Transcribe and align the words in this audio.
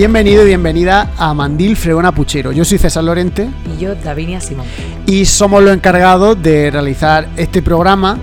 Bienvenido 0.00 0.44
y 0.44 0.46
bienvenida 0.46 1.10
a 1.18 1.34
Mandil 1.34 1.76
Fregona 1.76 2.10
Puchero. 2.10 2.52
Yo 2.52 2.64
soy 2.64 2.78
César 2.78 3.04
Lorente. 3.04 3.50
Y 3.66 3.82
yo, 3.82 3.94
Davinia 3.94 4.40
Simón. 4.40 4.64
Y 5.04 5.26
somos 5.26 5.62
los 5.62 5.74
encargados 5.74 6.42
de 6.42 6.70
realizar 6.70 7.28
este 7.36 7.60
programa, 7.60 8.16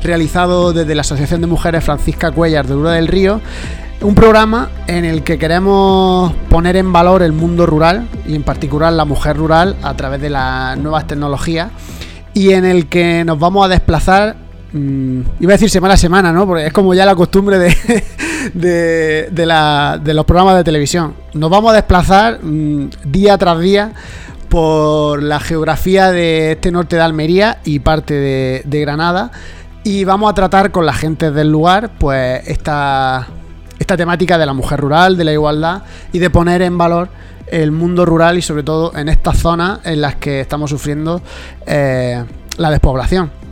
realizado 0.00 0.72
desde 0.72 0.94
la 0.94 1.00
Asociación 1.00 1.40
de 1.40 1.48
Mujeres 1.48 1.82
Francisca 1.82 2.30
Cuellar 2.30 2.68
de 2.68 2.76
Ura 2.76 2.92
del 2.92 3.08
Río. 3.08 3.40
Un 4.00 4.14
programa 4.14 4.70
en 4.86 5.04
el 5.04 5.24
que 5.24 5.36
queremos 5.36 6.32
poner 6.48 6.76
en 6.76 6.92
valor 6.92 7.20
el 7.24 7.32
mundo 7.32 7.66
rural 7.66 8.06
y 8.28 8.36
en 8.36 8.44
particular 8.44 8.92
la 8.92 9.04
mujer 9.04 9.36
rural 9.36 9.74
a 9.82 9.94
través 9.94 10.20
de 10.20 10.30
las 10.30 10.78
nuevas 10.78 11.08
tecnologías 11.08 11.68
y 12.32 12.52
en 12.52 12.64
el 12.64 12.86
que 12.86 13.24
nos 13.24 13.40
vamos 13.40 13.66
a 13.66 13.68
desplazar 13.68 14.36
Mm, 14.74 15.20
iba 15.38 15.52
a 15.52 15.54
decir 15.54 15.70
semana 15.70 15.94
a 15.94 15.96
semana, 15.96 16.32
¿no? 16.32 16.48
Porque 16.48 16.66
es 16.66 16.72
como 16.72 16.94
ya 16.94 17.06
la 17.06 17.14
costumbre 17.14 17.60
de, 17.60 18.02
de, 19.30 20.14
los 20.14 20.24
programas 20.24 20.56
de 20.56 20.64
televisión. 20.64 21.14
Nos 21.32 21.48
vamos 21.48 21.70
a 21.70 21.76
desplazar 21.76 22.40
mm, 22.42 22.90
día 23.04 23.38
tras 23.38 23.60
día 23.60 23.92
por 24.48 25.22
la 25.22 25.38
geografía 25.38 26.10
de 26.10 26.52
este 26.52 26.72
norte 26.72 26.96
de 26.96 27.02
Almería 27.02 27.58
y 27.64 27.78
parte 27.78 28.14
de, 28.14 28.80
Granada. 28.80 29.30
Y 29.84 30.02
vamos 30.02 30.28
a 30.28 30.34
tratar 30.34 30.72
con 30.72 30.86
la 30.86 30.92
gente 30.92 31.30
del 31.30 31.52
lugar, 31.52 31.90
pues, 31.96 32.42
esta, 32.48 33.28
esta 33.78 33.96
temática 33.96 34.38
de 34.38 34.46
la 34.46 34.54
mujer 34.54 34.80
rural, 34.80 35.16
de 35.16 35.22
la 35.22 35.32
igualdad 35.32 35.82
y 36.12 36.18
de 36.18 36.30
poner 36.30 36.62
en 36.62 36.76
valor 36.76 37.10
el 37.46 37.70
mundo 37.70 38.04
rural 38.04 38.38
y 38.38 38.42
sobre 38.42 38.64
todo 38.64 38.96
en 38.96 39.08
estas 39.08 39.38
zonas 39.38 39.80
en 39.84 40.00
las 40.00 40.16
que 40.16 40.40
estamos 40.40 40.70
sufriendo 40.70 41.22
eh, 41.64 42.24
la 42.56 42.70
despoblación. 42.70 43.43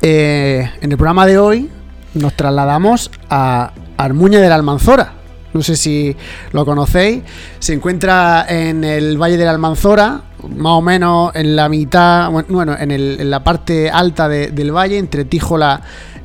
Eh, 0.00 0.70
en 0.80 0.92
el 0.92 0.96
programa 0.96 1.26
de 1.26 1.38
hoy 1.38 1.68
nos 2.14 2.34
trasladamos 2.34 3.10
a 3.28 3.72
Armuña 3.96 4.40
de 4.40 4.48
la 4.48 4.54
Almanzora. 4.54 5.14
No 5.52 5.62
sé 5.62 5.76
si 5.76 6.14
lo 6.52 6.64
conocéis. 6.64 7.22
Se 7.58 7.72
encuentra 7.72 8.46
en 8.48 8.84
el 8.84 9.20
Valle 9.20 9.36
de 9.36 9.44
la 9.44 9.50
Almanzora, 9.50 10.22
más 10.56 10.72
o 10.72 10.82
menos 10.82 11.34
en 11.34 11.56
la 11.56 11.68
mitad, 11.68 12.30
bueno, 12.30 12.76
en, 12.78 13.30
la 13.30 13.42
parte 13.42 13.90
alta 13.90 14.28
del 14.28 14.72
valle, 14.72 14.98
entre 14.98 15.24
Tíjola 15.24 15.80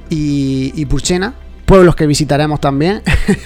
y, 0.10 0.86
Purchena. 0.86 1.34
Pueblos 1.66 1.96
que 1.96 2.06
visitaremos 2.06 2.60
también. 2.60 3.02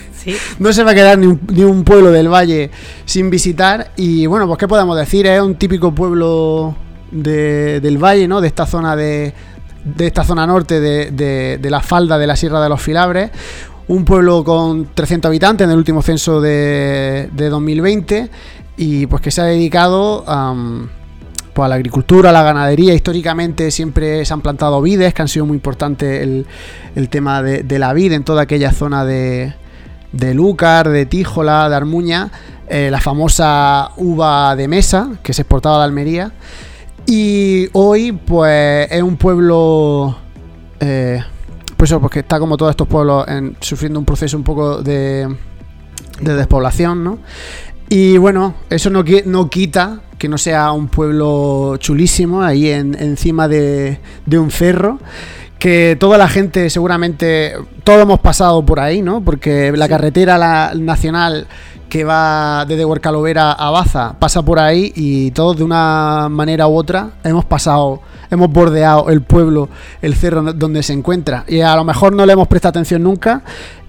no 0.59 0.73
se 0.73 0.83
va 0.83 0.91
a 0.91 0.95
quedar 0.95 1.17
ni 1.17 1.27
un, 1.63 1.83
pueblo 1.83 2.11
del 2.11 2.27
valle 2.27 2.71
sin 3.05 3.29
visitar. 3.29 3.91
Y 3.95 4.25
bueno, 4.25 4.47
pues 4.47 4.57
qué 4.57 4.67
podemos 4.67 4.97
decir, 4.97 5.27
es 5.27 5.39
un 5.41 5.55
típico 5.55 5.93
pueblo 5.93 6.75
del 7.11 7.97
valle, 8.03 8.27
¿no? 8.27 8.41
De 8.41 8.47
esta 8.47 8.65
zona 8.65 8.95
de, 8.95 9.33
de 9.95 10.07
esta 10.07 10.23
zona 10.23 10.45
norte 10.45 10.79
de, 10.79 11.69
la 11.69 11.81
falda 11.81 12.17
de 12.17 12.27
la 12.27 12.35
Sierra 12.35 12.61
de 12.61 12.69
los 12.69 12.81
Filabres. 12.81 13.31
Un 13.87 14.03
pueblo 14.03 14.43
con 14.43 14.89
300 14.93 15.29
habitantes 15.29 15.65
en 15.65 15.71
el 15.71 15.77
último 15.77 16.01
censo 16.01 16.41
de, 16.41 17.29
2020 17.33 18.29
y 18.77 19.07
pues 19.07 19.21
que 19.21 19.31
se 19.31 19.41
ha 19.41 19.45
dedicado 19.45 20.23
pues, 21.53 21.65
a 21.65 21.69
la 21.69 21.75
agricultura, 21.75 22.31
a 22.31 22.33
la 22.33 22.43
ganadería. 22.43 22.93
Históricamente 22.93 23.71
siempre 23.71 24.25
se 24.25 24.33
han 24.33 24.41
plantado 24.41 24.81
vides, 24.81 25.13
que 25.13 25.21
han 25.21 25.27
sido 25.27 25.45
muy 25.45 25.55
importantes 25.55 26.21
el, 26.21 27.09
tema 27.09 27.41
de, 27.41 27.79
la 27.79 27.93
vid 27.93 28.11
en 28.11 28.23
toda 28.23 28.43
aquella 28.43 28.71
zona 28.71 29.05
de, 29.05 29.53
de 30.11 30.33
Lúcar, 30.33 30.89
de 30.89 31.05
Tíjola, 31.05 31.69
de 31.69 31.75
Armuña. 31.75 32.31
Eh, 32.69 32.89
la 32.91 32.99
famosa 32.99 33.91
uva 33.95 34.53
de 34.57 34.67
mesa 34.67 35.11
que 35.23 35.31
se 35.33 35.43
exportaba 35.43 35.77
de 35.77 35.83
Almería. 35.85 36.33
Y 37.07 37.69
hoy, 37.71 38.11
pues, 38.11 38.91
es 38.91 39.01
un 39.01 39.15
pueblo. 39.15 40.17
Eh, 40.79 41.23
pues 41.77 41.89
eso, 41.89 42.01
porque 42.01 42.19
está 42.19 42.39
como 42.39 42.57
todos 42.57 42.71
estos 42.71 42.87
pueblos 42.87 43.25
sufriendo 43.61 43.99
un 43.99 44.05
proceso 44.05 44.35
un 44.35 44.43
poco 44.43 44.81
de, 44.81 45.27
de 46.19 46.35
despoblación, 46.35 47.03
¿no? 47.03 47.19
Y 47.89 48.17
bueno, 48.17 48.55
eso 48.69 48.89
no, 48.89 49.03
no 49.25 49.49
quita 49.49 50.01
que 50.17 50.27
no 50.27 50.37
sea 50.37 50.71
un 50.71 50.87
pueblo 50.87 51.77
chulísimo 51.77 52.41
ahí 52.41 52.69
encima 52.69 53.47
de, 53.47 53.99
de 54.25 54.39
un 54.39 54.51
cerro 54.51 54.99
que 55.59 55.95
toda 55.99 56.17
la 56.17 56.27
gente 56.27 56.69
seguramente 56.69 57.53
todos 57.83 58.01
hemos 58.01 58.19
pasado 58.19 58.65
por 58.65 58.79
ahí, 58.79 59.01
¿no? 59.01 59.21
Porque 59.21 59.71
la 59.71 59.87
carretera 59.87 60.37
la, 60.37 60.73
nacional 60.75 61.47
que 61.89 62.03
va 62.03 62.65
desde 62.67 62.85
Huercalovera 62.85 63.51
a 63.51 63.69
Baza 63.71 64.15
pasa 64.19 64.43
por 64.43 64.59
ahí 64.59 64.91
y 64.95 65.31
todos 65.31 65.57
de 65.57 65.63
una 65.63 66.27
manera 66.29 66.67
u 66.67 66.75
otra 66.75 67.11
hemos 67.23 67.45
pasado, 67.45 68.01
hemos 68.29 68.49
bordeado 68.49 69.09
el 69.09 69.21
pueblo, 69.21 69.69
el 70.01 70.15
cerro 70.15 70.53
donde 70.53 70.83
se 70.83 70.93
encuentra. 70.93 71.45
Y 71.47 71.61
a 71.61 71.75
lo 71.75 71.83
mejor 71.83 72.13
no 72.13 72.25
le 72.25 72.33
hemos 72.33 72.47
prestado 72.47 72.71
atención 72.71 73.03
nunca 73.03 73.43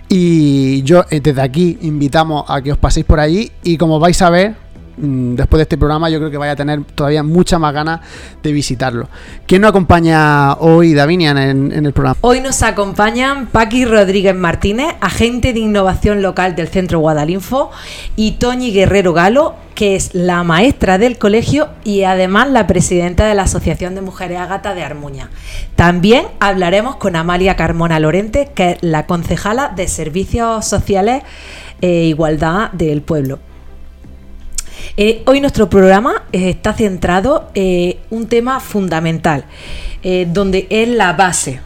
y 0.08 0.82
yo 0.82 1.04
eh, 1.10 1.20
desde 1.20 1.42
aquí 1.42 1.78
invitamos 1.82 2.44
a 2.48 2.62
que 2.62 2.72
os 2.72 2.78
paséis 2.78 3.04
por 3.04 3.20
allí 3.20 3.52
y 3.62 3.76
como 3.76 3.98
vais 3.98 4.20
a 4.22 4.30
ver 4.30 4.67
después 5.00 5.58
de 5.58 5.62
este 5.62 5.78
programa 5.78 6.10
yo 6.10 6.18
creo 6.18 6.30
que 6.30 6.36
vaya 6.36 6.52
a 6.52 6.56
tener 6.56 6.82
todavía 6.94 7.22
mucha 7.22 7.58
más 7.58 7.72
ganas 7.72 8.00
de 8.42 8.52
visitarlo. 8.52 9.08
¿Quién 9.46 9.62
nos 9.62 9.70
acompaña 9.70 10.54
hoy, 10.54 10.94
Davinian, 10.94 11.38
en, 11.38 11.86
el 11.86 11.92
programa? 11.92 12.16
Hoy 12.20 12.40
nos 12.40 12.62
acompañan 12.62 13.46
Paqui 13.46 13.84
Rodríguez 13.84 14.34
Martínez, 14.34 14.94
agente 15.00 15.52
de 15.52 15.60
innovación 15.60 16.22
local 16.22 16.56
del 16.56 16.68
Centro 16.68 16.98
Guadalinfo, 17.00 17.70
y 18.16 18.32
Toñi 18.32 18.72
Guerrero 18.72 19.12
Galo, 19.12 19.54
que 19.74 19.94
es 19.94 20.12
la 20.12 20.42
maestra 20.42 20.98
del 20.98 21.18
colegio 21.18 21.68
y 21.84 22.02
además 22.02 22.50
la 22.50 22.66
presidenta 22.66 23.26
de 23.26 23.34
la 23.34 23.42
Asociación 23.42 23.94
de 23.94 24.00
Mujeres 24.00 24.40
Ágata 24.40 24.74
de 24.74 24.82
Armuña. 24.82 25.30
También 25.76 26.26
hablaremos 26.40 26.96
con 26.96 27.14
Amalia 27.14 27.54
Carmona 27.54 28.00
Lorente, 28.00 28.50
que 28.54 28.72
es 28.72 28.78
la 28.80 29.06
concejala 29.06 29.72
de 29.76 29.86
Servicios 29.86 30.66
Sociales 30.66 31.22
e 31.80 32.06
Igualdad 32.06 32.72
del 32.72 33.02
Pueblo. 33.02 33.38
Eh, 34.96 35.22
hoy 35.26 35.40
nuestro 35.40 35.70
programa 35.70 36.24
eh, 36.32 36.50
está 36.50 36.72
centrado 36.72 37.50
en 37.54 37.90
eh, 37.90 37.98
un 38.10 38.26
tema 38.26 38.60
fundamental, 38.60 39.44
donde 40.28 40.66
es 40.70 40.88
la 40.88 41.12
base, 41.12 41.60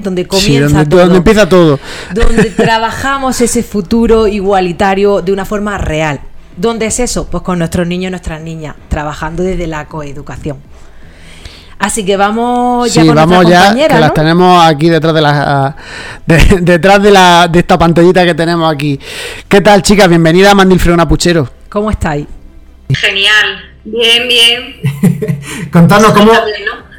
donde 0.00 0.26
comienza 0.26 0.84
todo, 0.88 1.00
donde 1.00 1.18
empieza 1.18 1.48
todo. 1.48 1.78
Donde 2.14 2.50
trabajamos 2.56 3.40
ese 3.40 3.62
futuro 3.62 4.26
igualitario 4.26 5.20
de 5.20 5.32
una 5.32 5.44
forma 5.44 5.78
real. 5.78 6.20
¿Dónde 6.56 6.86
es 6.86 7.00
eso? 7.00 7.28
Pues 7.28 7.42
con 7.42 7.58
nuestros 7.58 7.86
niños 7.86 8.08
y 8.08 8.10
nuestras 8.10 8.40
niñas, 8.40 8.76
trabajando 8.88 9.42
desde 9.42 9.66
la 9.66 9.86
coeducación. 9.86 10.58
Así 11.78 12.04
que 12.04 12.16
vamos 12.16 12.94
ya 12.94 13.04
con 13.04 13.16
vamos 13.16 13.44
ya, 13.48 13.74
que 13.74 13.98
las 13.98 14.14
tenemos 14.14 14.64
aquí 14.64 14.88
detrás 14.88 15.12
de 15.12 15.20
la 15.20 15.76
detrás 16.60 17.02
de 17.02 17.10
la 17.10 17.48
de 17.48 17.58
esta 17.58 17.76
pantallita 17.76 18.24
que 18.24 18.34
tenemos 18.34 18.72
aquí. 18.72 19.00
¿Qué 19.48 19.60
tal, 19.60 19.82
chicas? 19.82 20.08
Bienvenida 20.08 20.52
a 20.52 20.54
Mandil 20.54 20.78
Freona 20.78 21.08
Puchero. 21.08 21.48
¿Cómo 21.68 21.90
estáis? 21.90 22.26
Genial, 22.94 23.74
bien, 23.84 24.28
bien. 24.28 25.70
Contanos 25.72 26.12
cómo, 26.12 26.32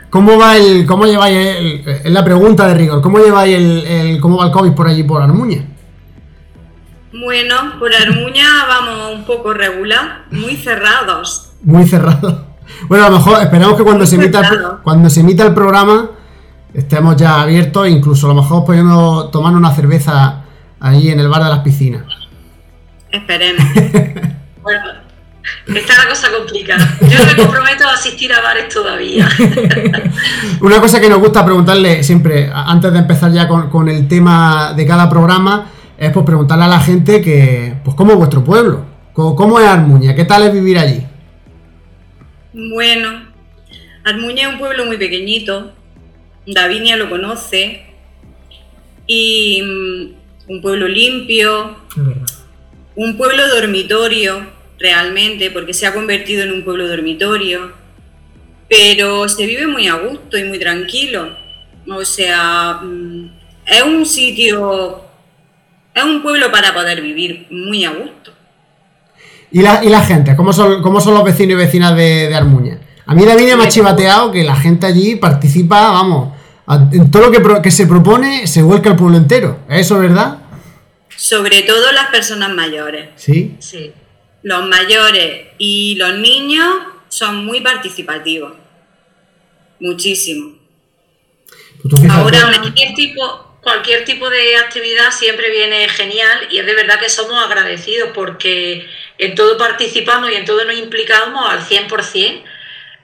cómo 0.09 0.37
va 0.37 0.57
el, 0.57 0.85
cómo 0.85 1.05
lleváis 1.05 1.37
el, 1.37 1.83
es 1.87 2.11
la 2.11 2.23
pregunta 2.23 2.67
de 2.67 2.73
rigor, 2.73 3.01
cómo 3.01 3.19
lleváis 3.19 3.55
el, 3.57 4.19
cómo 4.21 4.37
va 4.37 4.45
el 4.45 4.51
COVID 4.51 4.71
por 4.71 4.87
allí 4.87 5.03
por 5.03 5.21
Armuña. 5.21 5.65
Bueno, 7.13 7.55
por 7.79 7.93
Armuña 7.93 8.65
vamos 8.67 9.13
un 9.13 9.25
poco 9.25 9.53
regular, 9.53 10.25
muy 10.31 10.55
cerrados. 10.57 11.51
Muy 11.61 11.87
cerrados. 11.87 12.41
Bueno, 12.87 13.05
a 13.05 13.09
lo 13.09 13.17
mejor 13.17 13.41
esperamos 13.41 13.77
que 13.77 13.83
cuando 13.83 14.05
se 14.05 14.15
emita 14.15 14.39
el, 14.39 14.59
cuando 14.83 15.09
se 15.09 15.19
emita 15.19 15.45
el 15.45 15.53
programa 15.53 16.11
estemos 16.73 17.15
ya 17.15 17.41
abiertos, 17.41 17.87
incluso 17.87 18.25
a 18.25 18.33
lo 18.33 18.41
mejor 18.41 18.65
podemos 18.65 19.31
tomar 19.31 19.53
una 19.53 19.71
cerveza 19.73 20.43
ahí 20.79 21.09
en 21.09 21.19
el 21.19 21.27
bar 21.27 21.43
de 21.43 21.49
las 21.49 21.59
piscinas. 21.59 22.03
Esperemos. 23.11 23.63
bueno, 24.63 24.85
Está 25.67 26.03
la 26.03 26.09
cosa 26.09 26.31
complicada. 26.31 26.97
Yo 27.01 27.25
me 27.25 27.35
comprometo 27.35 27.85
a 27.87 27.93
asistir 27.93 28.31
a 28.33 28.41
bares 28.41 28.73
todavía. 28.73 29.27
Una 30.61 30.79
cosa 30.79 30.99
que 30.99 31.09
nos 31.09 31.19
gusta 31.19 31.45
preguntarle 31.45 32.03
siempre, 32.03 32.49
antes 32.53 32.91
de 32.93 32.99
empezar 32.99 33.31
ya 33.31 33.47
con, 33.47 33.89
el 33.89 34.07
tema 34.07 34.73
de 34.75 34.85
cada 34.85 35.09
programa, 35.09 35.71
es 35.97 36.11
pues 36.11 36.25
preguntarle 36.25 36.65
a 36.65 36.69
la 36.69 36.79
gente 36.79 37.21
que, 37.21 37.75
pues 37.83 37.95
cómo 37.95 38.13
es 38.13 38.17
vuestro 38.17 38.43
pueblo, 38.43 38.85
cómo, 39.13 39.59
es 39.59 39.67
Armuña, 39.67 40.15
qué 40.15 40.25
tal 40.25 40.43
es 40.43 40.53
vivir 40.53 40.77
allí. 40.77 41.05
Bueno, 42.53 43.27
Armuña 44.03 44.47
es 44.47 44.53
un 44.53 44.59
pueblo 44.59 44.85
muy 44.85 44.97
pequeñito, 44.97 45.73
Davinia 46.45 46.97
lo 46.97 47.09
conoce, 47.09 47.85
y 49.07 49.61
mm, 49.61 50.51
un 50.51 50.61
pueblo 50.61 50.87
limpio, 50.87 51.77
un 52.95 53.17
pueblo 53.17 53.47
dormitorio 53.47 54.52
realmente, 54.79 55.51
porque 55.51 55.73
se 55.73 55.87
ha 55.87 55.93
convertido 55.93 56.43
en 56.43 56.51
un 56.51 56.63
pueblo 56.63 56.87
dormitorio, 56.87 57.71
pero 58.69 59.27
se 59.29 59.45
vive 59.45 59.67
muy 59.67 59.87
a 59.87 59.95
gusto 59.95 60.37
y 60.37 60.43
muy 60.43 60.59
tranquilo. 60.59 61.29
O 61.87 62.03
sea, 62.05 62.79
mm, 62.83 63.31
es 63.65 63.83
un 63.83 64.05
sitio, 64.05 65.01
es 65.93 66.03
un 66.03 66.21
pueblo 66.21 66.51
para 66.51 66.73
poder 66.73 67.01
vivir 67.01 67.47
muy 67.49 67.85
a 67.85 67.91
gusto. 67.91 68.31
¿Y 69.51 69.61
la, 69.61 69.83
y 69.83 69.89
la 69.89 70.01
gente? 70.01 70.35
¿Cómo 70.35 70.51
son, 70.51 70.81
¿Cómo 70.81 70.99
son 70.99 71.13
los 71.13 71.23
vecinos 71.23 71.53
y 71.53 71.55
vecinas 71.55 71.95
de, 71.95 72.27
de 72.27 72.35
Armuña? 72.35 72.79
A 73.05 73.13
mí 73.13 73.25
David 73.25 73.53
me 73.55 73.65
ha 73.65 73.67
chivateado 73.67 74.31
que 74.31 74.43
la 74.43 74.55
gente 74.55 74.87
allí 74.87 75.17
participa, 75.17 75.91
vamos, 75.91 76.33
en 76.91 77.11
todo 77.11 77.29
lo 77.29 77.31
que, 77.31 77.61
que 77.61 77.69
se 77.69 77.85
propone 77.85 78.47
se 78.47 78.63
vuelca 78.63 78.89
el 78.89 78.95
pueblo 78.95 79.17
entero. 79.17 79.59
¿Es 79.69 79.81
eso 79.81 79.99
verdad? 79.99 80.39
Sobre 81.15 81.61
todo 81.61 81.91
las 81.91 82.07
personas 82.07 82.49
mayores. 82.49 83.09
Sí. 83.15 83.55
Sí 83.59 83.93
los 84.43 84.65
mayores 84.67 85.47
y 85.57 85.95
los 85.95 86.15
niños 86.15 86.67
son 87.07 87.45
muy 87.45 87.61
participativos. 87.61 88.53
Muchísimo. 89.79 90.55
Ahora, 92.09 92.51
cualquier 92.61 92.93
tipo, 92.93 93.57
cualquier 93.61 94.05
tipo 94.05 94.29
de 94.29 94.57
actividad 94.57 95.11
siempre 95.11 95.49
viene 95.49 95.89
genial 95.89 96.47
y 96.51 96.59
es 96.59 96.65
de 96.65 96.75
verdad 96.75 96.99
que 96.99 97.09
somos 97.09 97.43
agradecidos 97.43 98.09
porque 98.13 98.85
en 99.17 99.35
todo 99.35 99.57
participamos 99.57 100.31
y 100.31 100.35
en 100.35 100.45
todo 100.45 100.63
nos 100.65 100.77
implicamos 100.77 101.49
al 101.49 101.59
100% 101.59 102.43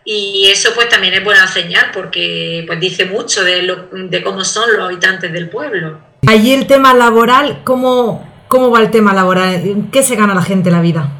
y 0.06 0.48
eso 0.50 0.72
pues 0.74 0.90
también 0.90 1.14
es 1.14 1.24
buena 1.24 1.46
señal 1.48 1.92
porque 1.94 2.64
pues 2.66 2.80
dice 2.80 3.06
mucho 3.06 3.44
de, 3.44 3.64
lo, 3.64 3.88
de 3.92 4.24
cómo 4.24 4.44
son 4.44 4.72
los 4.74 4.86
habitantes 4.86 5.32
del 5.32 5.50
pueblo. 5.50 6.00
Allí 6.26 6.54
el 6.54 6.68
tema 6.68 6.94
laboral, 6.94 7.62
¿cómo, 7.64 8.46
¿cómo 8.48 8.72
va 8.72 8.80
el 8.80 8.92
tema 8.92 9.14
laboral? 9.14 9.88
¿Qué 9.92 10.04
se 10.04 10.16
gana 10.16 10.34
la 10.34 10.42
gente 10.42 10.72
la 10.72 10.82
vida? 10.82 11.19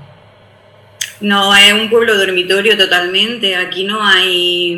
No, 1.22 1.56
es 1.56 1.74
un 1.74 1.90
pueblo 1.90 2.18
dormitorio 2.18 2.78
totalmente. 2.78 3.56
Aquí 3.56 3.84
no 3.84 4.04
hay 4.04 4.76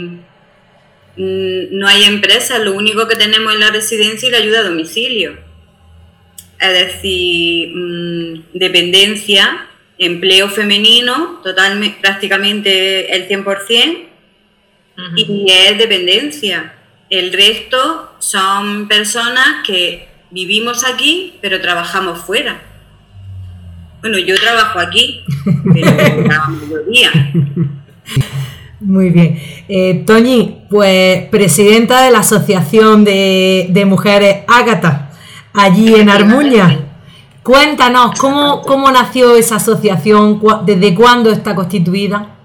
mm, 1.16 1.78
no 1.78 1.88
hay 1.88 2.04
empresas, 2.06 2.62
lo 2.62 2.74
único 2.74 3.08
que 3.08 3.16
tenemos 3.16 3.54
es 3.54 3.60
la 3.60 3.72
residencia 3.72 4.28
y 4.28 4.32
la 4.32 4.38
ayuda 4.40 4.60
a 4.60 4.64
domicilio. 4.64 5.38
Es 6.60 6.74
decir, 6.74 7.72
mm, 7.76 8.44
dependencia, 8.54 9.68
empleo 9.98 10.50
femenino, 10.50 11.42
totalmente, 11.44 12.00
prácticamente 12.02 13.16
el 13.16 13.28
100%, 13.28 14.08
y 15.16 15.46
es 15.50 15.78
dependencia. 15.78 16.76
El 17.10 17.34
resto 17.34 18.16
son 18.20 18.88
personas 18.88 19.66
que 19.66 20.08
vivimos 20.30 20.84
aquí, 20.84 21.38
pero 21.42 21.60
trabajamos 21.60 22.20
fuera. 22.20 22.71
Bueno, 24.02 24.18
yo 24.18 24.36
trabajo 24.36 24.80
aquí, 24.80 25.24
pero 25.74 26.28
la 26.28 26.48
mayoría. 26.48 27.12
Muy 28.80 29.12
bien. 29.12 29.40
Eh, 29.70 30.04
Toñi, 30.08 30.64
pues 30.70 31.28
presidenta 31.30 32.04
de 32.04 32.12
la 32.12 32.20
Asociación 32.20 33.04
de, 33.04 33.84
Mujeres 33.86 34.44
Ágata, 34.48 35.12
allí 35.54 35.96
en 35.96 36.10
Armuña. 36.10 36.80
Cuéntanos, 37.44 38.18
¿cómo, 38.20 38.62
¿cómo 38.64 38.90
nació 38.92 39.36
esa 39.36 39.58
asociación? 39.58 40.42
¿Desde 40.66 40.96
cuándo 40.96 41.32
está 41.32 41.54
constituida? 41.54 42.38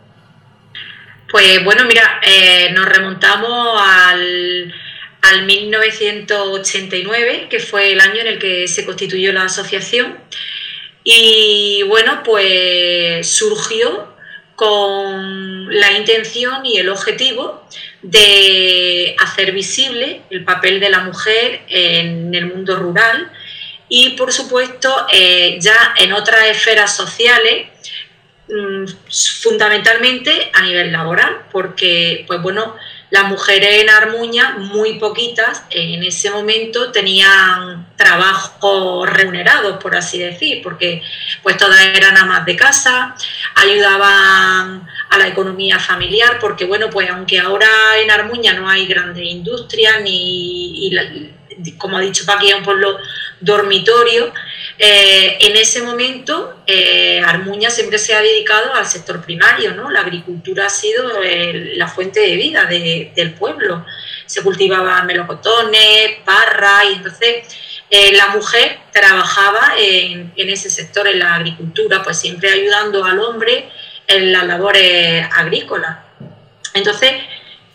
Pues 1.31 1.65
bueno, 1.65 1.85
mira, 1.87 2.21
eh, 2.23 2.71
nos 2.73 2.85
remontamos 2.87 3.81
al, 3.83 4.75
al 5.23 5.47
1989, 5.47 7.47
que 7.49 7.61
fue 7.61 7.93
el 7.93 8.01
año 8.01 8.21
en 8.21 8.27
el 8.27 8.39
que 8.39 8.69
se 8.69 8.85
constituyó 8.85 9.33
la 9.33 9.45
asociación. 9.45 10.19
Y 11.09 11.85
bueno, 11.85 12.25
pues 12.25 13.31
surgió 13.31 14.09
con 14.57 15.73
la 15.73 15.93
intención 15.93 16.67
y 16.67 16.79
el 16.79 16.89
objetivo 16.89 17.65
de 18.03 19.15
hacer 19.21 19.53
visible 19.53 20.23
el 20.31 20.43
papel 20.43 20.81
de 20.81 20.91
la 20.91 21.05
mujer 21.05 21.63
en 21.69 22.35
el 22.35 22.47
mundo 22.47 22.75
rural 22.75 23.31
y 23.89 24.17
por 24.17 24.33
supuesto 24.33 25.07
eh, 25.13 25.59
ya 25.61 25.95
en 25.97 26.13
otras 26.13 26.49
esferas 26.49 26.97
sociales 26.97 27.69
mm, 28.49 28.87
fundamentalmente 29.43 30.51
a 30.55 30.63
nivel 30.63 30.91
laboral 30.91 31.47
porque 31.53 32.25
pues 32.27 32.43
bueno 32.43 32.75
las 33.17 33.29
mujeres 33.29 33.83
en 33.83 33.89
Armuña, 33.89 34.57
muy 34.59 34.99
poquitas, 34.99 35.63
en 35.71 36.05
ese 36.05 36.31
momento 36.31 36.93
tenían 36.93 37.87
trabajos 37.97 39.09
remunerados, 39.09 39.83
por 39.83 39.97
así 39.97 40.19
decir, 40.19 40.61
porque 40.63 41.03
pues 41.43 41.57
todas 41.57 41.83
eran 41.95 42.19
amas 42.19 42.45
de 42.45 42.55
casa, 42.57 43.15
ayudaban 43.55 44.87
a 45.09 45.19
la 45.19 45.29
economía 45.29 45.79
familiar, 45.79 46.39
porque 46.39 46.67
bueno, 46.67 46.91
pues 46.91 47.09
aunque 47.09 47.39
ahora 47.41 47.69
en 48.03 48.11
Armuña 48.11 48.53
no 48.53 48.69
hay 48.69 48.87
grandes 48.87 49.25
industrias, 49.25 50.03
ni, 50.03 50.93
como 51.79 51.97
ha 51.97 52.03
dicho 52.03 52.27
Paqui, 52.27 52.51
es 52.51 52.55
un 52.55 52.65
pueblo 52.65 52.99
dormitorio, 53.41 54.31
eh, 54.79 55.39
en 55.41 55.57
ese 55.57 55.83
momento, 55.83 56.63
eh, 56.67 57.21
Armuña 57.25 57.71
siempre 57.71 57.99
se 57.99 58.15
ha 58.15 58.21
dedicado 58.21 58.75
al 58.75 58.87
sector 58.87 59.23
primario, 59.25 59.73
¿no? 59.73 59.91
La 59.91 60.01
agricultura 60.01 60.67
ha 60.67 60.71
sido 60.71 61.13
la 61.23 61.89
fuente 61.89 62.21
de 62.21 62.37
vida 62.37 62.67
del 62.67 63.35
pueblo. 63.35 63.87
Se 64.27 64.43
cultivaban 64.43 65.07
melocotones, 65.07 66.19
parra, 66.25 66.85
y 66.91 66.95
entonces 66.95 67.47
eh, 67.89 68.13
la 68.13 68.29
mujer 68.29 68.81
trabajaba 68.93 69.75
en, 69.79 70.33
en, 70.37 70.51
ese 70.51 70.69
sector, 70.69 71.07
en 71.09 71.21
la 71.21 71.37
agricultura, 71.37 72.03
pues 72.03 72.19
siempre 72.19 72.51
ayudando 72.51 73.05
al 73.05 73.21
hombre 73.21 73.71
en 74.07 74.33
las 74.33 74.45
labores 74.45 75.27
agrícolas. 75.33 75.99
Entonces, 76.75 77.13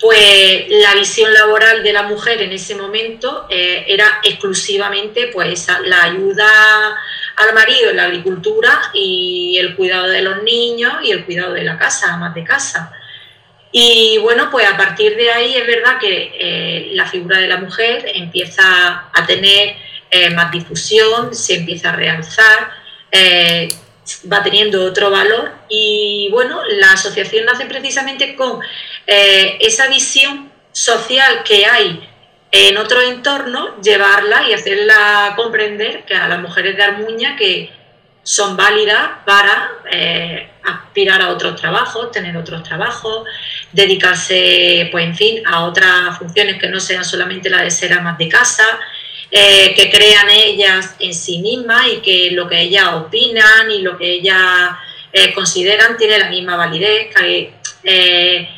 pues 0.02 0.66
la 0.68 0.96
visión 0.96 1.32
laboral 1.32 1.84
de 1.84 1.94
la 1.94 2.02
mujer 2.04 2.42
en 2.42 2.52
ese 2.52 2.74
momento 2.74 3.46
eh, 3.50 3.86
era 3.88 4.20
exclusivamente 4.24 5.28
pues 5.28 5.68
la 5.86 6.06
ayuda 6.06 6.48
al 7.36 7.54
marido 7.54 7.92
en 7.92 7.98
la 7.98 8.06
agricultura 8.06 8.82
y 8.96 9.58
el 9.60 9.76
cuidado 9.76 10.08
de 10.08 10.24
los 10.24 10.42
niños 10.42 10.94
y 11.04 11.12
el 11.12 11.24
cuidado 11.24 11.54
de 11.54 11.64
la 11.64 11.78
casa, 11.78 12.18
más 12.18 12.34
de 12.34 12.44
casa. 12.44 12.92
Y 13.72 14.18
bueno, 14.18 14.50
pues 14.50 14.68
a 14.68 14.76
partir 14.76 15.16
de 15.16 15.32
ahí 15.32 15.56
es 15.56 15.68
verdad 15.68 16.00
que 16.00 16.32
eh, 16.34 16.90
la 16.94 17.06
figura 17.06 17.38
de 17.38 17.48
la 17.48 17.58
mujer 17.58 18.12
empieza 18.16 19.10
a 19.14 19.26
tener 19.28 19.76
eh, 20.10 20.32
más 20.32 20.52
difusión, 20.52 21.36
se 21.36 21.58
empieza 21.58 21.90
a 21.90 21.96
realzar, 21.96 22.72
va 24.32 24.44
teniendo 24.44 24.84
otro 24.86 25.10
valor 25.10 25.52
y 25.70 26.30
bueno, 26.32 26.62
la 26.80 26.94
asociación 26.94 27.46
nace 27.46 27.66
precisamente 27.66 28.36
con 28.36 28.60
eh, 29.08 29.58
esa 29.60 29.88
visión 29.88 30.52
social 30.72 31.44
que 31.44 31.66
hay 31.66 32.08
en 32.52 32.78
otro 32.78 33.02
entorno, 33.02 33.82
llevarla 33.82 34.48
y 34.48 34.54
hacerla 34.54 35.34
comprender 35.36 36.04
que 36.06 36.16
a 36.16 36.28
las 36.28 36.40
mujeres 36.40 36.76
de 36.76 36.84
Armuña 36.84 37.36
que 37.38 37.72
son 38.24 38.56
válidas 38.56 39.10
para 39.26 39.72
eh, 39.92 40.50
aspirar 40.64 41.22
a 41.22 41.30
otros 41.30 41.60
trabajos, 41.60 42.12
tener 42.12 42.36
otros 42.38 42.62
trabajos, 42.64 43.28
dedicarse, 43.72 44.90
pues 44.92 45.06
en 45.06 45.16
fin, 45.16 45.44
a 45.46 45.64
otras 45.64 46.18
funciones 46.20 46.60
que 46.60 46.68
no 46.68 46.80
sean 46.80 47.04
solamente 47.04 47.50
la 47.50 47.64
de 47.64 47.72
ser 47.72 47.94
amas 47.94 48.18
de 48.18 48.28
casa, 48.28 48.80
eh, 49.34 49.74
que 49.76 49.90
crean 49.90 50.30
ellas 50.30 50.94
en 51.00 51.14
sí 51.14 51.40
mismas 51.40 51.88
y 51.88 52.02
que 52.02 52.32
lo 52.32 52.50
que 52.50 52.64
ellas 52.64 52.90
opinan 52.96 53.72
y 53.72 53.82
lo 53.82 53.98
que 53.98 54.16
ellas 54.16 54.72
eh, 55.14 55.34
consideran 55.34 55.96
tiene 55.96 56.20
la 56.20 56.30
misma 56.30 56.58
validez 56.58 57.16
que 57.16 57.54
eh, 57.86 58.50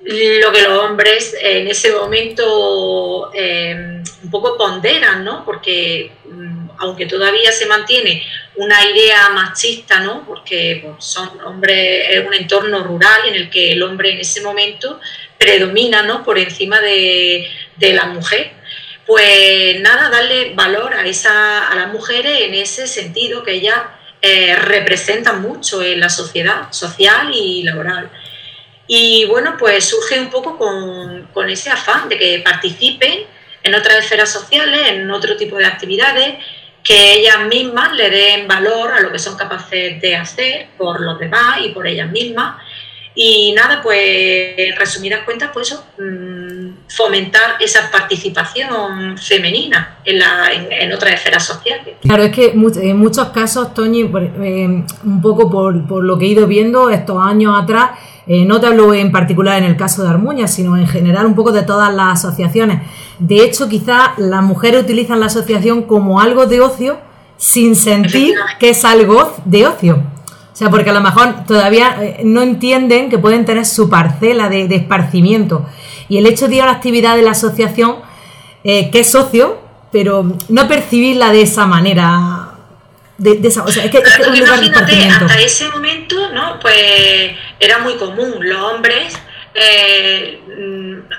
lo 0.00 0.50
que 0.50 0.62
los 0.62 0.82
hombres 0.82 1.36
en 1.40 1.68
ese 1.68 1.92
momento 1.92 3.30
un 3.30 4.30
poco 4.30 4.56
ponderan, 4.56 5.24
¿no? 5.24 5.44
Porque 5.44 6.10
mm, 6.24 6.70
aunque 6.78 7.06
todavía 7.06 7.52
se 7.52 7.66
mantiene 7.66 8.24
una 8.56 8.84
idea 8.84 9.28
machista, 9.28 10.00
¿no? 10.00 10.24
Porque 10.26 10.80
pues, 10.82 11.04
son 11.04 11.30
hombres, 11.42 12.08
es 12.10 12.26
un 12.26 12.34
entorno 12.34 12.82
rural 12.82 13.20
en 13.28 13.34
el 13.34 13.50
que 13.50 13.72
el 13.72 13.82
hombre 13.84 14.10
en 14.10 14.18
ese 14.18 14.40
momento 14.40 14.98
predomina, 15.38 16.02
¿no? 16.02 16.24
Por 16.24 16.40
encima 16.40 16.80
de, 16.80 17.48
de 17.76 17.92
la 17.92 18.06
mujer 18.06 18.55
pues 19.06 19.80
nada, 19.80 20.10
darle 20.10 20.54
valor 20.54 20.94
a, 20.94 21.06
esa, 21.06 21.68
a 21.68 21.74
las 21.76 21.92
mujeres 21.92 22.42
en 22.42 22.54
ese 22.54 22.86
sentido 22.86 23.44
que 23.44 23.52
ellas 23.52 23.80
eh, 24.20 24.56
representan 24.56 25.40
mucho 25.40 25.82
en 25.82 26.00
la 26.00 26.08
sociedad 26.08 26.72
social 26.72 27.30
y 27.32 27.62
laboral. 27.62 28.10
Y 28.88 29.24
bueno, 29.26 29.56
pues 29.58 29.84
surge 29.84 30.18
un 30.18 30.30
poco 30.30 30.58
con, 30.58 31.28
con 31.32 31.48
ese 31.48 31.70
afán 31.70 32.08
de 32.08 32.18
que 32.18 32.40
participen 32.44 33.24
en 33.62 33.74
otras 33.74 33.98
esferas 33.98 34.30
sociales, 34.32 34.80
en 34.88 35.10
otro 35.10 35.36
tipo 35.36 35.56
de 35.56 35.66
actividades, 35.66 36.36
que 36.82 37.14
ellas 37.14 37.46
mismas 37.48 37.92
le 37.94 38.10
den 38.10 38.46
valor 38.46 38.92
a 38.92 39.00
lo 39.00 39.10
que 39.10 39.18
son 39.18 39.36
capaces 39.36 40.00
de 40.00 40.14
hacer 40.14 40.68
por 40.78 41.00
los 41.00 41.18
demás 41.18 41.58
y 41.64 41.70
por 41.70 41.86
ellas 41.86 42.10
mismas. 42.10 42.62
Y 43.14 43.52
nada, 43.52 43.82
pues 43.82 44.54
en 44.56 44.76
resumidas 44.76 45.24
cuentas, 45.24 45.50
pues 45.52 45.72
eso, 45.72 45.84
mm, 45.98 46.25
fomentar 46.88 47.56
esa 47.60 47.90
participación 47.90 49.18
femenina 49.18 49.98
en, 50.04 50.18
la, 50.18 50.52
en, 50.52 50.92
otras 50.92 51.14
esferas 51.14 51.44
sociales. 51.44 51.96
Claro, 52.00 52.22
es 52.22 52.32
que 52.32 52.52
en 52.52 52.96
muchos 52.96 53.28
casos, 53.30 53.74
Toñi, 53.74 54.02
eh, 54.02 54.84
un 55.04 55.22
poco 55.22 55.50
por, 55.50 55.86
por, 55.86 56.04
lo 56.04 56.18
que 56.18 56.26
he 56.26 56.28
ido 56.28 56.46
viendo 56.46 56.90
estos 56.90 57.24
años 57.24 57.54
atrás, 57.60 57.90
eh, 58.26 58.44
no 58.44 58.60
te 58.60 58.66
hablo 58.66 58.92
en 58.92 59.12
particular 59.12 59.58
en 59.58 59.64
el 59.64 59.76
caso 59.76 60.02
de 60.02 60.08
Armuña, 60.08 60.48
sino 60.48 60.76
en 60.76 60.88
general 60.88 61.26
un 61.26 61.34
poco 61.34 61.52
de 61.52 61.62
todas 61.62 61.94
las 61.94 62.24
asociaciones. 62.24 62.82
De 63.18 63.44
hecho, 63.44 63.68
quizás 63.68 64.10
las 64.18 64.42
mujeres 64.42 64.82
utilizan 64.82 65.20
la 65.20 65.26
asociación 65.26 65.82
como 65.82 66.20
algo 66.20 66.46
de 66.46 66.60
ocio 66.60 66.98
sin 67.36 67.76
sentir 67.76 68.34
que 68.58 68.70
es 68.70 68.84
algo 68.84 69.36
de 69.44 69.66
ocio. 69.66 70.02
O 70.56 70.58
sea, 70.58 70.70
porque 70.70 70.88
a 70.88 70.94
lo 70.94 71.02
mejor 71.02 71.44
todavía 71.46 72.02
eh, 72.02 72.22
no 72.24 72.40
entienden 72.40 73.10
que 73.10 73.18
pueden 73.18 73.44
tener 73.44 73.66
su 73.66 73.90
parcela 73.90 74.48
de, 74.48 74.74
esparcimiento. 74.74 75.66
Y 76.08 76.18
el 76.18 76.26
hecho 76.26 76.48
de 76.48 76.56
ir 76.56 76.62
a 76.62 76.66
la 76.66 76.72
actividad 76.72 77.16
de 77.16 77.22
la 77.22 77.32
asociación, 77.32 77.96
eh, 78.64 78.90
que 78.90 79.00
es 79.00 79.10
socio, 79.10 79.60
pero 79.92 80.24
no 80.48 80.68
percibirla 80.68 81.32
de 81.32 81.42
esa 81.42 81.66
manera 81.66 82.46
de, 83.18 83.40
esa, 83.48 83.62
o 83.62 83.68
sea, 83.68 83.84
es 83.84 83.90
que, 83.90 84.02
imagínate, 84.34 85.08
hasta 85.08 85.40
ese 85.40 85.68
momento, 85.70 86.32
¿no? 86.32 86.60
Pues 86.60 87.32
era 87.58 87.78
muy 87.78 87.94
común, 87.94 88.34
los 88.40 88.60
hombres 88.60 89.16
eh, 89.54 90.40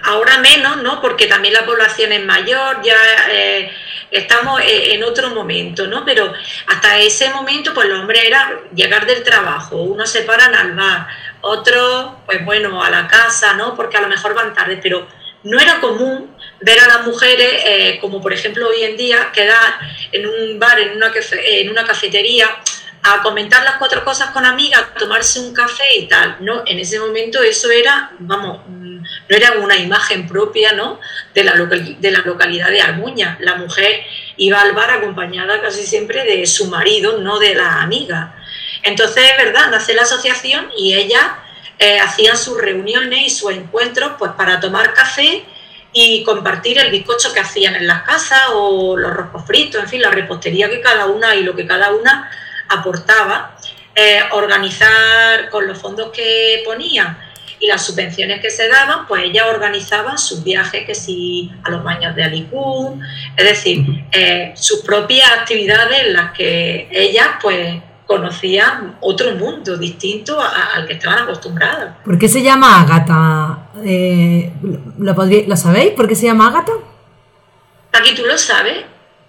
ahora 0.04 0.38
menos, 0.38 0.78
¿no? 0.78 1.02
Porque 1.02 1.26
también 1.26 1.56
la 1.56 1.66
población 1.66 2.12
es 2.12 2.24
mayor, 2.24 2.82
ya 2.84 2.96
eh, 3.32 3.72
estamos 4.12 4.62
eh, 4.62 4.94
en 4.94 5.04
otro 5.04 5.32
momento, 5.32 5.88
¿no? 5.88 6.06
Pero 6.06 6.32
hasta 6.68 7.00
ese 7.00 7.32
momento, 7.32 7.74
pues 7.74 7.90
los 7.90 8.00
hombres 8.00 8.24
era 8.24 8.60
llegar 8.76 9.08
del 9.08 9.24
trabajo, 9.24 9.78
unos 9.78 10.12
se 10.12 10.22
paran 10.22 10.54
al 10.54 10.74
bar, 10.74 11.08
otros, 11.42 12.12
pues 12.26 12.44
bueno, 12.46 12.84
a 12.84 12.90
la 12.90 13.08
casa, 13.08 13.54
¿no? 13.54 13.76
Porque 13.76 13.98
a 13.98 14.02
lo 14.02 14.08
mejor 14.08 14.34
van 14.34 14.54
tarde, 14.54 14.80
pero 14.82 15.08
no 15.44 15.60
era 15.60 15.80
común 15.80 16.36
ver 16.62 16.80
a 16.80 16.88
las 16.88 17.06
mujeres, 17.06 18.00
como 18.02 18.22
por 18.22 18.34
ejemplo 18.34 18.68
hoy 18.68 18.84
en 18.84 18.98
día, 18.98 19.32
quedar 19.32 19.80
en 20.12 20.26
un 20.26 20.60
bar, 20.60 20.80
en 20.80 20.98
una, 20.98 21.12
en 21.46 21.70
una 21.70 21.86
cafetería, 21.86 22.50
a 23.04 23.22
comentar 23.22 23.64
las 23.64 23.76
cuatro 23.76 24.04
cosas 24.04 24.32
con 24.32 24.46
amigas, 24.46 24.94
tomarse 24.98 25.40
un 25.40 25.54
café 25.54 25.84
y 25.98 26.08
tal, 26.08 26.38
¿no? 26.42 26.64
En 26.66 26.80
ese 26.80 27.00
momento 27.00 27.42
eso 27.42 27.70
era, 27.70 28.12
vamos, 28.20 28.62
mm, 28.68 28.98
no 29.30 29.36
era 29.36 29.54
una 29.54 29.78
imagen 29.78 30.28
propia, 30.28 30.74
¿no? 30.74 31.00
De 31.34 31.44
la, 31.44 31.54
de 31.54 32.12
la 32.12 32.20
localidad 32.20 32.70
de 32.70 32.82
Armuña. 32.82 33.38
La 33.40 33.56
mujer 33.56 34.02
iba 34.38 34.62
al 34.62 34.74
bar 34.74 34.92
acompañada 34.92 35.62
casi 35.62 35.86
siempre 35.86 36.24
de 36.24 36.46
su 36.46 36.68
marido, 36.68 37.20
no 37.20 37.40
de 37.40 37.56
la 37.56 37.82
amiga. 37.82 38.36
Entonces, 38.88 39.24
es 39.32 39.46
verdad, 39.46 39.70
nace 39.70 39.94
la 39.94 40.04
asociación 40.04 40.70
y 40.78 40.94
ellas 40.94 41.26
eh, 41.78 42.00
hacían 42.00 42.38
sus 42.38 42.58
reuniones 42.60 43.20
y 43.22 43.30
sus 43.30 43.52
encuentros 43.52 44.14
pues 44.18 44.32
para 44.32 44.62
tomar 44.62 44.94
café 44.94 45.44
y 45.92 46.24
compartir 46.24 46.80
el 46.80 46.90
bizcocho 46.90 47.34
que 47.34 47.42
hacían 47.42 47.76
en 47.76 47.86
las 47.86 48.04
casas 48.04 48.44
o 48.54 48.96
los 48.96 49.14
roscos 49.14 49.46
fritos, 49.46 49.82
en 49.84 49.90
fin, 49.90 50.02
la 50.02 50.10
repostería 50.10 50.70
que 50.70 50.80
cada 50.80 51.06
una 51.08 51.36
y 51.36 51.44
lo 51.44 51.54
que 51.54 51.68
cada 51.68 51.92
una 51.92 52.32
aportaba, 52.70 53.58
eh, 53.94 54.22
organizar 54.32 55.50
con 55.50 55.68
los 55.68 55.78
fondos 55.78 56.12
que 56.12 56.62
ponía 56.64 57.18
y 57.60 57.68
las 57.68 57.86
subvenciones 57.86 58.40
que 58.40 58.50
se 58.50 58.70
daban, 58.70 59.06
pues 59.08 59.24
ella 59.26 59.48
organizaba 59.48 60.18
sus 60.18 60.44
viajes, 60.44 60.86
que 60.86 60.96
si 60.96 61.52
a 61.64 61.72
los 61.72 61.84
baños 61.84 62.16
de 62.16 62.24
Alicún, 62.24 63.02
es 63.36 63.46
decir, 63.46 63.86
eh, 64.12 64.54
sus 64.56 64.82
propias 64.82 65.30
actividades 65.32 66.00
en 66.06 66.14
las 66.14 66.32
que 66.32 66.88
ellas 66.92 67.28
pues 67.42 67.82
conocían 68.08 68.98
otro 69.02 69.36
mundo 69.36 69.78
distinto 69.78 70.40
al 70.42 70.88
que 70.88 70.94
estaban 70.94 71.24
acostumbradas. 71.24 71.98
¿Por 72.04 72.18
qué 72.18 72.30
se 72.30 72.42
llama 72.42 72.82
Ágata? 72.82 73.70
Eh, 73.84 74.54
¿lo, 74.98 75.56
sabéis? 75.56 75.92
¿Por 75.92 76.08
qué 76.08 76.16
se 76.16 76.26
llama 76.26 76.48
Ágata? 76.48 76.72
Aquí 77.92 78.16
tú 78.16 78.24
lo 78.26 78.38
sabes. 78.38 78.86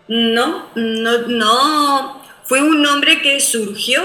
No, 0.06 0.66
no, 0.74 1.18
no, 1.26 2.22
fue 2.44 2.62
un 2.62 2.80
nombre 2.80 3.20
que 3.20 3.40
surgió 3.40 4.02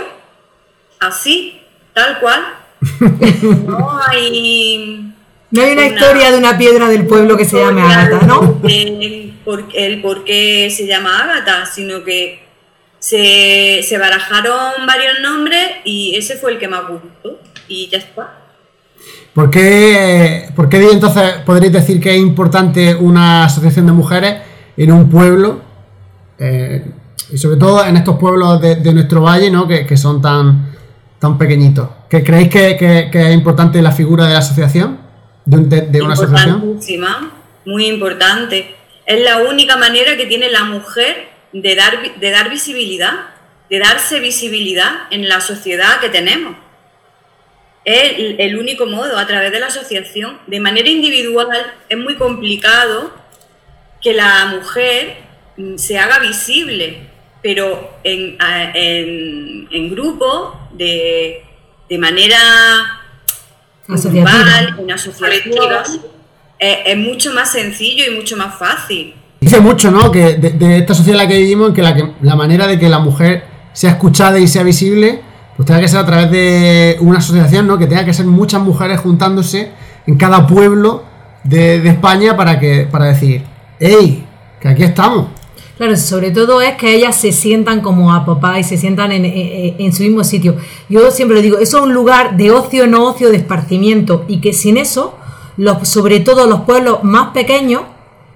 así, 1.00 1.62
tal 1.94 2.20
cual. 2.20 2.44
no 3.66 4.00
hay... 4.10 5.10
No 5.52 5.62
hay 5.62 5.74
una, 5.74 5.86
historia 5.86 6.32
de 6.32 6.38
una 6.40 6.58
piedra 6.58 6.88
del 6.88 7.06
pueblo 7.06 7.38
que 7.38 7.46
se 7.46 7.60
llame 7.60 7.84
Ágata, 7.84 8.26
¿no? 8.26 8.60
El 8.64 9.34
por, 9.44 10.24
qué 10.24 10.70
se 10.76 10.88
llama 10.88 11.24
Ágata, 11.24 11.66
sino 11.66 12.04
que 12.04 12.43
se, 13.04 13.82
se, 13.84 13.98
barajaron 13.98 14.88
varios 14.88 15.20
nombres 15.22 15.62
y 15.84 16.16
ese 16.16 16.38
fue 16.38 16.54
el 16.54 16.58
que 16.58 16.70
más 16.70 16.88
gustó 16.88 17.38
y 17.68 17.90
ya 17.90 17.98
está. 17.98 18.40
¿Por 19.34 19.50
qué, 19.50 20.50
por 20.56 20.70
qué 20.70 20.90
entonces 20.90 21.34
podréis 21.46 21.74
decir 21.74 22.00
que 22.00 22.12
es 22.12 22.18
importante 22.22 22.96
una 22.96 23.44
asociación 23.44 23.88
de 23.88 23.92
mujeres 23.92 24.42
en 24.78 24.94
un 24.94 25.10
pueblo? 25.10 25.60
Eh, 26.40 26.86
y 27.30 27.38
sobre 27.38 27.58
todo 27.58 27.86
en 27.86 27.98
estos 27.98 28.18
pueblos 28.18 28.62
de, 28.62 28.94
nuestro 28.94 29.22
valle, 29.22 29.52
¿no? 29.52 29.68
Que, 29.68 29.98
son 29.98 30.22
tan, 30.22 30.72
tan 31.20 31.38
pequeñitos. 31.38 31.90
¿Que 32.10 32.24
¿Creéis 32.24 32.48
que, 32.48 33.10
es 33.12 33.34
importante 33.34 33.82
la 33.82 33.92
figura 33.92 34.28
de 34.28 34.34
la 34.34 34.40
asociación? 34.40 34.98
¿De, 35.44 36.02
una 36.02 36.14
asociación? 36.14 36.80
Muy 37.66 37.88
importante. 37.88 38.74
Es 39.06 39.22
la 39.22 39.40
única 39.40 39.76
manera 39.76 40.16
que 40.16 40.26
tiene 40.26 40.50
la 40.50 40.64
mujer 40.64 41.33
de 41.54 41.76
dar, 41.76 42.20
de 42.20 42.32
dar 42.32 42.50
visibilidad, 42.50 43.30
de 43.70 43.80
darse 43.80 44.20
visibilidad 44.20 45.08
en 45.12 45.30
la 45.30 45.40
sociedad 45.40 46.00
que 46.02 46.10
tenemos. 46.10 46.58
Es 47.86 48.18
el, 48.18 48.36
el 48.40 48.58
único 48.58 48.86
modo, 48.86 49.18
a 49.18 49.26
través 49.28 49.52
de 49.52 49.60
la 49.60 49.68
asociación. 49.68 50.40
De 50.48 50.60
manera 50.60 50.90
individual 50.90 51.74
es 51.88 51.98
muy 51.98 52.16
complicado 52.16 53.14
que 54.02 54.14
la 54.14 54.46
mujer 54.48 55.18
mm, 55.58 55.78
se 55.78 55.98
haga 55.98 56.20
visible 56.20 57.14
pero 57.44 58.00
en, 58.06 58.38
en, 58.40 59.90
grupo, 59.92 60.58
de, 60.72 61.44
de 61.90 61.98
manera 61.98 62.40
grupal, 63.86 64.80
en 64.80 64.92
asociativas, 64.92 66.00
es, 66.58 66.98
mucho 66.98 67.34
más 67.34 67.52
sencillo 67.52 68.06
y 68.10 68.16
mucho 68.16 68.38
más 68.38 68.58
fácil. 68.58 69.14
Dice 69.44 69.60
mucho, 69.60 69.92
¿no? 69.92 70.10
Que 70.10 70.36
de, 70.36 70.78
esta 70.78 70.94
sociedad 70.94 71.20
en 71.22 71.28
la 71.28 71.34
que 71.34 71.40
vivimos, 71.40 71.74
que 71.74 71.82
la, 71.82 71.94
que 71.94 72.12
la 72.22 72.36
manera 72.36 72.66
de 72.66 72.80
que 72.80 72.88
la 72.88 73.00
mujer 73.00 73.44
sea 73.74 73.92
escuchada 73.92 74.40
y 74.40 74.48
sea 74.48 74.64
visible, 74.64 75.22
pues 75.58 75.68
tenga 75.68 75.82
que 75.82 75.88
ser 75.88 76.00
a 76.00 76.06
través 76.06 76.32
de 76.32 76.98
una 77.02 77.20
asociación, 77.20 77.68
¿no? 77.68 77.78
Que 77.78 77.88
tenga 77.88 78.06
que 78.06 78.14
ser 78.14 78.26
muchas 78.26 78.62
mujeres 78.62 79.00
juntándose 79.00 79.72
en 80.08 80.16
cada 80.16 80.48
pueblo 80.48 81.04
de, 81.44 81.86
España 81.88 82.38
para 82.38 82.58
que 82.58 82.88
para 82.90 83.06
decir, 83.06 83.44
¡Ey! 83.80 84.26
Que 84.62 84.70
aquí 84.70 84.84
estamos. 84.84 85.28
Claro, 85.76 85.98
sobre 85.98 86.32
todo 86.32 86.62
es 86.62 86.76
que 86.76 86.96
ellas 86.96 87.16
se 87.16 87.34
sientan 87.34 87.82
como 87.82 88.14
a 88.14 88.26
papá 88.26 88.60
y 88.60 88.64
se 88.64 88.78
sientan 88.78 89.12
en, 89.12 89.92
su 89.92 90.04
mismo 90.04 90.24
sitio. 90.24 90.56
Yo 90.88 91.12
siempre 91.12 91.42
digo, 91.42 91.58
eso 91.58 91.80
es 91.80 91.84
un 91.84 91.94
lugar 91.94 92.38
de 92.38 92.52
ocio, 92.52 92.88
no 92.88 93.04
ocio, 93.04 93.30
de 93.30 93.38
esparcimiento. 93.38 94.24
Y 94.30 94.40
que 94.40 94.54
sin 94.54 94.78
eso, 94.78 95.18
los, 95.58 95.86
sobre 95.90 96.22
todo 96.22 96.48
los 96.48 96.62
pueblos 96.62 97.04
más 97.04 97.32
pequeños, 97.32 97.82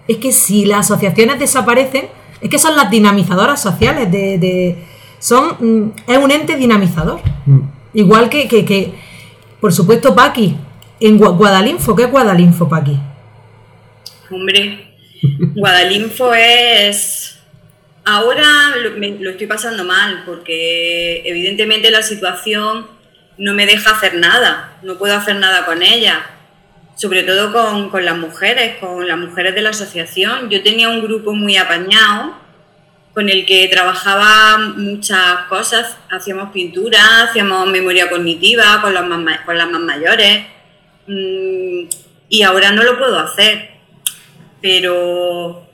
es 0.07 0.17
que 0.17 0.31
si 0.31 0.65
las 0.65 0.91
asociaciones 0.91 1.39
desaparecen, 1.39 2.07
es 2.41 2.49
que 2.49 2.59
son 2.59 2.75
las 2.75 2.89
dinamizadoras 2.89 3.61
sociales. 3.61 4.11
De, 4.11 4.75
son, 5.19 5.57
mm, 5.59 5.91
es 6.07 6.17
un 6.17 6.31
ente 6.31 6.55
dinamizador. 6.55 7.19
Mm. 7.45 7.59
Igual 7.93 8.29
que, 8.29 8.47
que, 8.47 8.65
que, 8.65 8.93
por 9.59 9.73
supuesto, 9.73 10.15
Paqui. 10.15 10.55
En 10.99 11.17
Guadalinfo, 11.17 11.95
¿qué 11.95 12.03
es 12.03 12.11
Guadalinfo, 12.11 12.67
Paqui? 12.67 12.97
Hombre, 14.31 14.95
Guadalinfo 15.55 16.33
es 16.33 17.37
Ahora 18.09 18.73
lo, 18.77 19.29
estoy 19.29 19.47
pasando 19.47 19.83
mal 19.83 20.23
porque 20.25 21.23
evidentemente 21.25 21.91
la 21.91 22.01
situación 22.01 22.87
no 23.37 23.53
me 23.53 23.65
deja 23.65 23.91
hacer 23.91 24.13
nada, 24.13 24.77
no 24.81 24.97
puedo 24.97 25.13
hacer 25.13 25.35
nada 25.35 25.65
con 25.65 25.83
ella, 25.83 26.25
sobre 26.97 27.21
todo 27.21 27.89
con, 27.91 28.03
las 28.03 28.17
mujeres, 28.17 28.77
con 28.79 29.07
las 29.07 29.17
mujeres 29.17 29.53
de 29.53 29.61
la 29.61 29.69
asociación. 29.69 30.49
Yo 30.49 30.63
tenía 30.63 30.89
un 30.89 31.03
grupo 31.03 31.31
muy 31.31 31.55
apañado 31.55 32.35
con 33.13 33.29
el 33.29 33.45
que 33.45 33.67
trabajaba 33.67 34.57
muchas 34.75 35.45
cosas, 35.47 35.95
hacíamos 36.09 36.51
pintura, 36.51 37.23
hacíamos 37.23 37.67
memoria 37.67 38.09
cognitiva 38.09 38.81
con, 38.81 38.93
las 38.93 39.05
más, 39.05 39.41
con 39.41 39.57
las 39.57 39.69
más 39.69 39.81
mayores 39.81 40.45
mm, 41.07 41.83
y 42.29 42.41
ahora 42.43 42.71
no 42.71 42.83
lo 42.83 42.97
puedo 42.97 43.17
hacer, 43.19 43.69
pero 44.61 45.67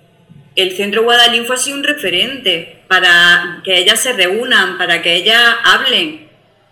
el 0.55 0.71
Centro 0.75 1.03
Guadalinfo 1.03 1.53
ha 1.53 1.57
sido 1.57 1.77
un 1.77 1.83
referente 1.83 2.83
para 2.87 3.61
que 3.63 3.77
ellas 3.77 3.99
se 3.99 4.13
reúnan, 4.13 4.77
para 4.77 5.01
que 5.01 5.15
ellas 5.15 5.55
hablen. 5.63 6.27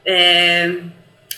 Eh, 0.06 0.82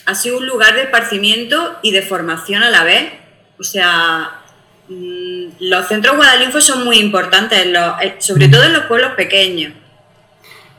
ha 0.06 0.16
sido 0.16 0.38
un 0.38 0.48
lugar 0.48 0.76
de 0.76 0.84
esparcimiento 0.84 1.78
y 1.82 1.92
de 1.92 2.02
formación 2.02 2.64
a 2.64 2.70
la 2.70 2.84
vez. 2.84 3.14
O 3.60 3.64
sea, 3.64 4.42
mm, 4.90 5.46
los 5.60 5.88
centros 5.88 6.16
Guadalinfo 6.16 6.62
son 6.62 6.84
muy 6.84 6.98
importantes, 6.98 7.66
eh, 7.66 8.16
sobre 8.20 8.48
todo 8.48 8.64
en 8.64 8.74
los 8.74 8.84
pueblos 8.84 9.12
pequeños. 9.16 9.74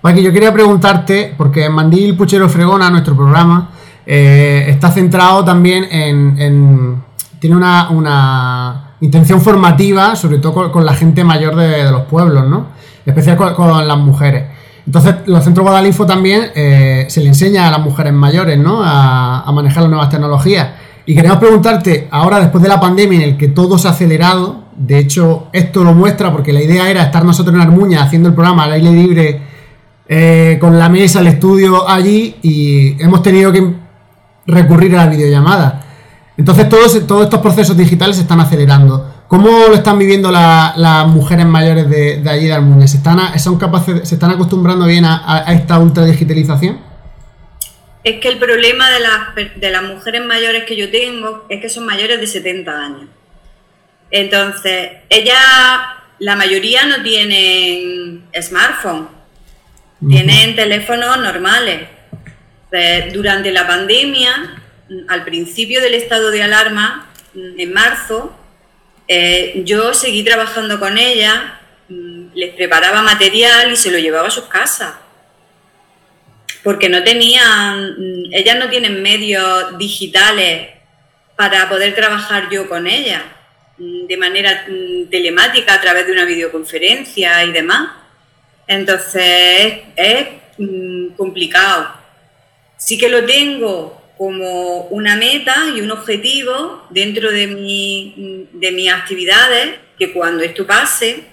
Maki, 0.03 0.23
yo 0.23 0.33
quería 0.33 0.53
preguntarte, 0.53 1.35
porque 1.39 1.69
Mandil 1.71 2.15
Puchero 2.15 2.47
Fregona, 2.49 2.91
nuestro 2.91 3.17
programa, 3.17 3.71
eh, 4.05 4.67
está 4.69 4.91
centrado 4.91 5.43
también 5.45 5.85
en, 5.91 7.03
tiene 7.41 7.57
una, 7.57 8.97
intención 9.01 9.41
formativa, 9.41 10.15
sobre 10.15 10.39
todo 10.39 10.71
con, 10.71 10.85
la 10.85 10.95
gente 10.95 11.25
mayor 11.25 11.57
de, 11.57 11.91
los 11.91 12.03
pueblos, 12.03 12.47
¿no? 12.47 12.67
Especial 13.07 13.37
con, 13.37 13.89
las 13.89 13.99
mujeres. 13.99 14.51
Entonces, 14.87 15.15
los 15.27 15.43
centros 15.43 15.65
Guadalinfo 15.65 16.05
también 16.05 16.51
eh, 16.55 17.07
se 17.09 17.21
le 17.21 17.29
enseña 17.29 17.69
a 17.69 17.71
las 17.71 17.81
mujeres 17.81 18.13
mayores, 18.13 18.59
¿no? 18.59 18.83
A, 18.85 19.51
manejar 19.53 19.85
las 19.85 19.91
nuevas 19.91 20.11
tecnologías. 20.11 20.69
Y 21.07 21.15
queremos 21.15 21.39
preguntarte, 21.39 22.09
ahora 22.11 22.41
después 22.41 22.63
de 22.63 22.69
la 22.69 22.81
pandemia 22.81 23.19
en 23.19 23.25
el 23.31 23.37
que 23.37 23.49
todo 23.49 23.79
se 23.79 23.89
ha 23.89 23.93
acelerado, 23.93 24.65
de 24.77 24.99
hecho, 24.99 25.49
esto 25.53 25.85
lo 25.85 25.95
muestra 25.95 26.33
porque 26.33 26.53
la 26.53 26.61
idea 26.61 26.91
era 26.91 27.03
estar 27.03 27.25
nosotros 27.25 27.55
en 27.55 27.63
Armuña 27.63 28.03
haciendo 28.03 28.29
el 28.29 28.35
programa 28.35 28.65
al 28.65 28.73
aire 28.73 28.91
libre 28.91 29.43
eh, 30.09 30.59
con 30.61 30.79
la 30.79 30.89
mesa, 30.89 31.21
el 31.21 31.29
estudio 31.29 31.89
allí 31.89 32.37
y 32.43 33.03
hemos 33.03 33.23
tenido 33.23 33.53
que 33.53 33.75
recurrir 34.47 34.97
a 34.97 35.05
la 35.05 35.11
videollamada. 35.11 35.85
Entonces 36.37 36.69
todos, 36.69 37.07
todos 37.07 37.25
estos 37.25 37.41
procesos 37.41 37.77
digitales 37.77 38.17
se 38.17 38.23
están 38.23 38.41
acelerando. 38.41 39.14
¿Cómo 39.35 39.67
lo 39.67 39.75
están 39.75 39.99
viviendo 39.99 40.31
las 40.31 41.09
mujeres 41.09 41.45
mayores 41.45 41.91
de, 41.91 42.23
allí 42.31 42.47
de 42.47 42.53
Almuña? 42.53 42.87
¿Se 42.87 42.99
están, 42.99 43.37
son 43.41 43.59
capaces, 43.59 44.09
¿Se 44.09 44.15
están 44.15 44.31
acostumbrando 44.31 44.87
bien 44.87 45.05
a, 45.05 45.45
esta 45.49 45.81
ultra 45.81 46.05
digitalización? 46.05 46.81
Es 48.05 48.21
que 48.21 48.29
el 48.29 48.39
problema 48.39 48.89
de 48.91 49.01
las, 49.01 49.35
de 49.57 49.71
las 49.73 49.83
mujeres 49.83 50.25
mayores 50.25 50.63
que 50.63 50.77
yo 50.77 50.89
tengo 50.89 51.47
es 51.49 51.61
que 51.61 51.69
son 51.69 51.85
mayores 51.85 52.21
de 52.21 52.29
70 52.29 52.71
años. 52.71 53.09
Entonces, 54.13 54.91
ellas, 55.11 55.37
la 56.21 56.37
mayoría 56.37 56.87
no 56.87 57.03
tienen 57.03 58.27
smartphone, 58.41 59.09
tienen 60.09 60.55
teléfonos 60.55 61.19
normales. 61.19 61.89
durante 63.13 63.51
la 63.51 63.67
pandemia, 63.67 64.63
al 65.09 65.25
principio 65.25 65.81
del 65.81 65.95
estado 65.95 66.31
de 66.31 66.45
alarma, 66.45 67.09
en 67.35 67.73
marzo, 67.73 68.33
eh, 69.07 69.63
yo 69.65 69.93
seguí 69.93 70.23
trabajando 70.23 70.81
con 70.81 70.97
ella, 70.97 71.61
mm, 71.89 72.35
les 72.35 72.55
preparaba 72.55 73.03
material 73.03 73.73
y 73.73 73.77
se 73.77 73.91
lo 73.91 73.99
llevaba 73.99 74.29
a 74.29 74.31
sus 74.31 74.45
casas. 74.45 74.95
Porque 76.63 76.89
no 76.89 77.03
tenían, 77.05 77.93
mm, 77.99 78.33
ellas 78.33 78.57
no 78.59 78.69
tienen 78.71 79.03
medios 79.03 79.77
digitales 79.79 80.69
para 81.37 81.69
poder 81.69 81.95
trabajar 81.95 82.49
yo 82.51 82.69
con 82.69 82.87
ella 82.87 83.23
mm, 83.79 84.07
de 84.07 84.17
manera 84.17 84.67
telemática 85.11 85.75
a 85.75 85.81
través 85.81 86.07
de 86.07 86.13
una 86.13 86.25
videoconferencia 86.25 87.45
y 87.45 87.53
demás. 87.53 87.91
Entonces 88.67 89.81
es 89.97 90.29
complicado. 91.17 91.93
Sí 92.79 92.97
que 92.99 93.09
lo 93.09 93.25
tengo 93.25 94.04
como 94.17 94.83
una 94.87 95.17
meta 95.17 95.67
y 95.75 95.81
un 95.81 95.91
objetivo 95.91 96.87
dentro 96.91 97.31
de, 97.31 97.49
mi, 97.49 98.49
de 98.53 98.73
mis 98.73 98.91
actividades, 98.91 99.79
que 99.99 100.13
cuando 100.13 100.43
esto 100.43 100.67
pase 100.67 101.25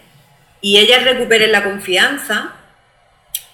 y 0.62 0.78
ellas 0.78 1.04
recuperen 1.04 1.52
la 1.52 1.64
confianza, 1.64 2.56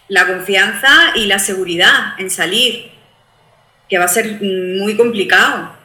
la 0.08 0.28
confianza 0.28 1.12
y 1.16 1.26
la 1.26 1.40
seguridad 1.40 2.20
en 2.20 2.30
salir, 2.30 2.92
que 3.90 3.98
va 3.98 4.06
a 4.06 4.10
ser 4.10 4.42
muy 4.42 4.96
complicado. 4.96 5.76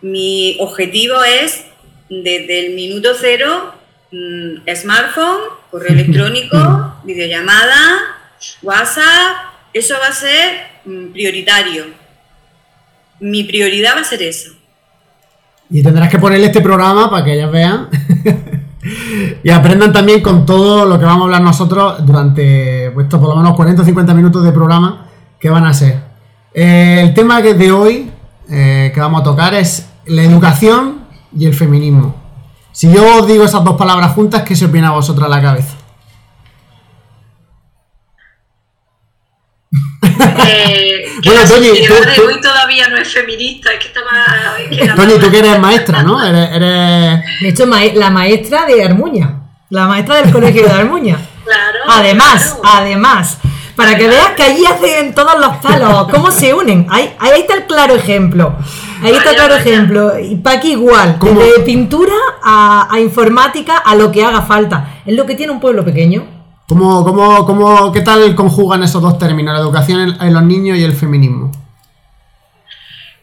Mi 0.00 0.56
objetivo 0.60 1.22
es, 1.22 1.64
desde 2.08 2.66
el 2.66 2.74
minuto 2.74 3.14
cero, 3.18 3.74
mm, 4.10 4.68
smartphone, 4.74 5.40
correo 5.70 5.92
electrónico, 5.98 7.00
videollamada, 7.04 8.16
WhatsApp, 8.62 9.52
eso 9.72 9.96
va 9.98 10.08
a 10.08 10.12
ser 10.12 10.66
mm, 10.84 11.12
prioritario 11.12 12.03
mi 13.24 13.42
prioridad 13.42 13.96
va 13.96 14.02
a 14.02 14.04
ser 14.04 14.22
eso. 14.22 14.52
Y 15.70 15.82
tendrás 15.82 16.10
que 16.10 16.18
ponerle 16.18 16.46
este 16.46 16.60
programa 16.60 17.08
para 17.10 17.24
que 17.24 17.32
ellas 17.32 17.50
vean 17.50 17.88
y 19.42 19.50
aprendan 19.50 19.92
también 19.92 20.20
con 20.20 20.44
todo 20.44 20.84
lo 20.84 20.98
que 20.98 21.06
vamos 21.06 21.22
a 21.22 21.24
hablar 21.24 21.42
nosotros 21.42 22.04
durante 22.06 22.90
pues, 22.90 23.04
estos 23.04 23.18
por 23.18 23.30
lo 23.30 23.36
menos 23.36 23.56
40 23.56 23.80
o 23.80 23.84
50 23.84 24.14
minutos 24.14 24.44
de 24.44 24.52
programa 24.52 25.06
que 25.40 25.48
van 25.48 25.64
a 25.64 25.72
ser. 25.72 26.02
Eh, 26.52 27.00
el 27.02 27.14
tema 27.14 27.40
de 27.40 27.72
hoy 27.72 28.10
eh, 28.50 28.92
que 28.94 29.00
vamos 29.00 29.22
a 29.22 29.24
tocar 29.24 29.54
es 29.54 29.86
la 30.06 30.22
educación 30.22 31.04
y 31.36 31.46
el 31.46 31.54
feminismo. 31.54 32.14
Si 32.72 32.92
yo 32.92 33.20
os 33.20 33.26
digo 33.26 33.44
esas 33.44 33.64
dos 33.64 33.76
palabras 33.76 34.12
juntas, 34.12 34.42
¿qué 34.42 34.54
se 34.54 34.66
viene 34.66 34.88
a 34.88 34.90
vosotros 34.90 35.24
a 35.24 35.30
la 35.30 35.40
cabeza? 35.40 35.73
Eh, 40.46 41.06
bueno, 41.24 41.40
tú, 41.46 42.22
hoy 42.26 42.40
todavía 42.40 42.88
no 42.88 42.96
es 42.96 43.12
feminista, 43.12 43.72
es 43.72 43.78
que 43.78 43.86
estaba... 43.88 44.96
Toñi, 44.96 45.18
tú 45.18 45.30
que 45.30 45.38
eres 45.38 45.58
maestra, 45.60 46.02
¿no? 46.02 46.22
Eres, 46.22 47.24
De 47.40 47.48
hecho, 47.48 47.66
la 47.66 48.10
maestra 48.10 48.66
de 48.66 48.84
Armuña, 48.84 49.40
la 49.70 49.86
maestra 49.86 50.16
del 50.16 50.30
colegio 50.30 50.64
de 50.64 50.72
Armuña. 50.72 51.18
Claro. 51.44 51.78
Además, 51.88 52.58
además, 52.64 53.38
para 53.76 53.96
que 53.96 54.06
veas 54.06 54.30
que 54.36 54.42
allí 54.42 54.64
hacen 54.64 55.14
todos 55.14 55.38
los 55.38 55.56
palos, 55.56 56.08
cómo 56.10 56.30
se 56.30 56.54
unen. 56.54 56.86
Ahí, 56.90 57.12
ahí 57.18 57.40
está 57.40 57.54
el 57.54 57.64
claro 57.64 57.94
ejemplo. 57.94 58.56
Ahí 59.02 59.12
está 59.12 59.30
el 59.30 59.36
claro 59.36 59.56
ejemplo. 59.56 60.18
Y 60.18 60.36
Paqui 60.36 60.72
igual, 60.72 61.18
de 61.20 61.62
pintura 61.64 62.14
a, 62.42 62.88
a 62.90 63.00
informática 63.00 63.78
a 63.78 63.94
lo 63.94 64.10
que 64.10 64.24
haga 64.24 64.42
falta. 64.42 65.00
Es 65.04 65.14
lo 65.14 65.26
que 65.26 65.34
tiene 65.34 65.52
un 65.52 65.60
pueblo 65.60 65.84
pequeño. 65.84 66.33
¿Cómo, 66.66 67.04
cómo, 67.04 67.44
cómo, 67.44 67.92
¿Qué 67.92 68.00
tal 68.00 68.34
conjugan 68.34 68.82
esos 68.82 69.02
dos 69.02 69.18
términos, 69.18 69.52
la 69.52 69.60
educación 69.60 70.16
en, 70.18 70.32
los 70.32 70.42
niños 70.42 70.78
y 70.78 70.84
el 70.84 70.94
feminismo? 70.94 71.52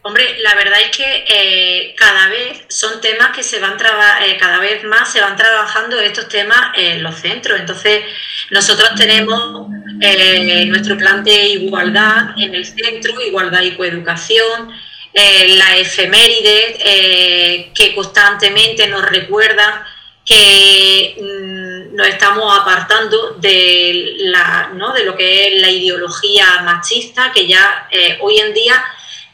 Hombre, 0.02 0.38
la 0.38 0.54
verdad 0.54 0.80
es 0.80 0.96
que 0.96 1.24
eh, 1.28 1.94
cada 1.96 2.28
vez 2.28 2.64
son 2.68 3.00
temas 3.00 3.30
que 3.34 3.42
se 3.42 3.58
van 3.58 3.76
eh, 4.24 4.36
cada 4.38 4.58
vez 4.58 4.84
más 4.84 5.12
se 5.12 5.20
van 5.20 5.36
trabajando 5.36 5.98
estos 5.98 6.28
temas 6.28 6.70
en 6.76 7.02
los 7.02 7.16
centros. 7.16 7.58
Entonces, 7.58 8.04
nosotros 8.50 8.94
tenemos 8.94 9.66
eh, 10.00 10.64
nuestro 10.66 10.96
plan 10.96 11.24
de 11.24 11.46
igualdad 11.48 12.34
en 12.36 12.54
el 12.54 12.64
centro, 12.64 13.20
igualdad 13.22 13.62
y 13.62 13.72
coeducación, 13.72 14.70
la 15.14 15.76
efeméride 15.76 17.70
que 17.74 17.94
constantemente 17.94 18.86
nos 18.86 19.04
recuerda 19.04 19.84
que 20.24 21.16
mm, 21.20 21.96
nos 21.96 22.08
estamos 22.08 22.58
apartando 22.58 23.36
de, 23.38 24.14
la, 24.18 24.70
¿no? 24.74 24.92
de 24.92 25.04
lo 25.04 25.16
que 25.16 25.48
es 25.48 25.60
la 25.60 25.70
ideología 25.70 26.62
machista, 26.64 27.32
que 27.32 27.46
ya 27.46 27.88
eh, 27.90 28.18
hoy 28.20 28.38
en 28.38 28.54
día 28.54 28.84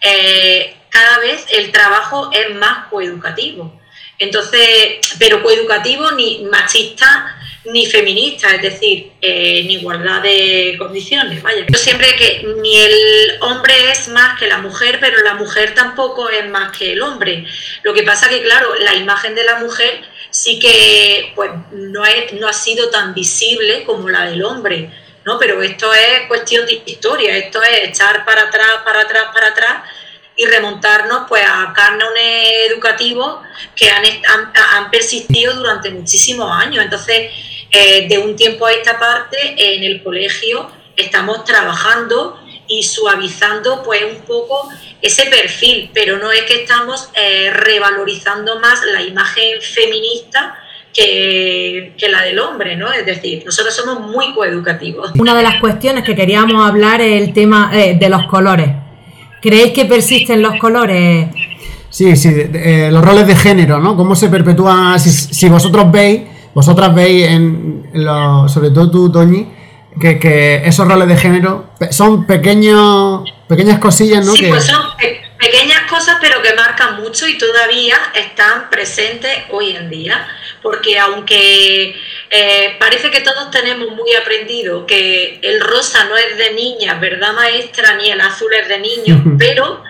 eh, 0.01 0.77
cada 0.89 1.19
vez 1.19 1.47
el 1.53 1.71
trabajo 1.71 2.31
es 2.33 2.55
más 2.55 2.87
coeducativo. 2.89 3.79
Entonces, 4.19 4.99
pero 5.19 5.43
coeducativo 5.43 6.11
ni 6.13 6.45
machista 6.51 7.35
ni 7.65 7.87
feminista, 7.87 8.55
es 8.55 8.63
decir, 8.63 9.13
eh, 9.21 9.61
en 9.61 9.71
igualdad 9.71 10.23
de 10.23 10.77
condiciones. 10.79 11.43
Vaya. 11.43 11.67
Yo 11.69 11.79
siempre 11.79 12.15
que 12.17 12.47
ni 12.63 12.77
el 12.77 13.37
hombre 13.41 13.91
es 13.91 14.09
más 14.09 14.39
que 14.39 14.47
la 14.47 14.59
mujer, 14.59 14.99
pero 15.01 15.23
la 15.23 15.35
mujer 15.35 15.75
tampoco 15.75 16.31
es 16.31 16.49
más 16.49 16.77
que 16.77 16.93
el 16.93 17.03
hombre. 17.03 17.45
Lo 17.83 17.93
que 17.95 18.03
pasa 18.03 18.29
que, 18.29 18.43
claro, 18.43 18.75
la 18.77 18.95
imagen 18.95 19.35
de 19.35 19.45
la 19.45 19.59
mujer 19.59 20.03
sí 20.31 20.59
que 20.59 21.33
pues, 21.35 21.51
no, 21.73 22.05
es, 22.05 22.33
no 22.35 22.49
ha 22.49 22.53
sido 22.53 22.91
tan 22.91 23.15
visible 23.15 23.85
como 23.85 24.09
la 24.09 24.27
del 24.27 24.43
hombre, 24.45 24.91
¿no? 25.25 25.39
Pero 25.39 25.63
esto 25.63 25.93
es 25.93 26.27
cuestión 26.29 26.67
de 26.67 26.83
historia, 26.87 27.37
esto 27.37 27.63
es 27.63 27.89
echar 27.89 28.25
para 28.25 28.43
atrás, 28.43 28.81
para 28.85 29.03
atrás, 29.03 29.25
para 29.33 29.49
atrás 29.49 29.83
y 30.37 30.47
remontarnos 30.47 31.25
pues 31.29 31.43
a 31.45 31.73
cánones 31.75 32.71
educativos 32.71 33.41
que 33.75 33.91
han, 33.91 34.05
han, 34.73 34.91
persistido 34.91 35.55
durante 35.55 35.91
muchísimos 35.91 36.51
años. 36.51 36.85
Entonces, 36.85 37.33
eh, 37.71 38.07
de 38.09 38.19
un 38.19 38.37
tiempo 38.37 38.67
a 38.67 38.73
esta 38.73 38.99
parte, 38.99 39.37
en 39.57 39.83
el 39.83 40.03
colegio 40.03 40.71
estamos 40.97 41.45
trabajando 41.45 42.41
y 42.69 42.83
suavizando 42.83 43.83
pues 43.83 44.03
un 44.05 44.23
poco 44.27 44.69
ese 45.01 45.25
perfil, 45.27 45.91
pero 45.95 46.19
no 46.19 46.31
es 46.31 46.43
que 46.43 46.63
estamos 46.63 47.09
eh, 47.15 47.51
revalorizando 47.51 48.61
más 48.61 48.81
la 48.93 49.03
imagen 49.03 49.61
feminista 49.61 50.55
que, 50.93 51.95
la 52.11 52.23
del 52.23 52.39
hombre, 52.39 52.77
¿no? 52.77 52.93
Es 52.93 53.07
decir, 53.07 53.43
nosotros 53.45 53.75
somos 53.75 54.01
muy 54.11 54.35
coeducativos. 54.35 55.13
Una 55.19 55.35
de 55.35 55.43
las 55.43 55.61
cuestiones 55.61 56.05
que 56.05 56.15
queríamos 56.15 56.67
hablar 56.69 57.01
es 57.01 57.23
el 57.23 57.33
tema 57.33 57.71
eh, 57.73 57.97
de 57.99 58.09
los 58.09 58.27
colores. 58.27 58.69
¿Creéis 59.41 59.73
que 59.73 59.85
persisten 59.85 60.43
los 60.43 60.57
colores? 60.57 61.29
Sí, 61.91 62.17
sí, 62.17 62.29
eh, 62.35 62.91
los 62.93 63.05
roles 63.05 63.27
de 63.27 63.37
género, 63.37 63.79
¿no? 63.79 63.97
¿Cómo 63.97 64.15
se 64.15 64.29
perpetúan? 64.29 64.99
Si, 65.01 65.49
vosotros 65.49 65.91
veis, 65.91 66.23
vosotras 66.53 66.95
veis, 66.95 67.29
en, 67.29 67.89
sobre 68.49 68.71
todo 68.71 68.91
tú, 68.91 69.13
Toñi, 69.13 69.47
que, 69.99 70.63
esos 70.65 70.87
roles 70.87 71.09
de 71.09 71.17
género 71.17 71.71
son 71.91 72.27
pequeños, 72.27 73.23
pequeñas 73.49 73.79
cosillas, 73.79 74.25
¿no? 74.25 74.33
Sí, 74.33 74.47
pues 74.49 74.65
son 74.65 74.83
pequeñas 75.39 75.83
cosas, 75.89 76.19
pero 76.21 76.43
que 76.43 76.55
marcan 76.55 77.01
mucho 77.01 77.27
y 77.27 77.39
todavía 77.39 77.97
están 78.15 78.71
presentes 78.71 79.31
hoy 79.51 79.77
en 79.77 79.91
día. 79.91 80.27
Porque 80.63 80.99
aunque 80.99 81.95
eh, 82.31 82.77
parece 82.79 83.11
que 83.11 83.21
todos 83.21 83.51
tenemos 83.51 83.91
muy 83.91 84.15
aprendido 84.15 84.87
que 84.87 85.39
el 85.43 85.61
rosa 85.61 86.05
no 86.05 86.17
es 86.17 86.37
de 86.37 86.53
niña, 86.53 86.95
¿verdad, 86.95 87.33
maestra? 87.33 87.95
Ni 87.95 88.11
el 88.11 88.21
azul 88.21 88.53
es 88.53 88.69
de 88.69 88.79
niño, 88.81 89.37
pero 89.39 89.83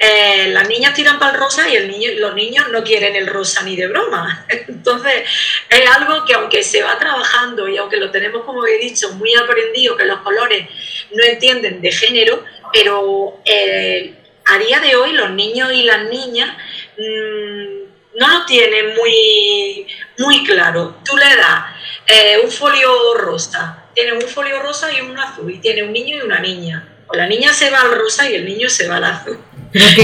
eh, 0.00 0.48
las 0.50 0.68
niñas 0.68 0.94
tiran 0.94 1.18
para 1.18 1.32
el 1.32 1.38
rosa 1.38 1.68
y 1.68 1.74
el 1.74 1.88
niño, 1.88 2.10
los 2.18 2.34
niños 2.34 2.68
no 2.70 2.84
quieren 2.84 3.16
el 3.16 3.26
rosa 3.26 3.62
ni 3.62 3.74
de 3.74 3.88
broma. 3.88 4.46
Entonces, 4.68 5.24
es 5.68 5.90
algo 5.90 6.24
que 6.24 6.34
aunque 6.34 6.62
se 6.62 6.82
va 6.82 6.98
trabajando 6.98 7.68
y 7.68 7.76
aunque 7.78 7.96
lo 7.96 8.10
tenemos, 8.10 8.44
como 8.44 8.64
he 8.64 8.78
dicho, 8.78 9.10
muy 9.14 9.34
aprendido, 9.34 9.96
que 9.96 10.04
los 10.04 10.20
colores 10.20 10.68
no 11.12 11.24
entienden 11.24 11.80
de 11.80 11.90
género, 11.90 12.44
pero 12.72 13.40
eh, 13.44 14.14
a 14.44 14.58
día 14.58 14.78
de 14.78 14.94
hoy 14.94 15.12
los 15.12 15.30
niños 15.30 15.72
y 15.72 15.82
las 15.82 16.04
niñas 16.04 16.56
mm, 16.96 18.18
no 18.18 18.28
lo 18.28 18.46
tienen 18.46 18.94
muy, 18.94 19.86
muy 20.18 20.44
claro. 20.44 20.96
Tú 21.04 21.16
le 21.16 21.36
das 21.36 21.64
eh, 22.06 22.38
un 22.44 22.50
folio 22.50 23.14
rosa, 23.14 23.84
tiene 23.94 24.12
un 24.12 24.22
folio 24.22 24.62
rosa 24.62 24.92
y 24.92 25.00
un 25.00 25.18
azul, 25.18 25.52
y 25.52 25.58
tiene 25.58 25.82
un 25.82 25.92
niño 25.92 26.18
y 26.18 26.20
una 26.20 26.38
niña. 26.38 26.88
O 27.08 27.14
la 27.14 27.26
niña 27.26 27.52
se 27.52 27.70
va 27.70 27.80
al 27.80 27.92
rosa 27.92 28.30
y 28.30 28.36
el 28.36 28.44
niño 28.44 28.68
se 28.68 28.86
va 28.86 28.96
al 28.96 29.04
azul. 29.04 29.38
Pero 29.72 29.84
que, 29.94 30.02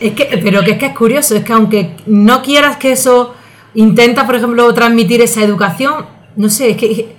es 0.00 0.12
que, 0.12 0.40
pero 0.42 0.62
que 0.62 0.72
es 0.72 0.78
que 0.78 0.86
es 0.86 0.96
curioso, 0.96 1.36
es 1.36 1.44
que 1.44 1.52
aunque 1.52 1.96
no 2.06 2.42
quieras 2.42 2.76
que 2.78 2.92
eso 2.92 3.34
intenta, 3.74 4.26
por 4.26 4.36
ejemplo, 4.36 4.72
transmitir 4.72 5.20
esa 5.20 5.42
educación. 5.42 6.06
No 6.36 6.48
sé, 6.48 6.70
es 6.70 6.76
que 6.76 7.16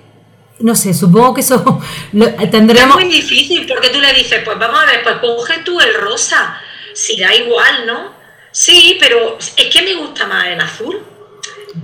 no 0.58 0.74
sé, 0.74 0.94
supongo 0.94 1.34
que 1.34 1.40
eso 1.42 1.80
tendremos... 2.50 2.98
Es 2.98 3.04
muy 3.04 3.14
difícil 3.14 3.66
porque 3.66 3.90
tú 3.90 4.00
le 4.00 4.12
dices, 4.14 4.40
pues 4.44 4.58
vamos 4.58 4.80
a 4.80 4.86
ver, 4.86 5.02
pues 5.02 5.16
coge 5.16 5.58
tú 5.64 5.78
el 5.80 5.94
rosa, 5.94 6.60
si 6.94 7.20
da 7.20 7.34
igual, 7.34 7.86
¿no? 7.86 8.14
Sí, 8.50 8.96
pero 8.98 9.36
es 9.38 9.66
que 9.66 9.82
me 9.82 9.94
gusta 9.94 10.26
más 10.26 10.46
el 10.46 10.60
azul. 10.60 11.02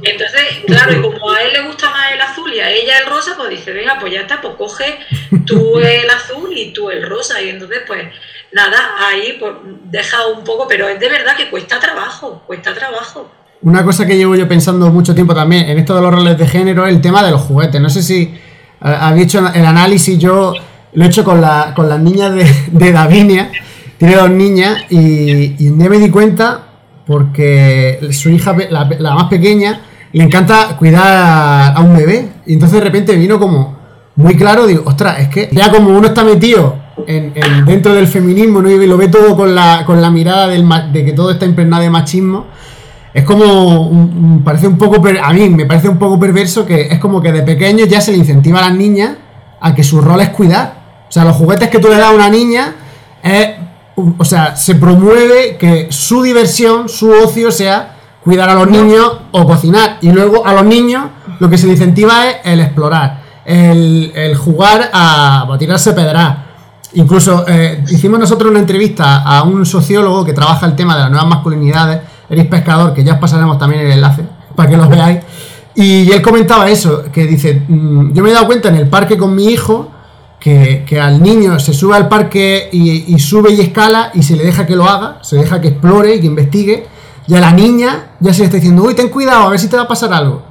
Entonces, 0.03 0.41
claro, 0.67 0.93
y 0.95 1.03
como 1.03 1.31
a 1.31 1.43
él 1.43 1.53
le 1.53 1.63
gusta 1.67 1.91
más 1.91 2.13
el 2.13 2.21
azul 2.23 2.53
y 2.53 2.61
a 2.61 2.71
ella 2.71 2.99
el 3.01 3.07
rosa, 3.07 3.37
pues 3.37 3.51
dice, 3.51 3.73
venga, 3.73 3.99
pues 4.01 4.11
ya 4.11 4.23
está, 4.23 4.41
pues 4.41 4.55
coge 4.57 4.99
tú 5.45 5.79
el 5.79 6.09
azul 6.09 6.51
y 6.57 6.73
tú 6.73 6.91
el 6.91 7.07
rosa. 7.07 7.43
Y 7.43 7.51
entonces, 7.51 7.83
pues 7.87 8.09
nada, 8.55 8.79
ahí 8.99 9.37
pues 9.39 9.53
deja 9.85 10.17
un 10.37 10.45
poco, 10.45 10.67
pero 10.69 10.89
es 10.89 10.99
de 11.01 11.09
verdad 11.09 11.37
que 11.37 11.51
cuesta 11.51 11.79
trabajo, 11.79 12.43
cuesta 12.47 12.75
trabajo. 12.75 13.31
Una 13.63 13.85
cosa 13.85 14.07
que 14.07 14.17
llevo 14.17 14.35
yo 14.35 14.49
pensando 14.49 14.91
mucho 14.91 15.15
tiempo 15.15 15.35
también 15.35 15.69
en 15.69 15.79
esto 15.79 15.95
de 15.95 16.03
los 16.03 16.13
roles 16.13 16.37
de 16.37 16.47
género 16.47 16.87
es 16.87 16.95
el 16.95 17.01
tema 17.01 17.23
de 17.23 17.31
los 17.31 17.41
juguetes. 17.43 17.81
No 17.81 17.89
sé 17.89 18.03
si 18.03 18.35
había 18.81 19.23
hecho 19.23 19.39
el 19.39 19.65
análisis, 19.65 20.19
yo 20.19 20.53
lo 20.95 21.05
he 21.05 21.07
hecho 21.07 21.23
con, 21.25 21.41
la, 21.41 21.73
con 21.75 21.89
las 21.89 22.01
niñas 22.01 22.35
de, 22.35 22.45
de 22.73 22.93
Davinia, 22.93 23.51
tiene 23.99 24.17
dos 24.17 24.31
niñas, 24.31 24.85
y, 24.91 25.65
y 25.65 25.71
me 25.71 25.99
di 25.99 26.11
cuenta, 26.11 26.65
porque 27.07 28.09
su 28.11 28.31
hija, 28.31 28.55
la, 28.69 29.15
más 29.15 29.25
pequeña, 29.25 29.81
le 30.13 30.25
encanta 30.25 30.77
cuidar 30.77 31.73
a 31.77 31.81
un 31.81 31.97
bebé, 31.97 32.29
y 32.47 32.55
entonces 32.55 32.81
de 32.81 32.85
repente 32.85 33.15
vino 33.15 33.39
como 33.39 33.79
muy 34.17 34.37
claro, 34.37 34.67
digo, 34.67 34.83
ostras, 34.87 35.21
es 35.21 35.29
que 35.29 35.49
ya 35.53 35.71
como 35.71 35.97
uno 35.97 36.09
está 36.09 36.25
metido 36.25 36.82
en, 37.07 37.33
dentro 37.65 37.95
del 37.95 38.07
feminismo 38.07 38.61
¿no? 38.63 38.71
y 38.71 38.87
lo 38.87 38.97
ve 38.97 39.09
todo 39.09 39.37
con 39.37 39.55
la, 39.55 39.85
con 39.87 40.01
la 40.01 40.11
mirada 40.11 40.49
del, 40.49 40.69
de 40.93 41.05
que 41.05 41.13
todo 41.13 41.31
está 41.31 41.47
impregnado 41.47 41.83
de 41.83 41.91
machismo, 41.91 42.47
es 43.15 43.25
como, 43.25 44.41
parece 44.43 44.67
un 44.67 44.79
poco, 44.79 45.03
a 45.23 45.33
mí 45.33 45.49
me 45.51 45.67
parece 45.67 45.89
un 45.89 45.99
poco 45.99 46.19
perverso 46.19 46.65
que 46.65 46.89
es 46.89 46.99
como 46.99 47.21
que 47.21 47.31
de 47.31 47.43
pequeño 47.43 47.85
ya 47.85 48.01
se 48.01 48.13
le 48.13 48.19
incentiva 48.19 48.59
a 48.59 48.69
las 48.69 48.75
niñas 48.75 49.17
a 49.61 49.75
que 49.75 49.85
su 49.85 50.01
rol 50.01 50.21
es 50.21 50.31
cuidar. 50.31 50.83
O 51.09 51.13
sea, 51.13 51.25
los 51.25 51.37
juguetes 51.37 51.69
que 51.69 51.79
tú 51.79 51.89
le 51.89 51.97
das 51.97 52.09
a 52.09 52.15
una 52.15 52.31
niña 52.31 52.75
es, 53.23 53.51
o 54.17 54.25
sea, 54.25 54.57
se 54.57 54.77
promueve 54.77 55.59
que 55.59 55.89
su 55.91 56.23
diversión, 56.23 56.89
su 56.89 57.11
ocio 57.11 57.51
sea 57.51 57.97
cuidar 58.25 58.49
a 58.49 58.55
los 58.55 58.71
niños 58.71 59.19
o 59.31 59.47
cocinar. 59.47 59.99
Y 60.01 60.11
luego 60.11 60.47
a 60.47 60.55
los 60.55 60.65
niños 60.65 61.05
lo 61.39 61.51
que 61.51 61.59
se 61.59 61.67
le 61.67 61.73
incentiva 61.73 62.31
es 62.31 62.37
el 62.45 62.61
explorar, 62.61 63.21
el, 63.45 64.35
jugar 64.37 64.91
a, 64.93 65.53
a 65.53 65.59
tirarse 65.59 65.93
pedras. 65.93 66.52
Incluso 66.95 67.45
eh, 67.49 67.83
hicimos 67.91 68.19
nosotros 68.21 68.51
una 68.51 68.61
entrevista 68.61 69.23
a 69.23 69.43
un 69.45 69.65
sociólogo 69.65 70.25
que 70.25 70.33
trabaja 70.33 70.67
el 70.67 70.77
tema 70.77 70.95
de 70.95 71.01
las 71.03 71.11
nuevas 71.11 71.29
masculinidades 71.29 72.01
Eres 72.29 72.47
Pescador, 72.47 72.93
que 72.95 73.05
ya 73.05 73.15
os 73.15 73.19
pasaremos 73.19 73.59
también 73.59 73.87
el 73.87 73.93
enlace 73.93 74.23
para 74.55 74.69
que 74.69 74.77
los 74.77 74.89
veáis. 74.89 75.21
Y 75.75 76.11
él 76.13 76.21
comentaba 76.21 76.69
eso, 76.69 77.05
que 77.11 77.27
dice, 77.27 77.63
mm, 77.67 78.13
yo 78.13 78.23
me 78.23 78.31
he 78.31 78.33
dado 78.33 78.47
cuenta 78.47 78.69
en 78.69 78.77
el 78.77 78.89
parque 78.89 79.17
con 79.17 79.35
mi 79.35 79.47
hijo 79.47 79.91
que, 80.39 81.01
al 81.01 81.23
niño 81.23 81.59
se 81.61 81.73
sube 81.73 81.95
al 81.95 82.09
parque 82.09 82.69
y, 82.73 83.19
sube 83.21 83.53
y 83.53 83.61
escala 83.61 84.11
y 84.13 84.23
se 84.23 84.35
le 84.35 84.45
deja 84.45 84.67
que 84.67 84.75
lo 84.75 84.89
haga, 84.89 85.19
se 85.23 85.37
deja 85.37 85.61
que 85.61 85.69
explore 85.69 86.17
y 86.17 86.21
que 86.21 86.27
investigue, 86.27 86.87
y 87.29 87.35
a 87.35 87.41
la 87.41 87.53
niña 87.53 88.17
ya 88.19 88.33
se 88.33 88.41
le 88.41 88.45
está 88.47 88.57
diciendo, 88.57 88.83
uy, 88.83 88.95
ten 88.95 89.09
cuidado, 89.09 89.47
a 89.47 89.51
ver 89.51 89.61
si 89.61 89.69
te 89.69 89.77
va 89.77 89.83
a 89.83 89.89
pasar 89.89 90.13
algo. 90.13 90.43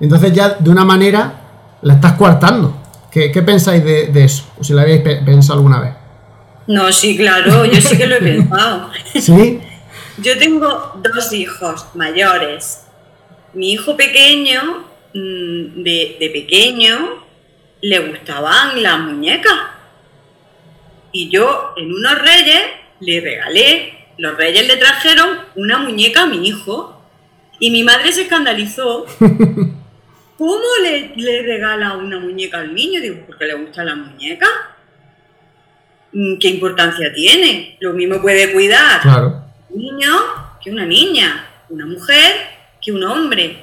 Entonces 0.00 0.32
ya 0.32 0.50
de 0.50 0.70
una 0.70 0.84
manera 0.84 1.32
la 1.80 1.94
estás 1.94 2.12
coartando. 2.12 2.74
¿Qué, 3.10 3.30
pensáis 3.42 3.84
de, 3.84 4.06
de, 4.08 4.24
eso? 4.24 4.44
O 4.58 4.64
si 4.64 4.72
lo 4.72 4.80
habéis 4.80 5.00
pensado 5.00 5.58
alguna 5.58 5.80
vez. 5.80 5.94
No, 6.68 6.92
sí, 6.92 7.16
claro, 7.16 7.64
yo 7.64 7.80
sí 7.80 7.96
que 7.96 8.06
lo 8.06 8.16
he 8.16 8.20
pensado. 8.20 8.90
¿Sí? 9.14 9.60
Yo 10.18 10.36
tengo 10.36 11.00
dos 11.02 11.32
hijos 11.32 11.86
mayores. 11.94 12.84
Mi 13.54 13.72
hijo 13.72 13.96
pequeño, 13.96 14.84
mm, 15.14 15.82
de, 15.82 16.30
pequeño, 16.32 17.24
le 17.80 17.98
gustaban 18.00 18.82
las 18.82 19.00
muñecas. 19.00 19.58
Y 21.12 21.30
yo 21.30 21.72
en 21.76 21.92
unos 21.92 22.18
reyes 22.18 22.62
le 23.00 23.20
regalé, 23.20 23.94
los 24.18 24.36
reyes 24.36 24.66
le 24.66 24.76
trajeron 24.76 25.38
una 25.54 25.78
muñeca 25.78 26.24
a 26.24 26.26
mi 26.26 26.46
hijo. 26.46 27.00
Y 27.60 27.70
mi 27.70 27.82
madre 27.82 28.12
se 28.12 28.22
escandalizó. 28.22 29.06
¿Cómo 30.38 30.64
le, 30.82 31.12
le 31.16 31.42
regala 31.42 31.94
una 31.94 32.18
muñeca 32.18 32.60
al 32.60 32.72
niño? 32.72 33.00
Digo, 33.00 33.24
porque 33.26 33.44
le 33.44 33.54
gusta 33.54 33.84
la 33.84 33.96
muñeca. 33.96 34.46
Mm, 36.12 36.38
¿Qué 36.38 36.48
importancia 36.48 37.12
tiene? 37.12 37.76
Lo 37.80 37.92
mismo 37.92 38.22
puede 38.22 38.52
cuidar 38.52 39.02
claro 39.02 39.48
niño 39.78 40.12
que 40.62 40.70
una 40.70 40.86
niña, 40.86 41.46
una 41.68 41.86
mujer 41.86 42.34
que 42.82 42.92
un 42.92 43.04
hombre. 43.04 43.56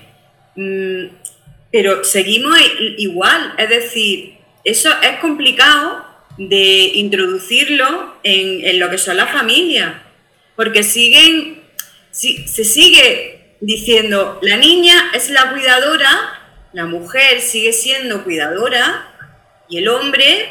Mm, 0.56 1.08
pero 1.72 2.04
seguimos 2.04 2.58
igual, 2.98 3.54
es 3.58 3.70
decir, 3.70 4.36
eso 4.64 4.90
es 5.02 5.20
complicado 5.20 6.06
de 6.38 6.92
introducirlo 6.96 8.16
en, 8.24 8.80
lo 8.80 8.90
que 8.90 8.98
son 8.98 9.18
las 9.18 9.32
familias, 9.32 9.94
porque 10.56 10.84
siguen, 10.84 11.62
se 12.12 12.64
sigue 12.64 13.58
diciendo, 13.60 14.40
la 14.42 14.56
niña 14.56 15.12
es 15.14 15.30
la 15.30 15.52
cuidadora, 15.52 16.45
la 16.76 16.86
mujer 16.86 17.40
sigue 17.40 17.72
siendo 17.72 18.26
cuidadora 18.26 19.08
y 19.70 19.78
el 19.78 19.88
hombre 19.88 20.50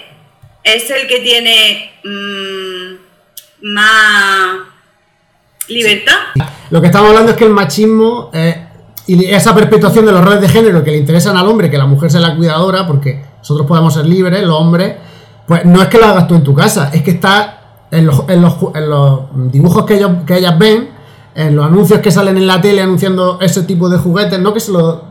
es 0.65 0.91
el 0.91 1.07
que 1.07 1.21
tiene 1.21 1.91
mm, 2.03 3.67
más 3.75 4.57
Libertad. 5.69 6.15
Lo 6.71 6.81
que 6.81 6.87
estamos 6.87 7.11
hablando 7.11 7.33
es 7.33 7.37
que 7.37 7.45
el 7.45 7.51
machismo 7.51 8.31
eh, 8.33 8.67
y 9.07 9.27
esa 9.27 9.55
perpetuación 9.55 10.07
de 10.07 10.13
los 10.13 10.25
roles 10.25 10.41
de 10.41 10.49
género 10.49 10.83
que 10.83 10.93
le 10.93 10.97
interesan 10.97 11.37
al 11.37 11.47
hombre, 11.47 11.71
que 11.71 11.77
la 11.77 11.87
mujer 11.87 12.11
sea 12.11 12.21
la 12.21 12.35
cuidadora, 12.37 12.87
porque 12.87 13.23
nosotros 13.39 13.67
podemos 13.67 13.93
ser 13.93 14.07
libres, 14.07 14.43
los 14.45 14.59
hombres, 14.59 14.97
pues 15.47 15.67
no 15.67 15.83
es 15.83 15.89
que 15.89 15.99
lo 15.99 16.07
hagas 16.07 16.27
tú 16.27 16.37
en 16.37 16.43
tu 16.43 16.55
casa, 16.55 16.91
es 16.93 17.03
que 17.03 17.11
está 17.11 17.87
en 17.91 18.07
los, 18.07 18.27
dibujos 19.53 19.85
que, 19.85 20.07
que 20.27 20.39
ellas 20.39 20.59
ven, 20.59 20.89
en 21.35 21.55
los 21.55 21.67
anuncios 21.67 22.01
que 22.01 22.11
salen 22.11 22.39
en 22.39 22.47
la 22.47 22.61
tele 22.63 22.81
anunciando 22.81 23.39
ese 23.43 23.63
tipo 23.65 23.91
de 23.91 23.99
juguetes, 23.99 24.39
no 24.39 24.55
que 24.55 24.61
se 24.61 24.73
lo 24.73 25.05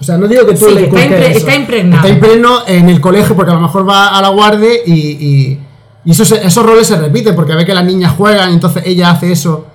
o 0.00 0.04
sea, 0.04 0.16
no 0.16 0.26
digo 0.26 0.46
que 0.46 0.54
tú 0.54 0.70
le 0.70 0.84
está, 0.84 1.00
está, 1.28 1.54
impregnado. 1.54 2.02
Está 2.02 2.14
impregnado 2.14 2.64
en 2.66 2.88
el 2.88 3.00
colegio 3.00 3.36
porque 3.36 3.50
a 3.50 3.54
lo 3.54 3.60
mejor 3.60 3.88
va 3.88 4.16
a 4.16 4.22
la 4.22 4.28
guardia 4.28 4.70
y, 4.86 5.58
y, 6.04 6.10
esos, 6.10 6.32
esos 6.32 6.64
roles 6.64 6.86
se 6.86 6.96
repiten 6.96 7.36
porque 7.36 7.54
ve 7.54 7.66
que 7.66 7.74
las 7.74 7.84
niñas 7.84 8.12
juegan 8.16 8.50
y 8.50 8.54
entonces 8.54 8.82
ella 8.86 9.10
hace 9.10 9.30
eso 9.30 9.66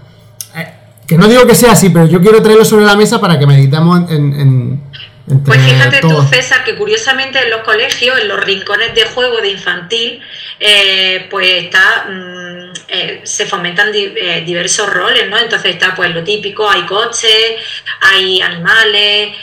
que 1.08 1.18
no 1.18 1.28
digo 1.28 1.46
que 1.46 1.56
sea 1.56 1.74
así, 1.74 1.90
pero 1.90 2.08
yo 2.08 2.20
quiero 2.22 2.42
traerlo 2.42 2.66
sobre 2.66 2.86
la 2.86 2.96
mesa 2.96 3.22
para 3.22 3.38
que 3.38 3.46
meditemos 3.46 4.10
en... 4.10 4.82
pues 5.46 5.62
fíjate 5.62 6.02
tú, 6.02 6.22
César, 6.24 6.64
que 6.64 6.76
curiosamente 6.76 7.40
en 7.40 7.52
los 7.52 7.62
colegios, 7.62 8.20
en 8.20 8.28
los 8.28 8.44
rincones 8.44 8.96
de 8.96 9.06
juego 9.06 9.40
de 9.42 9.52
infantil, 9.52 10.22
eh, 10.60 11.28
pues 11.30 11.64
está... 11.66 12.08
Mm, 12.10 12.56
eh, 12.88 13.22
se 13.24 13.46
fomentan 13.46 13.90
eh, 13.94 14.44
diversos 14.46 14.92
roles, 14.92 15.28
¿no? 15.30 15.40
Entonces 15.40 15.74
está 15.74 15.96
pues 15.96 16.14
lo 16.14 16.24
típico, 16.24 16.70
hay 16.70 16.84
coches, 16.84 17.56
hay 18.02 18.42
animales, 18.42 19.36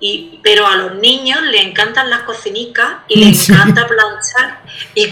y, 0.00 0.40
pero 0.42 0.66
a 0.66 0.76
los 0.76 0.94
niños 0.96 1.42
les 1.42 1.62
encantan 1.62 2.08
las 2.10 2.22
cocinicas 2.22 2.88
y 3.08 3.24
les 3.24 3.48
encanta 3.48 3.86
planchar 3.86 4.60
y, 4.94 5.08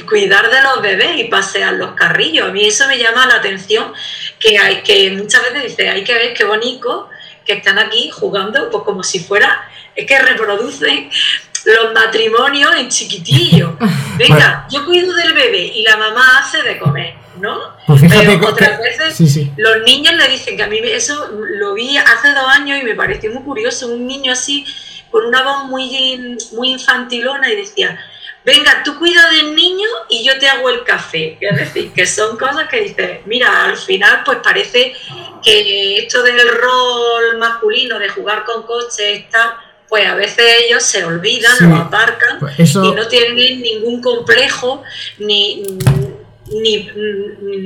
cuidar 0.00 0.50
de 0.50 0.62
los 0.62 0.82
bebés 0.82 1.18
y 1.18 1.24
pasear 1.24 1.74
los 1.74 1.92
carrillos. 1.92 2.48
A 2.48 2.52
mí 2.52 2.66
eso 2.66 2.86
me 2.88 2.98
llama 2.98 3.26
la 3.26 3.36
atención, 3.36 3.92
que, 4.38 4.58
hay, 4.58 4.82
que 4.82 5.10
muchas 5.12 5.42
veces 5.42 5.62
dice, 5.70 5.88
hay 5.88 6.04
que 6.04 6.14
ver 6.14 6.34
qué 6.34 6.44
bonito 6.44 7.08
que 7.46 7.54
están 7.54 7.78
aquí 7.78 8.10
jugando, 8.10 8.70
pues 8.70 8.84
como 8.84 9.02
si 9.02 9.20
fuera, 9.20 9.68
es 9.94 10.06
que 10.06 10.18
reproducen 10.18 11.10
los 11.64 11.92
matrimonios 11.92 12.74
en 12.76 12.88
chiquitillo. 12.88 13.76
Venga, 14.16 14.66
yo 14.70 14.84
cuido 14.84 15.14
del 15.14 15.32
bebé 15.32 15.72
y 15.74 15.82
la 15.82 15.96
mamá 15.96 16.38
hace 16.38 16.62
de 16.62 16.78
comer. 16.78 17.21
¿No? 17.40 17.58
Pues 17.86 18.00
fíjate 18.00 18.26
Pero 18.26 18.48
otras 18.48 18.78
veces 18.78 19.48
los 19.56 19.82
niños 19.84 20.14
le 20.14 20.28
dicen 20.28 20.56
que 20.56 20.62
a 20.62 20.66
mí 20.66 20.78
eso 20.82 21.30
lo 21.32 21.74
vi 21.74 21.96
hace 21.96 22.32
dos 22.32 22.46
años 22.48 22.80
y 22.80 22.84
me 22.84 22.94
pareció 22.94 23.30
muy 23.32 23.42
curioso, 23.42 23.88
un 23.88 24.06
niño 24.06 24.32
así 24.32 24.64
con 25.10 25.26
una 25.26 25.42
voz 25.42 25.64
muy, 25.64 26.38
muy 26.52 26.70
infantilona 26.70 27.50
y 27.52 27.56
decía, 27.56 27.98
venga, 28.44 28.82
tú 28.84 28.98
cuida 28.98 29.30
del 29.30 29.54
niño 29.54 29.86
y 30.08 30.24
yo 30.24 30.38
te 30.38 30.48
hago 30.48 30.70
el 30.70 30.84
café. 30.84 31.36
Es 31.40 31.56
decir, 31.56 31.92
que 31.92 32.06
son 32.06 32.36
cosas 32.36 32.68
que 32.68 32.80
dices, 32.80 33.20
mira, 33.26 33.64
al 33.64 33.76
final 33.76 34.22
pues 34.24 34.38
parece 34.42 34.94
que 35.42 35.98
esto 35.98 36.22
del 36.22 36.40
rol 36.48 37.38
masculino 37.38 37.98
de 37.98 38.08
jugar 38.08 38.44
con 38.44 38.62
coches 38.62 39.00
está 39.00 39.58
pues 39.88 40.06
a 40.06 40.14
veces 40.14 40.42
ellos 40.66 40.82
se 40.82 41.04
olvidan, 41.04 41.52
lo 41.68 41.76
aparcan 41.76 42.38
pues 42.38 42.58
y 42.58 42.78
no 42.78 43.06
tienen 43.08 43.60
ningún 43.60 44.00
complejo 44.00 44.82
ni 45.18 45.62
ni, 46.60 46.88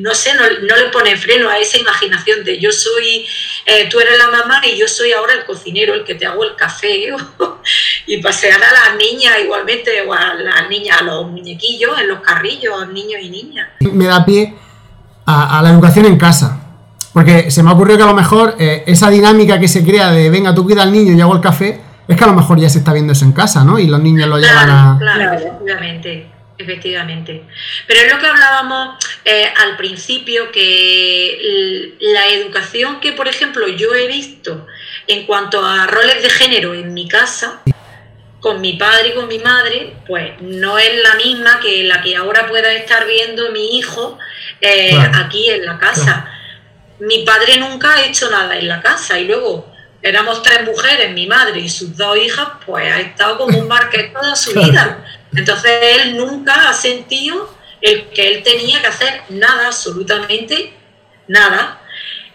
no 0.02 0.14
sé, 0.14 0.30
no, 0.34 0.76
le 0.76 0.88
pone 0.92 1.16
freno 1.16 1.48
a 1.48 1.58
esa 1.58 1.78
imaginación 1.78 2.44
de 2.44 2.58
yo 2.58 2.70
soy, 2.72 3.26
eh, 3.64 3.88
tú 3.90 3.98
eres 4.00 4.18
la 4.18 4.30
mamá 4.30 4.60
y 4.66 4.76
yo 4.76 4.86
soy 4.88 5.12
ahora 5.12 5.34
el 5.34 5.44
cocinero, 5.44 5.94
el 5.94 6.04
que 6.04 6.14
te 6.14 6.26
hago 6.26 6.44
el 6.44 6.54
café, 6.56 7.08
y 8.06 8.22
pasear 8.22 8.60
a 8.62 8.72
las 8.72 8.96
niñas 8.96 9.34
igualmente, 9.42 10.02
o 10.02 10.12
a 10.12 10.34
las 10.34 10.68
niñas, 10.68 11.00
a 11.00 11.04
los 11.04 11.30
muñequillos, 11.30 11.98
en 12.00 12.08
los 12.08 12.20
carrillos, 12.20 12.88
niños 12.88 13.20
y 13.22 13.30
niñas. 13.30 13.68
Me 13.80 14.06
da 14.06 14.24
pie 14.24 14.54
a, 15.26 15.60
la 15.62 15.70
educación 15.70 16.06
en 16.06 16.16
casa. 16.16 16.62
Porque 17.12 17.50
se 17.50 17.62
me 17.62 17.70
ha 17.70 17.72
ocurrido 17.72 17.96
que 17.96 18.02
a 18.04 18.08
lo 18.08 18.14
mejor 18.14 18.56
eh, 18.58 18.84
esa 18.86 19.08
dinámica 19.08 19.58
que 19.58 19.68
se 19.68 19.82
crea 19.82 20.10
de 20.10 20.28
venga, 20.28 20.54
tú 20.54 20.64
cuida 20.64 20.82
al 20.82 20.92
niño 20.92 21.14
y 21.14 21.20
hago 21.20 21.34
el 21.34 21.40
café, 21.40 21.80
es 22.06 22.16
que 22.16 22.24
a 22.24 22.26
lo 22.26 22.34
mejor 22.34 22.60
ya 22.60 22.68
se 22.68 22.78
está 22.78 22.92
viendo 22.92 23.14
eso 23.14 23.24
en 23.24 23.32
casa, 23.32 23.64
¿no? 23.64 23.78
Y 23.78 23.86
los 23.86 24.00
niños 24.00 24.28
lo 24.28 24.38
llevan 24.38 24.70
a. 24.70 24.96
Claro, 24.98 25.32
efectivamente. 25.32 26.35
Efectivamente. 26.58 27.44
Pero 27.86 28.00
es 28.00 28.12
lo 28.12 28.18
que 28.18 28.26
hablábamos 28.26 28.96
eh, 29.24 29.52
al 29.56 29.76
principio, 29.76 30.50
que 30.50 31.94
la 32.00 32.28
educación 32.28 33.00
que, 33.00 33.12
por 33.12 33.28
ejemplo, 33.28 33.68
yo 33.68 33.94
he 33.94 34.06
visto 34.06 34.66
en 35.06 35.26
cuanto 35.26 35.64
a 35.64 35.86
roles 35.86 36.22
de 36.22 36.30
género 36.30 36.74
en 36.74 36.94
mi 36.94 37.08
casa, 37.08 37.62
con 38.40 38.60
mi 38.60 38.74
padre 38.74 39.08
y 39.08 39.14
con 39.14 39.28
mi 39.28 39.38
madre, 39.38 39.96
pues 40.06 40.40
no 40.40 40.78
es 40.78 41.02
la 41.02 41.16
misma 41.16 41.60
que 41.60 41.82
la 41.84 42.00
que 42.00 42.16
ahora 42.16 42.46
pueda 42.46 42.72
estar 42.72 43.06
viendo 43.06 43.50
mi 43.50 43.76
hijo 43.76 44.18
eh, 44.60 44.96
aquí 45.14 45.50
en 45.50 45.66
la 45.66 45.78
casa. 45.78 46.30
Mi 47.00 47.24
padre 47.24 47.58
nunca 47.58 47.94
ha 47.94 48.06
hecho 48.06 48.30
nada 48.30 48.56
en 48.56 48.68
la 48.68 48.80
casa 48.80 49.18
y 49.18 49.26
luego 49.26 49.70
éramos 50.00 50.42
tres 50.42 50.64
mujeres, 50.64 51.12
mi 51.12 51.26
madre 51.26 51.60
y 51.60 51.68
sus 51.68 51.96
dos 51.96 52.16
hijas, 52.16 52.48
pues 52.64 52.92
ha 52.92 53.00
estado 53.00 53.38
como 53.38 53.58
un 53.58 53.68
marqués 53.68 54.12
toda 54.12 54.36
su 54.36 54.52
vida. 54.54 55.04
Entonces 55.36 55.72
él 55.98 56.16
nunca 56.16 56.68
ha 56.68 56.72
sentido 56.72 57.54
el 57.80 58.08
que 58.08 58.28
él 58.28 58.42
tenía 58.42 58.80
que 58.80 58.86
hacer 58.86 59.22
nada, 59.28 59.66
absolutamente 59.66 60.72
nada. 61.28 61.80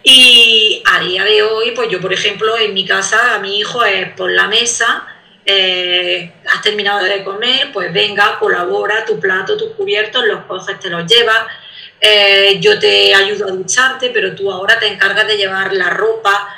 Y 0.02 0.82
a 0.84 1.00
día 1.00 1.24
de 1.24 1.42
hoy, 1.42 1.72
pues 1.72 1.88
yo, 1.88 2.00
por 2.00 2.12
ejemplo, 2.12 2.56
en 2.58 2.74
mi 2.74 2.84
casa, 2.84 3.34
a 3.34 3.38
mi 3.38 3.58
hijo 3.58 3.84
es 3.84 4.12
por 4.14 4.30
la 4.30 4.48
mesa, 4.48 5.06
eh, 5.44 6.32
has 6.48 6.62
terminado 6.62 7.04
de 7.04 7.24
comer, 7.24 7.70
pues 7.72 7.92
venga, 7.92 8.38
colabora, 8.38 9.04
tu 9.04 9.18
plato, 9.18 9.56
tus 9.56 9.72
cubiertos, 9.72 10.24
los 10.24 10.44
coges, 10.44 10.78
te 10.80 10.88
los 10.88 11.06
llevas. 11.06 11.46
Eh, 12.00 12.58
yo 12.60 12.78
te 12.78 13.14
ayudo 13.14 13.46
a 13.46 13.52
ducharte, 13.52 14.10
pero 14.10 14.34
tú 14.34 14.50
ahora 14.50 14.78
te 14.78 14.88
encargas 14.88 15.26
de 15.26 15.36
llevar 15.36 15.72
la 15.72 15.90
ropa 15.90 16.56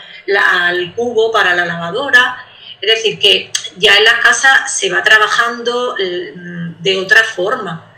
al 0.66 0.94
cubo 0.94 1.30
para 1.30 1.54
la 1.54 1.66
lavadora. 1.66 2.46
Es 2.80 2.94
decir, 2.94 3.18
que 3.18 3.50
ya 3.76 3.96
en 3.96 4.04
la 4.04 4.20
casa 4.20 4.66
se 4.68 4.90
va 4.90 5.02
trabajando 5.02 5.96
mm, 5.96 6.82
de 6.82 6.96
otra 6.96 7.22
forma. 7.24 7.90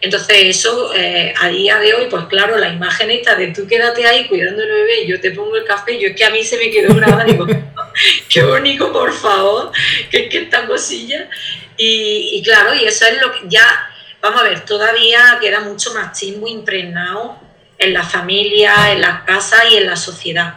Entonces 0.00 0.36
eso 0.44 0.92
eh, 0.94 1.32
a 1.40 1.48
día 1.48 1.78
de 1.78 1.94
hoy, 1.94 2.06
pues 2.10 2.24
claro, 2.26 2.58
la 2.58 2.68
imagen 2.68 3.10
esta 3.10 3.36
de 3.36 3.48
tú 3.48 3.66
quédate 3.66 4.06
ahí 4.06 4.26
cuidando 4.26 4.62
al 4.62 4.68
bebé 4.68 5.02
y 5.02 5.06
yo 5.08 5.20
te 5.20 5.30
pongo 5.30 5.56
el 5.56 5.64
café, 5.64 5.98
yo 5.98 6.08
es 6.08 6.16
que 6.16 6.24
a 6.24 6.30
mí 6.30 6.44
se 6.44 6.58
me 6.58 6.70
quedó 6.70 6.94
grabada, 6.94 7.24
digo, 7.24 7.46
qué 8.28 8.42
bonito, 8.42 8.92
por 8.92 9.12
favor, 9.12 9.72
que 10.10 10.24
es 10.24 10.30
que 10.30 10.42
esta 10.42 10.66
cosilla. 10.66 11.28
Y, 11.76 12.40
claro, 12.44 12.74
y 12.74 12.84
eso 12.84 13.06
es 13.06 13.20
lo 13.20 13.32
que 13.32 13.40
ya, 13.48 13.66
vamos 14.20 14.42
a 14.42 14.44
ver, 14.44 14.64
todavía 14.64 15.38
queda 15.40 15.60
mucho 15.60 15.92
machismo 15.94 16.46
impregnado 16.46 17.38
en 17.78 17.92
la 17.92 18.04
familia, 18.04 18.92
en 18.92 19.00
las 19.00 19.22
casas 19.22 19.64
y 19.72 19.78
en 19.78 19.86
la 19.86 19.96
sociedad 19.96 20.54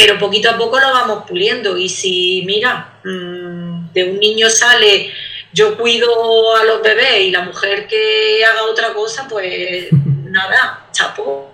pero 0.00 0.18
poquito 0.18 0.48
a 0.48 0.56
poco 0.56 0.80
lo 0.80 0.92
vamos 0.92 1.24
puliendo. 1.28 1.76
Y 1.76 1.90
si, 1.90 2.42
mira, 2.46 3.00
mm, 3.04 3.49
de 3.92 4.10
un 4.10 4.18
niño 4.18 4.48
sale, 4.48 5.10
yo 5.52 5.76
cuido 5.76 6.08
a 6.56 6.64
los 6.64 6.82
bebés 6.82 7.22
y 7.22 7.30
la 7.30 7.42
mujer 7.42 7.86
que 7.86 8.44
haga 8.44 8.62
otra 8.70 8.92
cosa, 8.92 9.26
pues 9.28 9.86
nada, 10.24 10.86
chapo, 10.92 11.50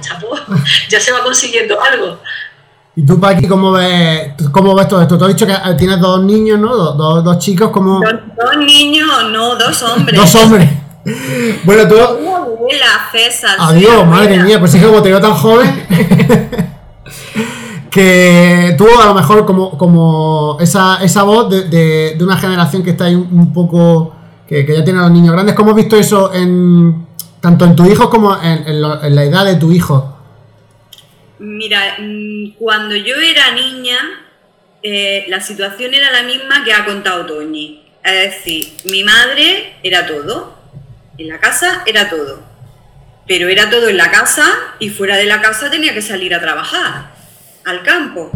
chapo, 0.00 0.36
ya 0.88 1.00
se 1.00 1.12
va 1.12 1.22
consiguiendo 1.22 1.80
algo. 1.80 2.18
¿Y 2.96 3.06
tú, 3.06 3.20
Paqui, 3.20 3.46
cómo 3.46 3.72
ves, 3.72 4.32
cómo 4.52 4.74
ves 4.74 4.88
todo 4.88 5.00
esto? 5.00 5.16
Tú 5.16 5.24
has 5.24 5.34
dicho 5.34 5.46
que 5.46 5.54
tienes 5.78 6.00
dos 6.00 6.22
niños, 6.24 6.58
¿no? 6.58 6.74
Dos, 6.74 7.24
dos, 7.24 7.38
chicos, 7.38 7.70
como... 7.70 8.00
Dos, 8.00 8.56
niños, 8.58 9.30
no, 9.30 9.54
dos 9.54 9.82
hombres. 9.82 10.18
dos 10.18 10.34
hombres. 10.34 10.68
Bueno, 11.64 11.88
tú... 11.88 11.96
César. 13.10 13.56
Adiós, 13.58 14.06
madre 14.06 14.38
mía, 14.42 14.60
pues 14.60 14.74
es 14.74 14.80
que 14.80 14.86
como 14.86 15.02
te 15.02 15.08
veo 15.08 15.20
tan 15.20 15.34
joven... 15.34 15.86
que 17.90 18.74
tú 18.78 18.86
a 19.00 19.06
lo 19.06 19.14
mejor 19.14 19.44
como, 19.44 19.76
como 19.76 20.56
esa, 20.60 21.02
esa 21.02 21.24
voz 21.24 21.50
de, 21.50 22.14
de, 22.14 22.24
una 22.24 22.36
generación 22.36 22.84
que 22.84 22.90
está 22.90 23.06
ahí 23.06 23.16
un, 23.16 23.52
poco, 23.52 24.14
que, 24.48 24.64
ya 24.64 24.84
tiene 24.84 25.00
a 25.00 25.02
los 25.02 25.10
niños 25.10 25.32
grandes, 25.32 25.54
¿cómo 25.54 25.70
has 25.70 25.76
visto 25.76 25.96
eso 25.96 26.32
en 26.32 27.06
tanto 27.40 27.64
en 27.64 27.74
tu 27.74 27.90
hijo 27.90 28.08
como 28.08 28.38
en, 28.40 28.80
la 28.80 29.24
edad 29.24 29.44
de 29.44 29.56
tu 29.56 29.72
hijo? 29.72 30.16
Mira, 31.40 31.96
mm, 31.98 32.52
cuando 32.58 32.94
yo 32.94 33.16
era 33.16 33.52
niña, 33.52 33.98
eh, 34.82 35.24
la 35.28 35.40
situación 35.40 35.92
era 35.92 36.12
la 36.12 36.22
misma 36.22 36.62
que 36.64 36.72
ha 36.72 36.84
contado 36.84 37.26
Toñi. 37.26 37.82
Es 38.04 38.36
decir, 38.36 38.72
mi 38.84 39.02
madre 39.02 39.74
era 39.82 40.06
todo, 40.06 40.54
en 41.18 41.28
la 41.28 41.40
casa 41.40 41.82
era 41.86 42.08
todo, 42.08 42.40
pero 43.26 43.48
era 43.48 43.68
todo 43.68 43.88
en 43.88 43.96
la 43.96 44.10
casa 44.10 44.46
y 44.78 44.90
fuera 44.90 45.16
de 45.16 45.26
la 45.26 45.42
casa 45.42 45.70
tenía 45.70 45.92
que 45.92 46.02
salir 46.02 46.34
a 46.34 46.40
trabajar 46.40 47.19
al 47.64 47.82
campo. 47.82 48.30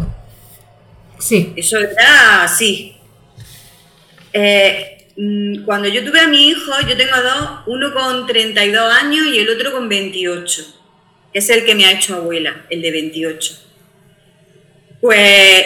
Sí. 1.19 1.53
Eso 1.55 1.79
era 1.79 2.43
así. 2.43 2.95
Eh, 4.33 5.07
mm, 5.15 5.63
cuando 5.63 5.87
yo 5.87 6.03
tuve 6.03 6.19
a 6.19 6.27
mi 6.27 6.49
hijo, 6.49 6.71
yo 6.87 6.97
tengo 6.97 7.15
dos, 7.21 7.59
uno 7.67 7.93
con 7.93 8.27
32 8.27 8.93
años 8.93 9.27
y 9.27 9.39
el 9.39 9.49
otro 9.49 9.71
con 9.71 9.87
28, 9.87 10.65
que 11.31 11.39
es 11.39 11.49
el 11.49 11.63
que 11.65 11.75
me 11.75 11.85
ha 11.85 11.93
hecho 11.93 12.15
abuela, 12.15 12.65
el 12.69 12.81
de 12.81 12.91
28. 12.91 13.61
Pues 14.99 15.65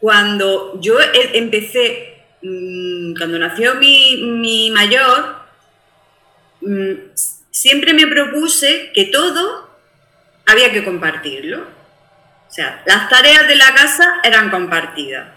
cuando 0.00 0.80
yo 0.80 0.98
e, 1.00 1.38
empecé, 1.38 2.14
mm, 2.42 3.14
cuando 3.16 3.38
nació 3.38 3.76
mi, 3.76 4.70
mayor, 4.72 5.36
mm, 6.62 6.92
siempre 7.50 7.94
me 7.94 8.06
propuse 8.06 8.90
que 8.94 9.04
todo 9.06 9.70
había 10.46 10.72
que 10.72 10.84
compartirlo. 10.84 11.79
O 12.50 12.52
sea, 12.52 12.82
las 12.84 13.08
tareas 13.08 13.46
de 13.46 13.54
la 13.54 13.72
casa 13.72 14.18
eran 14.24 14.50
compartidas. 14.50 15.28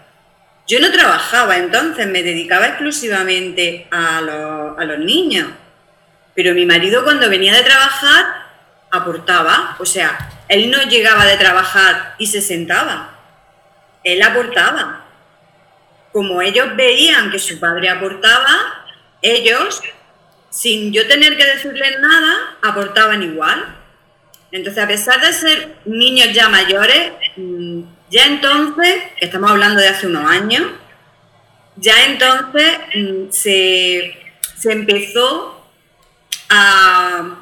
Yo 0.66 0.80
no 0.80 0.90
trabajaba 0.90 1.58
entonces, 1.58 2.08
me 2.08 2.24
dedicaba 2.24 2.66
exclusivamente 2.66 3.86
a 3.92 4.20
los, 4.20 4.98
niños. 4.98 5.48
Pero 6.34 6.54
mi 6.54 6.66
marido 6.66 7.04
cuando 7.04 7.30
venía 7.30 7.54
de 7.54 7.62
trabajar 7.62 8.46
aportaba. 8.90 9.76
O 9.78 9.86
sea, 9.86 10.18
él 10.48 10.72
no 10.72 10.82
llegaba 10.82 11.24
de 11.24 11.36
trabajar 11.36 12.16
y 12.18 12.26
se 12.26 12.40
sentaba. 12.40 13.14
Él 14.02 14.20
aportaba. 14.20 15.04
Como 16.12 16.42
ellos 16.42 16.74
veían 16.74 17.30
que 17.30 17.38
su 17.38 17.60
padre 17.60 17.90
aportaba, 17.90 18.86
ellos, 19.22 19.82
sin 20.50 20.92
yo 20.92 21.06
tener 21.06 21.36
que 21.36 21.46
decirles 21.46 22.00
nada, 22.00 22.56
aportaban 22.60 23.22
igual. 23.22 23.83
Entonces, 24.54 24.84
a 24.84 24.86
pesar 24.86 25.20
de 25.20 25.32
ser 25.32 25.78
niños 25.84 26.28
ya 26.32 26.48
mayores, 26.48 27.10
mm, 27.36 27.80
ya 28.08 28.26
entonces, 28.26 29.02
estamos 29.20 29.50
hablando 29.50 29.80
de 29.80 29.88
hace 29.88 30.06
unos 30.06 30.30
años, 30.30 30.62
ya 31.74 32.04
entonces 32.04 32.78
mm, 32.94 33.30
se, 33.30 34.14
empezó 34.70 35.60
a, 36.50 37.34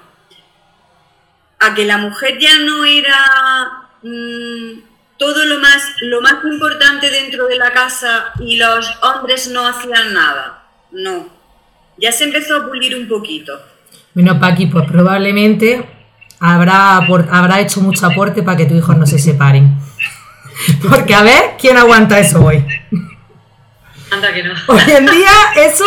a, 1.60 1.74
que 1.74 1.84
la 1.84 1.98
mujer 1.98 2.38
ya 2.38 2.58
no 2.60 2.86
era 2.86 3.90
mm, 4.00 4.80
todo 5.18 5.44
lo 5.44 5.58
más, 5.58 5.82
lo 6.00 6.22
más 6.22 6.42
importante 6.50 7.10
dentro 7.10 7.46
de 7.46 7.58
la 7.58 7.74
casa 7.74 8.32
y 8.40 8.56
los 8.56 8.90
hombres 9.02 9.48
no 9.48 9.66
hacían 9.66 10.14
nada. 10.14 10.62
No. 10.90 11.28
Ya 11.98 12.10
se 12.10 12.24
empezó 12.24 12.56
a 12.56 12.66
pulir 12.68 12.96
un 12.96 13.06
poquito. 13.06 13.60
Bueno, 14.14 14.40
Paqui, 14.40 14.64
pues 14.64 14.90
probablemente 14.90 16.00
habrá, 16.42 16.96
habrá 17.30 17.60
hecho 17.60 17.80
mucho 17.80 18.04
aporte 18.04 18.42
para 18.42 18.56
que 18.56 18.66
tus 18.66 18.76
hijos 18.76 18.96
no 18.96 19.06
se 19.06 19.18
separen. 19.18 19.76
Porque 20.88 21.14
a 21.14 21.22
ver, 21.22 21.52
¿quién 21.58 21.76
aguanta 21.76 22.18
eso 22.18 22.44
hoy? 22.44 22.64
Anda 24.10 24.34
que 24.34 24.42
no. 24.42 24.52
Hoy 24.68 24.80
en 24.88 25.06
día 25.06 25.30
eso 25.56 25.84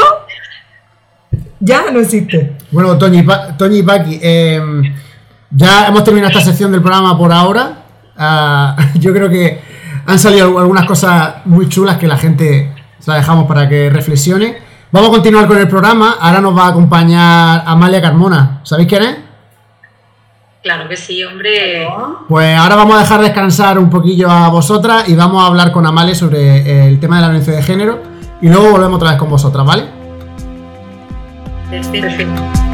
ya 1.59 1.91
no 1.91 1.99
existe. 1.99 2.57
Bueno, 2.71 2.97
Toñi, 2.97 3.19
y 3.19 3.83
Paqui, 3.83 4.19
em, 4.21 4.95
ya 5.51 5.87
hemos 5.87 6.03
terminado 6.03 6.31
esta 6.31 6.43
sección 6.43 6.71
del 6.71 6.81
programa 6.81 7.17
por 7.17 7.33
ahora. 7.33 7.83
Ah, 8.17 8.77
yo 8.95 9.11
creo 9.11 9.29
que 9.29 9.61
han 10.05 10.17
salido 10.19 10.57
algunas 10.57 10.85
cosas 10.85 11.45
muy 11.45 11.67
chulas 11.67 11.97
que 11.97 12.07
la 12.07 12.17
gente 12.17 12.73
se 12.99 13.11
la 13.11 13.17
dejamos 13.17 13.45
para 13.45 13.67
que 13.67 13.89
reflexione. 13.89 14.57
Vamos 14.91 15.09
a 15.09 15.11
continuar 15.11 15.47
con 15.47 15.57
el 15.57 15.67
programa. 15.67 16.15
Ahora 16.19 16.39
nos 16.39 16.57
va 16.57 16.67
a 16.67 16.69
acompañar 16.69 17.63
Amalia 17.65 18.01
Carmona. 18.01 18.61
¿Sabéis 18.63 18.87
quién 18.87 19.03
es? 19.03 19.17
Claro 20.65 20.89
que 20.89 20.97
sí, 20.97 21.23
hombre. 21.23 21.87
Pues 22.27 22.57
ahora 22.57 22.75
vamos 22.75 22.95
a 22.95 23.01
dejar 23.01 23.21
descansar 23.21 23.77
un 23.77 23.87
poquillo 23.87 24.31
a 24.31 24.49
vosotras 24.49 25.07
y 25.07 25.13
vamos 25.13 25.43
a 25.43 25.45
hablar 25.45 25.71
con 25.71 25.85
Amale 25.85 26.15
sobre 26.15 26.87
el 26.87 26.99
tema 26.99 27.17
de 27.17 27.21
la 27.21 27.27
violencia 27.27 27.53
de 27.53 27.61
género 27.61 28.01
y 28.41 28.49
luego 28.49 28.71
volvemos 28.71 28.95
otra 28.95 29.11
vez 29.11 29.19
con 29.19 29.29
vosotras, 29.29 29.63
¿vale? 29.63 29.83
Perfecto. 31.69 32.64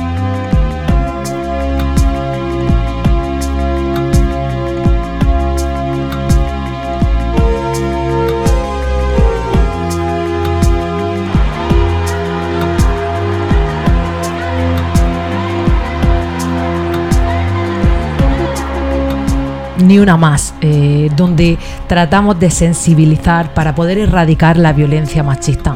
Ni 19.91 19.99
Una 19.99 20.15
Más, 20.15 20.54
eh, 20.62 21.10
donde 21.17 21.58
tratamos 21.88 22.39
de 22.39 22.49
sensibilizar 22.49 23.54
para 23.54 23.75
poder 23.75 23.97
erradicar 23.97 24.56
la 24.56 24.71
violencia 24.71 25.21
machista. 25.21 25.75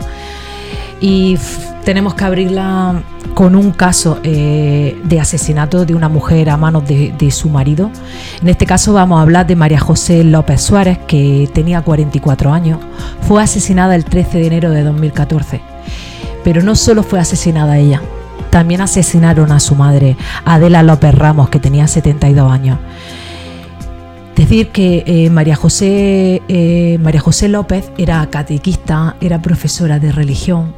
Y 1.02 1.38
tenemos 1.84 2.14
que 2.14 2.24
abrirla 2.24 3.04
con 3.34 3.58
un 3.58 3.72
caso 3.72 4.22
eh, 4.24 4.98
de 5.04 5.20
asesinato 5.20 5.86
de 5.86 5.96
una 5.96 6.08
mujer 6.08 6.50
a 6.50 6.56
manos 6.56 6.88
de, 6.88 7.30
su 7.30 7.50
marido. 7.50 7.92
En 8.42 8.48
este 8.48 8.66
caso 8.66 8.94
vamos 8.94 9.20
a 9.20 9.22
hablar 9.22 9.48
de 9.48 9.58
María 9.58 9.82
José 9.82 10.24
López 10.24 10.62
Suárez, 10.62 10.98
que 11.00 11.50
tenía 11.54 11.82
44 11.82 12.54
años. 12.54 12.80
Fue 13.20 13.44
asesinada 13.44 13.96
el 13.96 14.06
13 14.06 14.38
de 14.38 14.48
enero 14.48 14.72
de 14.72 14.84
2014. 14.84 15.60
Pero 16.42 16.64
no 16.64 16.78
solo 16.78 17.04
fue 17.04 17.20
asesinada 17.20 17.78
ella, 17.80 18.02
también 18.56 18.80
asesinaron 18.80 19.52
a 19.52 19.60
su 19.60 19.76
madre, 19.76 20.16
Adela 20.46 20.82
López 20.84 21.14
Ramos, 21.14 21.50
que 21.50 21.60
tenía 21.60 21.88
72 21.88 22.50
años. 22.50 22.80
Decir 24.36 24.70
que 24.70 25.04
eh, 25.08 25.30
María, 25.30 25.56
José, 25.56 26.42
eh, 26.48 26.98
María 27.02 27.22
José 27.22 27.48
López 27.48 27.92
era 27.98 28.26
catequista, 28.30 29.16
era 29.22 29.42
profesora 29.42 29.98
de 30.00 30.12
religión. 30.12 30.74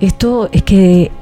Esto 0.00 0.48
es 0.52 0.64
que 0.64 1.12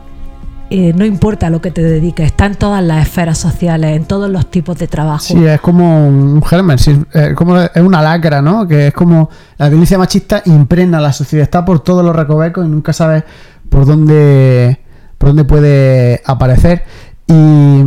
eh, 0.71 0.93
no 0.95 1.05
importa 1.05 1.51
lo 1.51 1.61
que 1.61 1.71
te 1.71 1.83
dediques, 1.83 2.27
está 2.27 2.47
en 2.47 2.55
todas 2.55 2.83
las 2.83 3.07
esferas 3.07 3.37
sociales, 3.37 3.97
en 3.97 4.05
todos 4.05 4.31
los 4.31 4.51
tipos 4.51 4.79
de 4.79 4.87
trabajo. 4.87 5.25
Sí, 5.25 5.45
es 5.45 5.61
como 5.61 6.07
un 6.07 6.43
germen, 6.43 6.79
es, 6.79 7.35
como, 7.35 7.59
es 7.59 7.83
una 7.83 8.01
lacra, 8.01 8.41
¿no? 8.41 8.67
Que 8.67 8.87
es 8.87 8.95
como 8.95 9.29
la 9.59 9.69
violencia 9.69 9.99
machista 9.99 10.43
impregna 10.47 11.01
la 11.01 11.13
sociedad, 11.13 11.43
está 11.43 11.65
por 11.65 11.81
todos 11.81 12.05
los 12.05 12.17
recovecos 12.17 12.65
y 12.65 12.69
nunca 12.69 12.93
sabes 12.93 13.25
por 13.69 13.85
dónde 13.85 14.81
por 15.19 15.29
dónde 15.29 15.45
puede 15.45 16.23
aparecer. 16.25 16.85
Y 17.27 17.83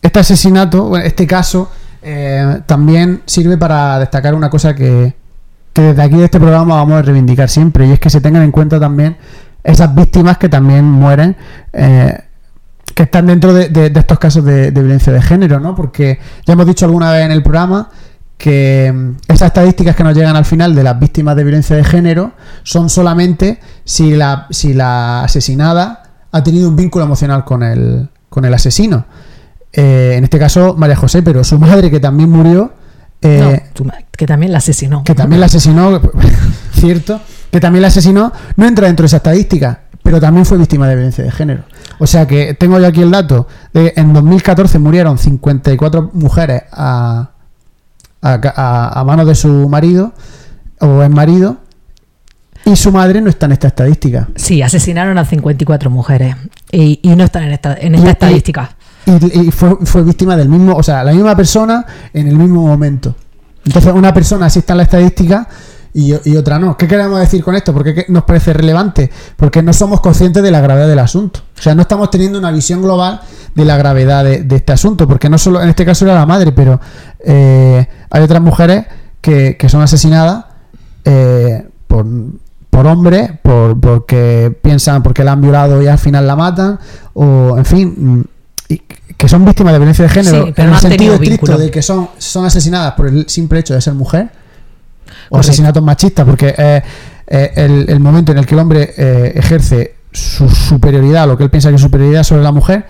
este 0.00 0.20
asesinato, 0.20 0.96
este 0.96 1.26
caso, 1.26 1.70
eh, 2.04 2.60
también 2.66 3.22
sirve 3.24 3.56
para 3.56 3.98
destacar 3.98 4.34
una 4.34 4.50
cosa 4.50 4.74
que, 4.74 5.14
desde 5.74 6.02
aquí 6.02 6.16
de 6.16 6.24
este 6.24 6.38
programa 6.38 6.76
vamos 6.76 6.98
a 6.98 7.02
reivindicar 7.02 7.48
siempre, 7.48 7.86
y 7.86 7.92
es 7.92 7.98
que 7.98 8.10
se 8.10 8.20
tengan 8.20 8.42
en 8.42 8.52
cuenta 8.52 8.78
también 8.78 9.16
esas 9.62 9.94
víctimas 9.94 10.38
que 10.38 10.48
también 10.48 10.84
mueren. 10.84 11.36
Eh, 11.72 12.18
que 12.94 13.04
están 13.04 13.26
dentro 13.26 13.52
de, 13.52 13.90
estos 13.92 14.18
casos 14.18 14.44
de, 14.44 14.70
violencia 14.70 15.12
de 15.12 15.20
género, 15.20 15.58
¿no? 15.58 15.74
Porque 15.74 16.18
ya 16.46 16.52
hemos 16.52 16.66
dicho 16.66 16.84
alguna 16.84 17.10
vez 17.10 17.24
en 17.24 17.32
el 17.32 17.42
programa 17.42 17.88
que 18.36 18.92
mm, 18.94 19.32
esas 19.32 19.48
estadísticas 19.48 19.96
que 19.96 20.04
nos 20.04 20.14
llegan 20.14 20.36
al 20.36 20.44
final 20.44 20.74
de 20.74 20.84
las 20.84 20.98
víctimas 21.00 21.34
de 21.34 21.42
violencia 21.42 21.74
de 21.74 21.82
género 21.82 22.32
son 22.62 22.88
solamente 22.88 23.58
si 23.84 24.14
la, 24.14 24.46
si 24.50 24.74
la 24.74 25.24
asesinada 25.24 26.02
ha 26.30 26.42
tenido 26.44 26.68
un 26.68 26.76
vínculo 26.76 27.04
emocional 27.04 27.44
con 27.44 27.62
el, 27.62 28.08
con 28.28 28.44
el 28.44 28.54
asesino. 28.54 29.06
Eh, 29.76 30.14
en 30.16 30.24
este 30.24 30.38
caso, 30.38 30.74
María 30.76 30.96
José, 30.96 31.22
pero 31.22 31.42
su 31.44 31.58
madre, 31.58 31.90
que 31.90 32.00
también 32.00 32.30
murió. 32.30 32.72
Eh, 33.20 33.70
que 34.16 34.26
también 34.26 34.52
la 34.52 34.58
asesinó. 34.58 35.02
Que 35.02 35.14
también 35.14 35.40
la 35.40 35.46
asesinó, 35.46 36.00
cierto. 36.72 37.20
Que 37.50 37.60
también 37.60 37.82
la 37.82 37.88
asesinó, 37.88 38.32
no 38.56 38.66
entra 38.66 38.86
dentro 38.86 39.04
de 39.04 39.06
esa 39.06 39.18
estadística, 39.18 39.82
pero 40.02 40.20
también 40.20 40.44
fue 40.44 40.58
víctima 40.58 40.88
de 40.88 40.96
violencia 40.96 41.24
de 41.24 41.30
género. 41.30 41.64
O 41.98 42.06
sea 42.06 42.26
que 42.26 42.54
tengo 42.54 42.78
yo 42.78 42.86
aquí 42.86 43.00
el 43.00 43.10
dato 43.10 43.46
de 43.72 43.92
en 43.96 44.12
2014 44.12 44.78
murieron 44.80 45.18
54 45.18 46.10
mujeres 46.14 46.64
a, 46.72 47.30
a, 48.20 49.00
a 49.00 49.04
manos 49.04 49.26
de 49.26 49.34
su 49.36 49.68
marido 49.68 50.12
o 50.80 51.02
en 51.02 51.14
marido 51.14 51.58
y 52.66 52.76
su 52.76 52.90
madre 52.92 53.20
no 53.20 53.28
está 53.28 53.46
en 53.46 53.52
esta 53.52 53.68
estadística. 53.68 54.28
Sí, 54.36 54.62
asesinaron 54.62 55.18
a 55.18 55.24
54 55.24 55.90
mujeres 55.90 56.36
y, 56.72 57.00
no 57.16 57.24
están 57.24 57.44
en 57.44 57.52
esta, 57.52 57.74
en 57.74 57.94
esta 57.94 58.10
estadística. 58.10 58.70
Y, 59.06 59.50
fue, 59.50 60.02
víctima 60.02 60.36
del 60.36 60.48
mismo, 60.48 60.76
o 60.76 60.82
sea, 60.82 61.04
la 61.04 61.12
misma 61.12 61.36
persona 61.36 61.84
en 62.12 62.28
el 62.28 62.36
mismo 62.36 62.66
momento. 62.66 63.14
Entonces, 63.64 63.92
una 63.92 64.12
persona 64.12 64.48
sí 64.48 64.60
está 64.60 64.74
la 64.74 64.84
estadística 64.84 65.46
y, 65.92 66.12
otra 66.36 66.58
no. 66.58 66.76
¿Qué 66.76 66.88
queremos 66.88 67.20
decir 67.20 67.42
con 67.44 67.54
esto? 67.54 67.72
¿Por 67.72 67.84
qué 67.84 68.06
nos 68.08 68.24
parece 68.24 68.52
relevante? 68.52 69.10
Porque 69.36 69.62
no 69.62 69.72
somos 69.72 70.00
conscientes 70.00 70.42
de 70.42 70.50
la 70.50 70.60
gravedad 70.60 70.88
del 70.88 70.98
asunto. 70.98 71.40
O 71.56 71.62
sea, 71.62 71.74
no 71.74 71.82
estamos 71.82 72.10
teniendo 72.10 72.38
una 72.38 72.50
visión 72.50 72.82
global 72.82 73.20
de 73.54 73.64
la 73.64 73.76
gravedad 73.76 74.24
de, 74.24 74.46
este 74.50 74.72
asunto. 74.72 75.06
Porque 75.06 75.28
no 75.28 75.38
solo, 75.38 75.62
en 75.62 75.68
este 75.68 75.84
caso 75.84 76.04
era 76.04 76.14
la 76.14 76.26
madre, 76.26 76.52
pero 76.52 76.80
eh, 77.20 77.86
hay 78.10 78.22
otras 78.22 78.42
mujeres 78.42 78.86
que, 79.20 79.56
son 79.68 79.82
asesinadas 79.82 80.46
eh, 81.04 81.66
por 81.86 82.06
por 82.74 82.88
hombre, 82.88 83.38
por, 83.40 83.78
porque 83.78 84.52
piensan 84.60 85.00
porque 85.04 85.22
la 85.22 85.30
han 85.30 85.40
violado 85.40 85.80
y 85.80 85.86
al 85.86 85.98
final 85.98 86.26
la 86.26 86.34
matan, 86.34 86.80
o 87.12 87.56
en 87.56 87.64
fin, 87.64 88.26
y 88.74 88.82
que 89.16 89.28
son 89.28 89.44
víctimas 89.44 89.72
de 89.72 89.78
violencia 89.78 90.04
de 90.04 90.08
género, 90.08 90.52
pero 90.54 90.68
en 90.68 90.74
el 90.74 90.80
sentido 90.80 91.14
estricto 91.14 91.56
de 91.56 91.70
que 91.70 91.82
son, 91.82 92.10
son 92.18 92.44
asesinadas 92.44 92.94
por 92.94 93.08
el 93.08 93.28
simple 93.28 93.60
hecho 93.60 93.74
de 93.74 93.80
ser 93.80 93.94
mujer, 93.94 94.30
o 95.30 95.38
asesinatos 95.38 95.82
machistas, 95.82 96.26
porque 96.26 96.54
eh, 96.56 96.82
el, 97.56 97.88
el, 97.88 98.00
momento 98.00 98.32
en 98.32 98.38
el 98.38 98.46
que 98.46 98.54
el 98.54 98.60
hombre 98.60 98.94
eh, 98.96 99.32
ejerce 99.36 99.94
su 100.12 100.48
superioridad, 100.48 101.26
lo 101.26 101.36
que 101.36 101.44
él 101.44 101.50
piensa 101.50 101.68
que 101.70 101.76
es 101.76 101.80
superioridad 101.80 102.22
sobre 102.22 102.42
la 102.42 102.52
mujer, 102.52 102.86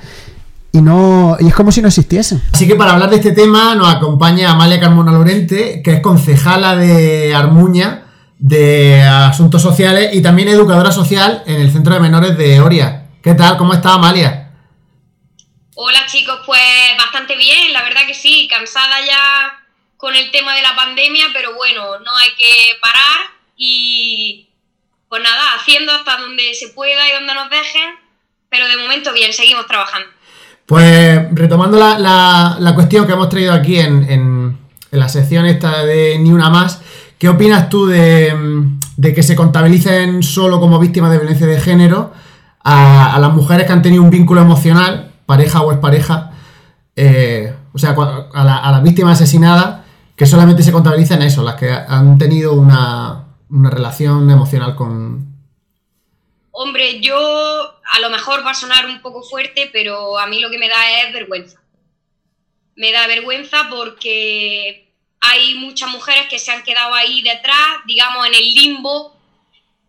y 0.73 0.81
no 0.81 1.37
y 1.39 1.47
es 1.47 1.55
como 1.55 1.71
si 1.71 1.81
no 1.81 1.89
existiese. 1.89 2.41
Así 2.53 2.67
que 2.67 2.75
para 2.75 2.93
hablar 2.93 3.11
de 3.11 3.17
este 3.17 3.33
tema 3.33 3.75
nos 3.75 3.95
acompaña 3.95 4.51
Amalia 4.51 4.81
Carmona 4.81 5.13
Lorente, 5.13 5.83
que 5.83 5.95
es 5.95 6.01
concejala 6.01 6.77
de 6.77 7.35
Armuña 7.35 8.03
de 8.39 9.03
Asuntos 9.03 9.63
Sociales 9.63 10.11
y 10.13 10.21
también 10.21 10.49
educadora 10.49 10.91
social 10.91 11.43
en 11.47 11.61
el 11.61 11.71
Centro 11.71 11.95
de 11.95 12.01
Menores 12.01 12.37
de 12.37 12.61
Oria. 12.61 13.07
¿Qué 13.23 13.35
tal? 13.35 13.57
¿Cómo 13.57 13.73
está 13.73 13.95
Amalia? 13.95 14.44
Hola 15.77 16.07
chicos, 16.07 16.41
pues 16.47 16.61
bastante 16.99 17.37
bien, 17.37 17.73
la 17.73 17.83
verdad 17.83 18.07
que 18.07 18.15
sí, 18.15 18.49
cansada 18.49 19.05
ya 19.05 19.65
con 19.97 20.15
el 20.15 20.31
tema 20.31 20.55
de 20.55 20.63
la 20.63 20.77
pandemia, 20.77 21.27
pero 21.33 21.55
bueno, 21.55 21.99
no 21.99 22.17
hay 22.17 22.31
que 22.39 22.79
parar 22.81 23.31
y 23.57 24.49
pues 25.09 25.23
nada, 25.23 25.55
haciendo 25.57 25.93
hasta 25.93 26.17
donde 26.19 26.55
se 26.55 26.69
pueda 26.69 27.09
y 27.09 27.13
donde 27.13 27.35
nos 27.35 27.51
dejen, 27.51 27.95
pero 28.49 28.67
de 28.69 28.77
momento 28.77 29.13
bien, 29.13 29.33
seguimos 29.33 29.67
trabajando. 29.67 30.09
Pues 30.67 31.21
retomando 31.33 31.79
la, 31.79 32.73
cuestión 32.75 33.07
que 33.07 33.13
hemos 33.13 33.29
traído 33.29 33.53
aquí 33.53 33.79
en, 33.79 34.09
en 34.11 34.59
la 34.91 35.09
sección 35.09 35.47
esta 35.47 35.85
de 35.85 36.19
Ni 36.19 36.31
Una 36.31 36.51
Más, 36.51 36.81
¿Qué 37.25 37.31
opinas 37.31 37.71
tú 37.71 37.87
de, 37.87 38.35
que 39.15 39.23
se 39.23 39.35
contabilicen 39.35 40.23
solo 40.23 40.61
como 40.61 40.79
víctimas 40.79 41.11
de 41.11 41.17
violencia 41.17 41.47
de 41.47 41.59
género 41.59 42.13
a, 42.63 43.17
las 43.19 43.33
mujeres 43.33 43.67
que 43.67 43.73
han 43.73 43.81
tenido 43.81 44.03
un 44.03 44.11
vínculo 44.11 44.43
emocional, 44.43 45.14
pareja 45.27 45.63
o 45.63 45.73
expareja, 45.73 46.33
eh, 46.97 47.55
o 47.73 47.79
sea, 47.79 47.91
a, 47.91 48.45
la, 48.45 48.71
las 48.71 48.83
víctimas 48.83 49.21
asesinadas, 49.21 49.85
que 50.17 50.27
solamente 50.27 50.63
se 50.63 50.73
contabilicen 50.73 51.23
eso, 51.23 51.43
las 51.43 51.57
que 51.57 51.71
han 51.71 52.19
tenido 52.19 52.55
una, 52.55 53.25
una 53.51 53.71
relación 53.71 54.31
emocional 54.31 54.77
con... 54.77 55.35
Hombre, 56.53 57.01
yo 57.01 57.17
a 57.17 58.01
lo 58.01 58.11
mejor 58.11 58.47
va 58.47 58.53
a 58.53 58.55
sonar 58.55 58.87
un 58.87 59.01
poco 59.01 59.23
fuerte, 59.23 59.71
pero 59.73 60.19
a 60.19 60.27
mí 60.27 60.41
lo 60.41 60.51
que 60.51 60.59
me 60.59 60.69
da 60.69 61.03
es 61.03 61.13
vergüenza. 61.13 61.61
Me 62.77 62.93
da 62.93 63.07
vergüenza 63.07 63.69
porque 63.71 64.93
hay 65.21 65.55
muchas 65.55 65.91
mujeres 65.91 66.27
que 66.29 66.39
se 66.39 66.53
han 66.53 66.63
quedado 66.63 66.95
ahí 66.95 67.23
detrás, 67.23 67.79
digamos, 67.87 68.27
en 68.27 68.35
el 68.35 68.55
limbo, 68.55 69.17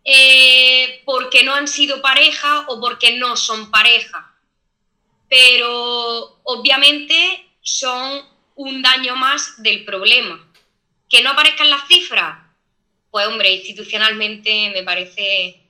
eh, 0.04 1.02
porque 1.04 1.44
no 1.44 1.54
han 1.54 1.68
sido 1.68 2.00
pareja 2.00 2.64
o 2.68 2.80
porque 2.80 3.18
no 3.18 3.36
son 3.36 3.70
pareja. 3.70 4.35
Pero 5.28 6.40
obviamente 6.44 7.46
son 7.62 8.22
un 8.54 8.82
daño 8.82 9.16
más 9.16 9.62
del 9.62 9.84
problema. 9.84 10.42
Que 11.08 11.22
no 11.22 11.30
aparezcan 11.30 11.70
las 11.70 11.86
cifras, 11.86 12.38
pues 13.10 13.26
hombre, 13.26 13.54
institucionalmente 13.54 14.70
me 14.74 14.82
parece, 14.82 15.62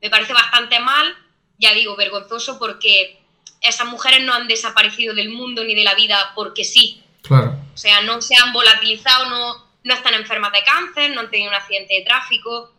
me 0.00 0.10
parece 0.10 0.32
bastante 0.32 0.80
mal, 0.80 1.14
ya 1.58 1.74
digo, 1.74 1.96
vergonzoso, 1.96 2.58
porque 2.58 3.20
esas 3.60 3.86
mujeres 3.86 4.24
no 4.24 4.32
han 4.32 4.48
desaparecido 4.48 5.14
del 5.14 5.28
mundo 5.28 5.62
ni 5.64 5.74
de 5.74 5.84
la 5.84 5.94
vida 5.94 6.32
porque 6.34 6.64
sí. 6.64 7.02
Claro. 7.22 7.56
O 7.74 7.76
sea, 7.76 8.00
no 8.02 8.20
se 8.22 8.34
han 8.34 8.52
volatilizado, 8.52 9.28
no, 9.28 9.70
no 9.84 9.94
están 9.94 10.14
enfermas 10.14 10.52
de 10.52 10.64
cáncer, 10.64 11.10
no 11.10 11.20
han 11.20 11.30
tenido 11.30 11.50
un 11.50 11.54
accidente 11.54 11.94
de 11.94 12.04
tráfico. 12.04 12.72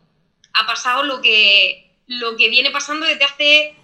Ha 0.54 0.66
pasado 0.66 1.04
lo 1.04 1.20
que, 1.20 1.96
lo 2.06 2.36
que 2.36 2.48
viene 2.48 2.70
pasando 2.70 3.06
desde 3.06 3.24
hace 3.24 3.76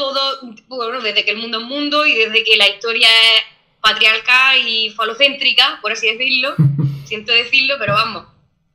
todo, 0.00 0.40
bueno, 0.66 1.02
desde 1.02 1.24
que 1.24 1.32
el 1.32 1.36
mundo 1.36 1.60
es 1.60 1.66
mundo 1.66 2.06
y 2.06 2.14
desde 2.14 2.42
que 2.42 2.56
la 2.56 2.68
historia 2.68 3.06
es 3.08 3.42
patriarcal 3.82 4.66
y 4.66 4.90
falocéntrica, 4.90 5.78
por 5.82 5.92
así 5.92 6.10
decirlo. 6.10 6.54
Siento 7.04 7.32
decirlo, 7.32 7.76
pero 7.78 7.92
vamos. 7.92 8.26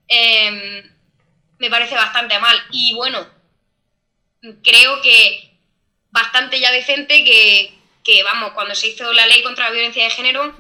Em, 0.08 0.84
me 1.58 1.70
parece 1.70 1.96
bastante 1.96 2.38
mal. 2.38 2.56
Y 2.72 2.94
bueno, 2.94 3.26
creo 4.64 5.02
que 5.02 5.58
bastante 6.12 6.60
ya 6.60 6.72
decente 6.72 7.24
que, 7.24 7.74
que, 8.04 8.24
vamos, 8.24 8.52
cuando 8.52 8.76
se 8.76 8.90
hizo 8.90 9.12
la 9.14 9.26
ley 9.26 9.42
contra 9.42 9.66
la 9.66 9.72
violencia 9.72 10.04
de 10.04 10.12
género, 10.12 10.56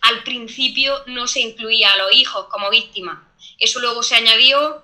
al 0.00 0.24
principio 0.24 1.04
no 1.06 1.28
se 1.28 1.40
incluía 1.40 1.92
a 1.92 1.98
los 1.98 2.12
hijos 2.12 2.46
como 2.50 2.68
víctimas. 2.68 3.18
Eso 3.58 3.78
luego 3.78 4.02
se 4.02 4.16
añadió 4.16 4.82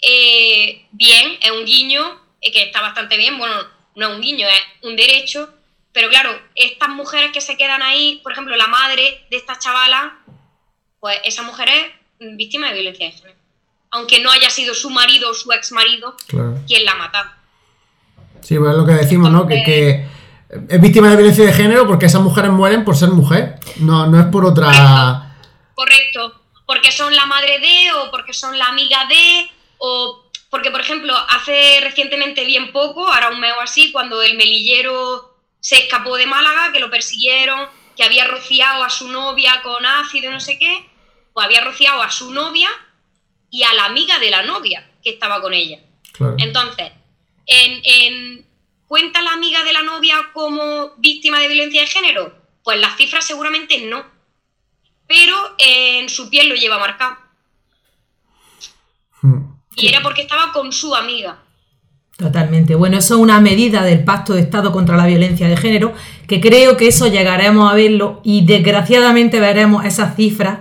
eh, 0.00 0.86
bien, 0.92 1.38
es 1.42 1.50
un 1.50 1.66
guiño, 1.66 2.22
eh, 2.40 2.52
que 2.52 2.62
está 2.62 2.80
bastante 2.80 3.18
bien, 3.18 3.36
bueno, 3.38 3.75
no 3.96 4.08
es 4.08 4.14
un 4.14 4.20
guiño, 4.20 4.46
es 4.46 4.88
un 4.88 4.94
derecho, 4.94 5.48
pero 5.92 6.10
claro, 6.10 6.30
estas 6.54 6.90
mujeres 6.90 7.32
que 7.32 7.40
se 7.40 7.56
quedan 7.56 7.82
ahí, 7.82 8.20
por 8.22 8.32
ejemplo, 8.32 8.54
la 8.54 8.66
madre 8.66 9.24
de 9.30 9.36
esta 9.38 9.58
chavala, 9.58 10.18
pues 11.00 11.18
esa 11.24 11.42
mujer 11.42 11.70
es 11.70 12.36
víctima 12.36 12.68
de 12.68 12.74
violencia 12.74 13.06
de 13.06 13.12
género. 13.12 13.34
Aunque 13.90 14.20
no 14.20 14.30
haya 14.30 14.50
sido 14.50 14.74
su 14.74 14.90
marido 14.90 15.30
o 15.30 15.34
su 15.34 15.50
ex 15.52 15.72
marido 15.72 16.14
quien 16.66 16.84
la 16.84 16.92
ha 16.92 16.96
matado. 16.96 17.30
Sí, 18.42 18.58
pues 18.58 18.72
es 18.72 18.76
lo 18.76 18.84
que 18.84 18.92
decimos, 18.92 19.30
¿no? 19.30 19.46
Que, 19.46 20.06
es 20.68 20.80
víctima 20.80 21.08
de 21.08 21.16
violencia 21.16 21.46
de 21.46 21.52
género 21.54 21.86
porque 21.86 22.06
esas 22.06 22.20
mujeres 22.20 22.50
mueren 22.50 22.84
por 22.84 22.94
ser 22.94 23.08
mujer, 23.08 23.58
no, 23.76 24.06
no 24.06 24.20
es 24.20 24.26
por 24.26 24.44
otra... 24.44 25.34
Correcto. 25.74 26.42
porque 26.66 26.92
son 26.92 27.14
la 27.14 27.24
madre 27.24 27.58
de, 27.58 27.92
o 27.92 28.10
porque 28.10 28.34
son 28.34 28.58
la 28.58 28.66
amiga 28.66 29.06
de, 29.06 29.50
o 29.78 30.25
porque, 30.56 30.70
por 30.70 30.80
ejemplo, 30.80 31.14
hace 31.28 31.80
recientemente 31.82 32.42
bien 32.46 32.72
poco, 32.72 33.06
ahora 33.06 33.28
un 33.28 33.40
mes 33.40 33.52
o 33.58 33.60
así, 33.60 33.92
cuando 33.92 34.22
el 34.22 34.38
melillero 34.38 35.36
se 35.60 35.76
escapó 35.76 36.16
de 36.16 36.24
Málaga, 36.24 36.72
que 36.72 36.80
lo 36.80 36.88
persiguieron, 36.88 37.68
que 37.94 38.04
había 38.04 38.26
rociado 38.26 38.82
a 38.82 38.88
su 38.88 39.06
novia 39.08 39.60
con 39.62 39.84
ácido, 39.84 40.32
no 40.32 40.40
sé 40.40 40.58
qué, 40.58 40.88
pues 41.34 41.44
había 41.44 41.60
rociado 41.60 42.00
a 42.00 42.10
su 42.10 42.32
novia 42.32 42.70
y 43.50 43.64
a 43.64 43.74
la 43.74 43.84
amiga 43.84 44.18
de 44.18 44.30
la 44.30 44.44
novia 44.44 44.90
que 45.04 45.10
estaba 45.10 45.42
con 45.42 45.52
ella. 45.52 45.78
Entonces, 46.38 46.90
en, 47.44 48.46
¿cuenta 48.86 49.20
la 49.20 49.34
amiga 49.34 49.62
de 49.62 49.74
la 49.74 49.82
novia 49.82 50.30
como 50.32 50.94
víctima 50.96 51.38
de 51.38 51.48
violencia 51.48 51.82
de 51.82 51.86
género? 51.86 52.34
Pues 52.64 52.80
las 52.80 52.96
cifras 52.96 53.26
seguramente 53.26 53.78
no. 53.80 54.06
Pero 55.06 55.54
en 55.58 56.08
su 56.08 56.30
piel 56.30 56.48
lo 56.48 56.54
lleva 56.54 56.78
marcado. 56.78 57.25
Y 59.76 59.88
era 59.88 60.02
porque 60.02 60.22
estaba 60.22 60.52
con 60.52 60.72
su 60.72 60.94
amiga. 60.94 61.38
Totalmente. 62.16 62.74
Bueno, 62.74 62.96
eso 62.96 63.16
es 63.16 63.20
una 63.20 63.40
medida 63.40 63.82
del 63.82 64.02
Pacto 64.02 64.32
de 64.32 64.40
Estado 64.40 64.72
contra 64.72 64.96
la 64.96 65.06
Violencia 65.06 65.48
de 65.48 65.56
Género, 65.56 65.92
que 66.26 66.40
creo 66.40 66.76
que 66.76 66.88
eso 66.88 67.06
llegaremos 67.08 67.70
a 67.70 67.74
verlo 67.74 68.20
y 68.24 68.46
desgraciadamente 68.46 69.38
veremos 69.38 69.84
esas 69.84 70.16
cifras 70.16 70.60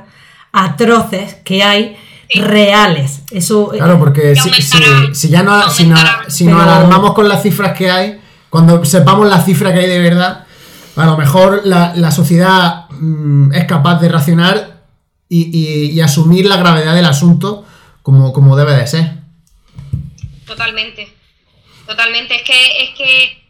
atroces 0.51 1.35
que 1.45 1.63
hay 1.63 1.97
reales. 2.33 3.21
Eso, 3.31 3.73
eh, 3.73 3.77
claro, 3.77 3.99
porque 3.99 4.35
si, 4.35 5.29
ya 5.29 5.43
no, 5.43 5.69
si, 5.69 5.85
nos 5.85 6.61
alarmamos 6.61 7.13
con 7.13 7.29
las 7.29 7.41
cifras 7.41 7.77
que 7.77 7.89
hay, 7.89 8.19
cuando 8.49 8.83
sepamos 8.83 9.27
las 9.29 9.45
cifras 9.45 9.73
que 9.73 9.79
hay 9.79 9.89
de 9.89 9.99
verdad, 9.99 10.45
a 10.95 11.05
lo 11.05 11.17
mejor 11.17 11.61
la, 11.65 12.11
sociedad 12.11 12.85
mm, 12.89 13.53
es 13.53 13.65
capaz 13.65 13.99
de 13.99 14.09
racionar 14.09 14.81
y, 15.27 15.99
asumir 16.01 16.45
la 16.45 16.57
gravedad 16.57 16.95
del 16.95 17.05
asunto 17.05 17.64
como, 18.05 18.31
como 18.33 18.55
debe 18.55 18.75
de 18.75 18.85
ser. 18.85 19.05
Totalmente. 20.45 21.11
Totalmente. 21.87 22.35
Es 22.35 22.43
que, 22.43 22.83
es 22.83 22.89
que 22.91 23.43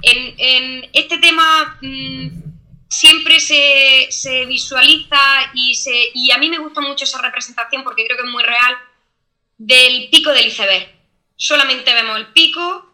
en, 0.00 0.88
este 0.92 1.18
tema 1.18 1.76
mm, 1.82 2.28
siempre 2.88 3.40
se, 3.40 4.46
visualiza 4.46 5.18
y, 5.54 5.74
se, 5.74 5.92
y 6.14 6.30
a 6.30 6.38
mí 6.38 6.48
me 6.48 6.58
gusta 6.58 6.80
mucho 6.80 7.02
esa 7.02 7.20
representación 7.20 7.82
porque 7.82 8.06
creo 8.06 8.16
que 8.16 8.22
es 8.22 8.32
muy 8.32 8.44
real 8.44 8.76
del 9.58 10.08
pico 10.08 10.30
del 10.30 10.46
iceberg. 10.46 10.88
Solamente 11.36 11.92
vemos 11.92 12.16
el 12.16 12.28
pico 12.28 12.88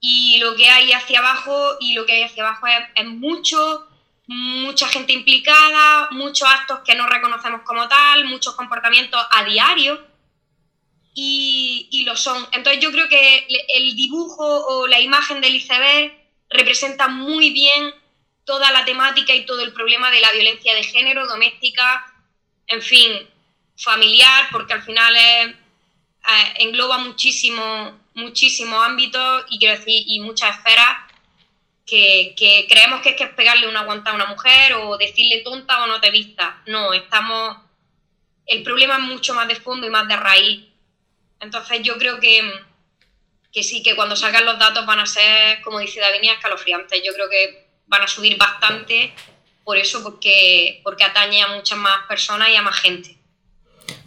y 0.00 0.36
lo 0.36 0.54
que 0.54 0.68
hay 0.68 0.92
hacia 0.92 1.20
abajo 1.20 1.78
y 1.80 1.94
lo 1.94 2.04
que 2.04 2.12
hay 2.12 2.22
hacia 2.24 2.46
abajo 2.46 2.66
es, 2.94 3.06
mucho, 3.06 3.88
mucha 4.26 4.86
gente 4.88 5.14
implicada, 5.14 6.08
muchos 6.10 6.46
actos 6.46 6.80
que 6.84 6.94
no 6.94 7.06
reconocemos 7.06 7.62
como 7.62 7.88
tal, 7.88 8.26
muchos 8.26 8.54
comportamientos 8.54 9.18
a 9.30 9.44
diario 9.44 10.07
y, 11.20 12.04
lo 12.04 12.16
son. 12.16 12.46
Entonces 12.52 12.82
yo 12.82 12.90
creo 12.90 13.08
que 13.08 13.46
el 13.74 13.94
dibujo 13.96 14.44
o 14.44 14.86
la 14.86 15.00
imagen 15.00 15.40
del 15.40 15.56
iceberg 15.56 16.12
representa 16.48 17.08
muy 17.08 17.50
bien 17.50 17.94
toda 18.44 18.70
la 18.70 18.84
temática 18.84 19.34
y 19.34 19.44
todo 19.44 19.62
el 19.62 19.72
problema 19.72 20.10
de 20.10 20.20
la 20.20 20.32
violencia 20.32 20.74
de 20.74 20.82
género, 20.82 21.26
doméstica, 21.26 22.14
en 22.66 22.80
fin, 22.80 23.12
familiar, 23.76 24.48
porque 24.50 24.72
al 24.72 24.82
final 24.82 25.14
eh, 25.16 25.54
engloba 26.56 26.98
muchísimo, 26.98 27.98
muchísimos 28.14 28.82
ámbitos 28.82 29.44
y 29.50 30.20
muchas 30.20 30.56
esferas 30.56 31.08
que, 31.88 32.66
creemos 32.68 33.00
que 33.00 33.10
es 33.10 33.16
que 33.16 33.26
pegarle 33.28 33.68
una 33.68 33.80
aguanta 33.80 34.10
a 34.10 34.14
una 34.14 34.26
mujer 34.26 34.74
o 34.74 34.96
decirle 34.98 35.42
tonta 35.42 35.82
o 35.82 35.86
no 35.86 36.00
te 36.00 36.10
vista. 36.10 36.62
No, 36.66 36.92
estamos. 36.92 37.56
El 38.46 38.62
problema 38.62 38.94
es 38.94 39.00
mucho 39.00 39.34
más 39.34 39.48
de 39.48 39.56
fondo 39.56 39.86
y 39.86 39.90
más 39.90 40.06
de 40.06 40.16
raíz. 40.16 40.67
Entonces 41.40 41.80
yo 41.82 41.98
creo 41.98 42.18
que, 42.20 42.40
que 43.52 43.62
sí, 43.62 43.82
que 43.82 43.96
cuando 43.96 44.16
salgan 44.16 44.44
los 44.44 44.58
datos 44.58 44.86
van 44.86 45.00
a 45.00 45.06
ser, 45.06 45.60
como 45.62 45.78
dice 45.78 46.00
Davinia, 46.00 46.34
escalofriantes. 46.34 47.02
Yo 47.04 47.12
creo 47.12 47.28
que 47.28 47.68
van 47.86 48.02
a 48.02 48.08
subir 48.08 48.36
bastante 48.36 49.12
por 49.64 49.76
eso, 49.76 50.02
porque, 50.02 50.80
porque 50.82 51.04
atañe 51.04 51.42
a 51.42 51.48
muchas 51.48 51.78
más 51.78 52.06
personas 52.08 52.48
y 52.50 52.56
a 52.56 52.62
más 52.62 52.76
gente. 52.76 53.18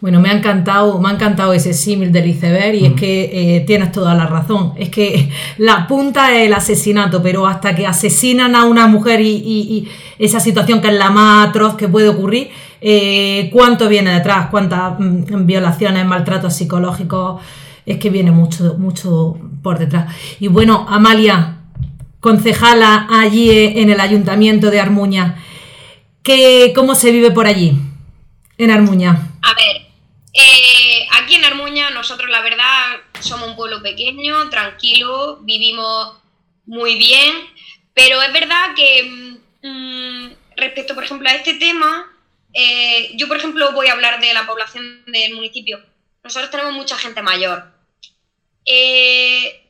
Bueno, 0.00 0.20
me 0.20 0.30
ha 0.30 0.32
encantado, 0.32 0.98
me 0.98 1.08
ha 1.08 1.12
encantado 1.12 1.52
ese 1.52 1.72
símil 1.74 2.10
del 2.10 2.26
iceberg 2.28 2.74
y 2.74 2.86
es 2.86 2.92
mm. 2.92 2.96
que 2.96 3.56
eh, 3.56 3.60
tienes 3.60 3.92
toda 3.92 4.14
la 4.14 4.26
razón. 4.26 4.74
Es 4.76 4.88
que 4.90 5.30
la 5.58 5.86
punta 5.86 6.34
es 6.34 6.46
el 6.46 6.52
asesinato, 6.52 7.22
pero 7.22 7.46
hasta 7.46 7.74
que 7.74 7.86
asesinan 7.86 8.56
a 8.56 8.64
una 8.64 8.86
mujer 8.88 9.20
y, 9.20 9.88
esa 10.18 10.40
situación 10.40 10.80
que 10.80 10.88
es 10.88 10.94
la 10.94 11.10
más 11.10 11.48
atroz 11.48 11.76
que 11.76 11.88
puede 11.88 12.08
ocurrir, 12.08 12.50
eh, 12.84 13.48
¿cuánto 13.52 13.88
viene 13.88 14.12
detrás? 14.12 14.48
¿Cuántas 14.50 14.98
mm, 14.98 15.46
violaciones, 15.46 16.04
maltratos 16.04 16.56
psicológicos? 16.56 17.40
Es 17.86 17.98
que 17.98 18.10
viene 18.10 18.32
mucho, 18.32 18.74
mucho 18.76 19.38
por 19.62 19.78
detrás. 19.78 20.12
Y 20.40 20.48
bueno, 20.48 20.84
Amalia, 20.88 21.58
concejala 22.18 23.06
allí 23.10 23.50
en 23.50 23.90
el 23.90 24.00
ayuntamiento 24.00 24.70
de 24.70 24.80
Armuña. 24.80 25.44
¿Qué, 26.24 26.72
¿Cómo 26.74 26.94
se 26.94 27.12
vive 27.12 27.30
por 27.30 27.46
allí, 27.46 27.78
en 28.58 28.70
Armuña? 28.70 29.30
A 29.42 29.54
ver, 29.54 29.82
eh, 30.32 31.06
aquí 31.20 31.36
en 31.36 31.44
Armuña 31.44 31.90
nosotros 31.90 32.30
la 32.30 32.42
verdad 32.42 33.00
somos 33.20 33.48
un 33.48 33.56
pueblo 33.56 33.82
pequeño, 33.82 34.50
tranquilo, 34.50 35.38
vivimos 35.42 36.16
muy 36.66 36.96
bien, 36.96 37.32
pero 37.94 38.20
es 38.22 38.32
verdad 38.32 38.74
que 38.74 39.38
mm, 39.62 40.56
respecto, 40.56 40.94
por 40.94 41.04
ejemplo, 41.04 41.28
a 41.28 41.32
este 41.32 41.54
tema, 41.54 42.11
eh, 42.52 43.12
yo, 43.14 43.28
por 43.28 43.36
ejemplo, 43.36 43.72
voy 43.72 43.88
a 43.88 43.92
hablar 43.92 44.20
de 44.20 44.34
la 44.34 44.46
población 44.46 45.04
del 45.06 45.34
municipio. 45.34 45.82
Nosotros 46.22 46.50
tenemos 46.50 46.72
mucha 46.72 46.96
gente 46.98 47.22
mayor. 47.22 47.64
Eh, 48.64 49.66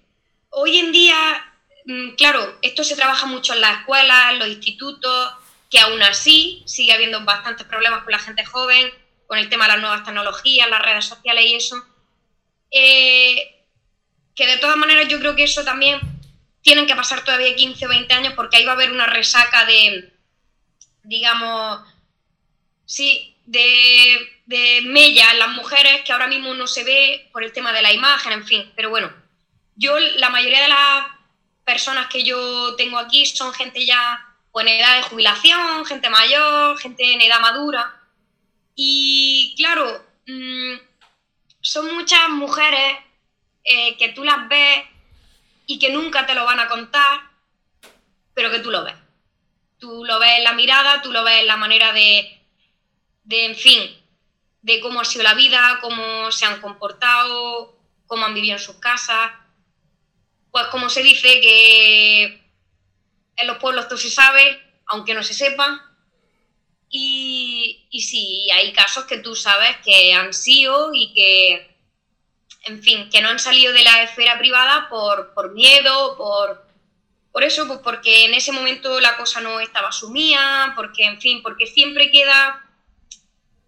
hoy 0.51 0.79
en 0.79 0.93
día 0.93 1.53
Mm, 1.85 2.11
claro, 2.11 2.59
esto 2.63 2.85
se 2.85 2.97
trabaja 2.97 3.27
mucho 3.27 3.55
en 3.55 3.61
las 3.61 3.81
escuelas, 3.81 4.33
en 4.33 4.39
los 4.39 4.49
institutos, 4.49 5.33
que 5.71 5.81
aún 5.81 6.03
así 6.03 6.63
sigue 6.67 6.93
habiendo 6.93 7.25
bastantes 7.25 7.67
problemas 7.67 8.03
con 8.05 8.13
la 8.13 8.19
gente 8.19 8.45
joven, 8.45 8.91
con 9.27 9.39
el 9.39 9.49
tema 9.49 9.65
de 9.65 9.73
las 9.73 9.81
nuevas 9.81 10.05
tecnologías, 10.05 10.69
las 10.69 10.83
redes 10.83 11.07
sociales 11.07 11.45
y 11.47 11.55
eso. 11.55 11.77
Eh, 12.71 13.65
que 14.35 14.47
de 14.47 14.59
todas 14.59 14.77
maneras 14.77 15.09
yo 15.09 15.19
creo 15.19 15.35
que 15.37 15.45
eso 15.45 15.65
también 15.65 16.01
tienen 16.63 16.87
que 16.87 16.97
pasar 16.97 17.25
todavía 17.25 17.55
15 17.55 17.87
o 17.87 17.89
20 17.89 18.15
años 18.15 18.35
porque 18.35 18.57
ahí 18.57 18.65
va 18.65 18.73
a 18.73 18.75
haber 18.75 18.93
una 18.93 19.07
resaca 19.07 19.67
de, 19.67 20.13
digamos, 21.03 21.81
sí, 22.93 23.35
de, 23.47 24.43
de 24.45 24.83
mella 24.83 25.33
las 25.35 25.49
mujeres 25.49 26.03
que 26.03 26.13
ahora 26.13 26.27
mismo 26.27 26.53
no 26.53 26.67
se 26.67 26.85
ve 26.85 27.31
por 27.33 27.43
el 27.43 27.51
tema 27.51 27.73
de 27.73 27.81
la 27.81 27.91
imagen, 27.91 28.35
en 28.35 28.47
fin. 28.47 28.71
Pero 28.77 28.91
bueno, 28.91 29.11
yo 29.77 29.99
la 29.99 30.29
mayoría 30.29 30.61
de 30.61 30.69
las 30.69 31.07
personas 31.65 32.09
que 32.09 32.23
yo 32.23 32.77
tengo 32.77 32.99
aquí 32.99 33.25
son 33.25 33.55
gente 33.55 33.87
ya 33.87 34.29
en 34.55 34.69
edad 34.69 34.97
de 34.97 35.05
jubilación, 35.05 35.87
gente 35.87 36.11
mayor, 36.11 36.79
gente 36.79 37.15
en 37.15 37.23
edad 37.23 37.41
madura. 37.41 37.99
Y 38.75 39.55
claro, 39.57 40.05
mm, 40.27 40.75
son 41.63 41.95
muchas 41.95 42.29
mujeres 42.29 42.99
eh, 43.65 43.97
que 43.97 44.11
tú 44.11 44.23
las 44.23 44.51
ves 44.51 44.85
y 45.67 45.79
que 45.79 45.89
nunca 45.89 46.27
te 46.27 46.35
lo 46.35 46.45
van 46.45 46.61
a 46.61 46.69
contar, 46.69 47.21
pero 48.35 48.51
que 48.51 48.59
tú 48.59 48.71
lo 48.71 48.85
ves. 48.85 48.97
Tú 49.79 50.05
lo 50.05 50.19
ves 50.19 50.37
en 50.37 50.45
la 50.45 50.53
mirada, 50.53 51.01
tú 51.01 51.11
lo 51.11 51.25
ves 51.25 51.41
en 51.41 51.47
la 51.47 51.57
manera 51.57 51.95
de, 51.95 52.42
de, 53.25 53.47
en 53.47 53.57
fin, 53.57 53.81
de 54.63 54.81
cómo 54.81 55.01
ha 55.01 55.05
sido 55.05 55.25
la 55.25 55.35
vida, 55.35 55.79
cómo 55.81 56.31
se 56.31 56.47
han 56.47 56.61
comportado, 56.61 57.77
cómo 58.07 58.25
han 58.25 58.35
vivido 58.35 58.55
en 58.55 58.63
sus 58.63 58.77
casas 58.77 59.33
pues 60.53 60.67
como 60.67 60.91
se 60.91 61.03
dice 61.03 61.41
que 61.41 62.25
en 63.37 63.47
los 63.47 63.57
pueblos 63.57 63.89
todo 63.89 63.99
se 63.99 64.11
sabe, 64.11 64.61
aunque 64.87 65.15
no 65.15 65.23
se 65.25 65.35
sepa. 65.35 65.89
Y, 66.91 67.89
y 67.91 68.03
sí, 68.03 68.51
hay 68.51 68.71
casos 68.75 69.07
que 69.07 69.17
tú 69.17 69.35
sabes 69.35 69.79
que 69.83 70.13
han 70.13 70.35
sido 70.35 70.91
y 70.93 71.15
que, 71.15 71.75
en 72.65 72.83
fin, 72.83 73.09
que 73.09 73.23
no 73.23 73.31
han 73.31 73.39
salido 73.39 73.73
de 73.73 73.83
la 73.83 74.03
esfera 74.03 74.39
privada 74.39 74.91
por, 74.91 75.33
por 75.33 75.55
miedo, 75.55 76.19
por, 76.19 76.67
por 77.33 77.43
eso, 77.43 77.67
pues 77.67 77.81
porque 77.83 78.27
en 78.27 78.35
ese 78.35 78.53
momento 78.53 79.01
la 79.01 79.17
cosa 79.17 79.41
no 79.41 79.59
estaba 79.59 79.89
asumida, 79.89 80.75
porque, 80.77 81.07
en 81.07 81.19
fin, 81.19 81.43
porque 81.43 81.67
siempre 81.67 82.11
queda, 82.11 82.63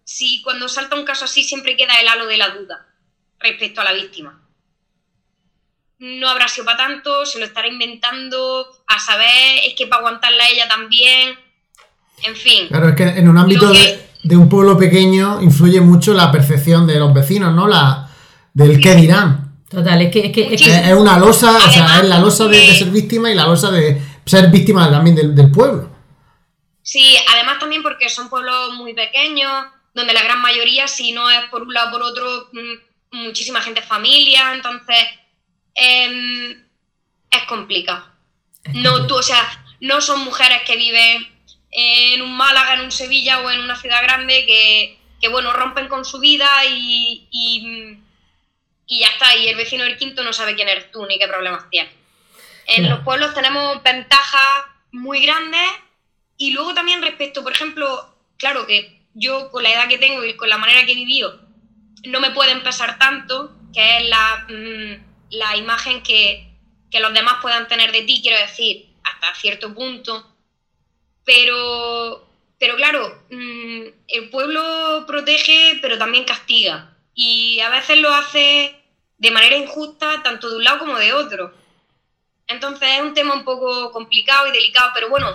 si 0.05 0.41
cuando 0.41 0.69
salta 0.69 0.95
un 0.95 1.03
caso 1.03 1.25
así, 1.25 1.43
siempre 1.43 1.75
queda 1.75 1.99
el 1.99 2.07
halo 2.07 2.27
de 2.27 2.37
la 2.37 2.51
duda 2.51 2.87
respecto 3.39 3.81
a 3.81 3.83
la 3.83 3.91
víctima 3.91 4.45
no 5.99 6.29
habrá 6.29 6.47
sido 6.47 6.65
para 6.65 6.77
tanto, 6.77 7.25
se 7.25 7.39
lo 7.39 7.45
estará 7.45 7.67
inventando, 7.67 8.67
a 8.87 8.99
saber, 8.99 9.59
es 9.65 9.73
que 9.75 9.87
para 9.87 10.01
aguantarla 10.01 10.49
ella 10.49 10.67
también, 10.67 11.35
en 12.23 12.35
fin. 12.35 12.67
Claro, 12.67 12.89
es 12.89 12.95
que 12.95 13.03
en 13.03 13.29
un 13.29 13.37
ámbito, 13.37 13.69
de, 13.71 14.07
de 14.23 14.37
un 14.37 14.49
pueblo 14.49 14.77
pequeño 14.77 15.41
influye 15.41 15.81
mucho 15.81 16.13
la 16.13 16.31
percepción 16.31 16.85
de 16.85 16.99
los 16.99 17.13
vecinos, 17.13 17.53
¿no? 17.53 17.67
La, 17.67 18.09
del 18.53 18.79
qué 18.79 18.95
dirán. 18.95 19.53
Total, 19.69 20.01
es 20.01 20.11
que 20.11 20.53
es, 20.53 20.93
una 20.93 21.17
losa, 21.17 21.57
o 21.57 21.71
sea, 21.71 21.99
es 22.01 22.07
la 22.07 22.19
losa 22.19 22.47
de, 22.47 22.73
ser 22.73 22.89
víctima 22.89 23.31
y 23.31 23.35
la 23.35 23.45
losa 23.45 23.71
de 23.71 23.99
ser 24.25 24.49
víctima 24.49 24.89
también 24.89 25.15
del, 25.15 25.51
pueblo. 25.51 25.89
Sí, 26.81 27.17
además 27.33 27.57
también 27.59 27.81
porque 27.81 28.09
son 28.09 28.29
pueblos 28.29 28.73
muy 28.75 28.93
pequeños, 28.93 29.51
donde 29.95 30.13
la 30.13 30.21
gran 30.21 30.41
mayoría, 30.41 30.87
si 30.87 31.13
no 31.13 31.31
es 31.31 31.45
por 31.49 31.63
un 31.63 31.73
lado 31.73 31.87
o 31.87 31.91
por 31.91 32.03
otro, 32.03 32.49
mm, 32.51 33.23
muchísima 33.23 33.61
gente 33.61 33.79
es 33.79 33.87
familia, 33.87 34.53
entonces 34.53 34.97
em, 35.73 36.63
es 37.31 37.43
complicado. 37.47 38.05
No, 38.73 39.07
tú, 39.07 39.15
o 39.15 39.23
sea, 39.23 39.41
no 39.79 40.01
son 40.01 40.23
mujeres 40.23 40.61
que 40.63 40.75
viven 40.75 41.27
en 41.71 42.21
un 42.21 42.35
Málaga, 42.35 42.75
en 42.75 42.81
un 42.81 42.91
Sevilla 42.91 43.39
o 43.41 43.49
en 43.49 43.61
una 43.61 43.75
ciudad 43.75 44.01
grande 44.03 44.45
que, 44.45 45.27
bueno, 45.29 45.51
rompen 45.53 45.87
con 45.87 46.05
su 46.05 46.19
vida 46.19 46.47
y, 46.69 47.27
y, 47.31 47.99
ya 48.99 49.07
está. 49.07 49.35
Y 49.35 49.47
el 49.47 49.55
vecino 49.55 49.83
del 49.83 49.97
quinto 49.97 50.23
no 50.23 50.31
sabe 50.33 50.55
quién 50.55 50.69
eres 50.69 50.91
tú 50.91 51.05
ni 51.05 51.17
qué 51.17 51.27
problemas 51.27 51.69
tienes. 51.69 51.91
En 52.67 52.89
los 52.89 52.99
pueblos 52.99 53.33
tenemos 53.33 53.81
ventajas 53.83 54.65
muy 54.91 55.21
grandes 55.21 55.67
y 56.37 56.51
luego 56.51 56.73
también 56.73 57.01
respecto, 57.01 57.43
por 57.43 57.51
ejemplo, 57.51 58.15
claro 58.37 58.65
que 58.65 59.04
yo 59.15 59.49
con 59.49 59.63
la 59.63 59.71
edad 59.73 59.87
que 59.87 59.97
tengo 59.97 60.23
y 60.23 60.35
con 60.35 60.49
la 60.49 60.57
manera 60.57 60.85
que 60.85 60.91
he 60.91 60.95
vivido, 60.95 61.41
no 62.05 62.19
me 62.19 62.31
pueden 62.31 62.61
pesar 62.61 62.99
tanto, 62.99 63.55
que 63.73 63.97
es 63.97 64.09
la, 64.09 64.45
mm, 64.47 65.31
la 65.31 65.57
imagen 65.57 66.03
que, 66.03 66.47
que 66.91 66.99
los 66.99 67.13
demás 67.13 67.37
puedan 67.41 67.67
tener 67.67 67.91
de 67.91 68.03
ti, 68.03 68.21
quiero 68.21 68.37
decir, 68.39 68.93
hasta 69.03 69.33
cierto 69.35 69.73
punto 69.73 70.35
pero, 71.25 72.29
pero 72.59 72.75
claro, 72.75 73.25
mm, 73.31 73.81
el 74.07 74.29
pueblo 74.29 75.03
protege, 75.07 75.79
pero 75.81 75.97
también 75.97 76.23
castiga. 76.23 76.95
Y 77.13 77.59
a 77.59 77.69
veces 77.69 77.99
lo 77.99 78.13
hace 78.13 78.75
de 79.17 79.31
manera 79.31 79.57
injusta, 79.57 80.21
tanto 80.23 80.49
de 80.49 80.57
un 80.57 80.63
lado 80.63 80.79
como 80.79 80.97
de 80.97 81.13
otro. 81.13 81.53
Entonces 82.47 82.87
es 82.95 83.01
un 83.01 83.13
tema 83.13 83.33
un 83.33 83.43
poco 83.43 83.91
complicado 83.91 84.47
y 84.47 84.51
delicado, 84.51 84.91
pero 84.93 85.09
bueno, 85.09 85.31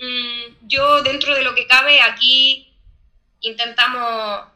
mm, 0.00 0.66
yo 0.68 1.02
dentro 1.02 1.34
de 1.34 1.42
lo 1.42 1.54
que 1.54 1.66
cabe 1.66 2.00
aquí 2.00 2.69
intentamos, 3.40 4.48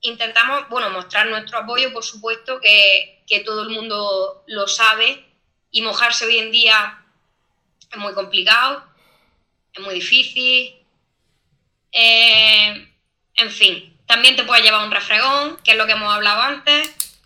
intentamos 0.00 0.68
bueno, 0.68 0.90
mostrar 0.90 1.26
nuestro 1.26 1.58
apoyo, 1.58 1.92
por 1.92 2.04
supuesto, 2.04 2.60
que, 2.60 3.22
que 3.26 3.40
todo 3.40 3.62
el 3.62 3.70
mundo 3.70 4.44
lo 4.46 4.66
sabe 4.68 5.24
y 5.70 5.82
mojarse 5.82 6.26
hoy 6.26 6.38
en 6.38 6.50
día 6.50 7.04
es 7.90 7.98
muy 7.98 8.12
complicado 8.14 8.94
es 9.74 9.82
muy 9.82 9.94
difícil. 9.94 10.74
Eh, 11.92 12.88
en 13.36 13.50
fin, 13.50 13.96
también 14.06 14.36
te 14.36 14.44
puede 14.44 14.62
llevar 14.62 14.84
un 14.84 14.92
refregón, 14.92 15.58
que 15.64 15.72
es 15.72 15.76
lo 15.76 15.86
que 15.86 15.92
hemos 15.92 16.12
hablado 16.12 16.42
antes, 16.42 17.18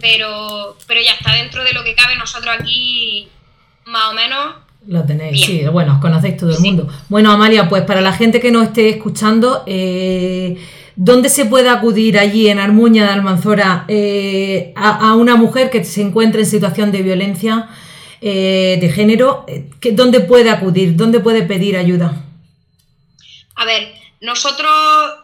pero, 0.00 0.78
pero 0.86 1.00
ya 1.00 1.12
está 1.12 1.34
dentro 1.34 1.62
de 1.62 1.72
lo 1.72 1.84
que 1.84 1.94
cabe 1.94 2.16
nosotros 2.16 2.54
aquí, 2.58 3.28
más 3.84 4.06
o 4.06 4.14
menos. 4.14 4.56
Lo 4.86 5.04
tenéis, 5.04 5.44
sí, 5.44 5.64
bueno, 5.70 5.94
os 5.94 6.00
conocéis 6.00 6.36
todo 6.36 6.50
el 6.50 6.60
mundo. 6.60 6.88
Bueno, 7.08 7.30
Amalia, 7.30 7.68
pues 7.68 7.82
para 7.82 8.00
la 8.00 8.12
gente 8.12 8.40
que 8.40 8.50
nos 8.50 8.64
esté 8.64 8.88
escuchando, 8.88 9.62
eh, 9.66 10.56
¿dónde 10.96 11.28
se 11.28 11.44
puede 11.44 11.68
acudir 11.68 12.18
allí 12.18 12.48
en 12.48 12.58
Armuña 12.58 13.04
de 13.04 13.10
Almanzora 13.12 13.84
eh, 13.86 14.72
a, 14.74 15.10
a, 15.10 15.14
una 15.14 15.36
mujer 15.36 15.70
que 15.70 15.84
se 15.84 16.02
encuentre 16.02 16.40
en 16.40 16.46
situación 16.46 16.90
de 16.90 17.02
violencia? 17.02 17.68
Eh, 18.24 18.78
de 18.80 18.88
género, 18.88 19.44
¿dónde 19.80 20.20
puede 20.20 20.48
acudir? 20.48 20.94
¿Dónde 20.94 21.18
puede 21.18 21.42
pedir 21.42 21.76
ayuda? 21.76 22.22
A 23.56 23.64
ver, 23.64 23.94
nosotros, 24.20 24.70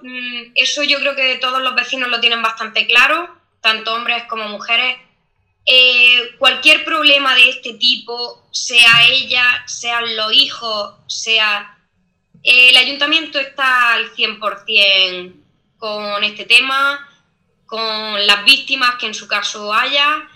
mm, 0.03 0.51
eso 0.57 0.83
yo 0.83 0.99
creo 0.99 1.15
que 1.15 1.39
todos 1.41 1.63
los 1.63 1.77
vecinos 1.77 2.09
lo 2.09 2.19
tienen 2.19 2.43
bastante 2.43 2.89
claro, 2.89 3.29
tanto 3.61 3.95
hombres 3.95 4.25
como 4.29 4.49
mujeres. 4.49 4.97
Eh, 5.71 6.35
cualquier 6.39 6.83
problema 6.83 7.35
de 7.35 7.51
este 7.51 7.75
tipo, 7.75 8.49
sea 8.51 9.07
ella, 9.07 9.65
sean 9.67 10.17
los 10.17 10.33
hijos, 10.33 10.95
sea... 11.09 11.79
el 12.43 12.75
ayuntamiento 12.75 13.39
está 13.39 13.93
al 13.93 14.11
100% 14.15 15.35
con 15.77 16.25
este 16.25 16.47
tema, 16.47 17.07
con 17.67 18.27
las 18.27 18.47
víctimas 18.47 18.95
que 18.97 19.09
en 19.09 19.15
su 19.15 19.29
caso 19.29 19.75
haya, 19.75 20.27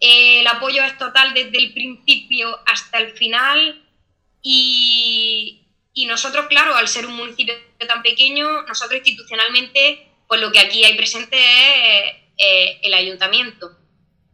el 0.00 0.46
apoyo 0.46 0.82
es 0.82 0.96
total 0.96 1.34
desde 1.34 1.58
el 1.58 1.74
principio 1.74 2.58
hasta 2.64 2.96
el 2.98 3.12
final 3.12 3.84
y, 4.40 5.66
nosotros, 6.06 6.46
claro, 6.46 6.74
al 6.76 6.88
ser 6.88 7.04
un 7.04 7.16
municipio 7.16 7.54
tan 7.86 8.02
pequeño, 8.02 8.62
nosotros 8.62 9.00
institucionalmente, 9.04 10.08
pues 10.26 10.40
lo 10.40 10.50
que 10.50 10.60
aquí 10.60 10.82
hay 10.82 10.96
presente 10.96 11.36
es 11.36 12.14
eh, 12.38 12.80
el 12.84 12.94
ayuntamiento. 12.94 13.77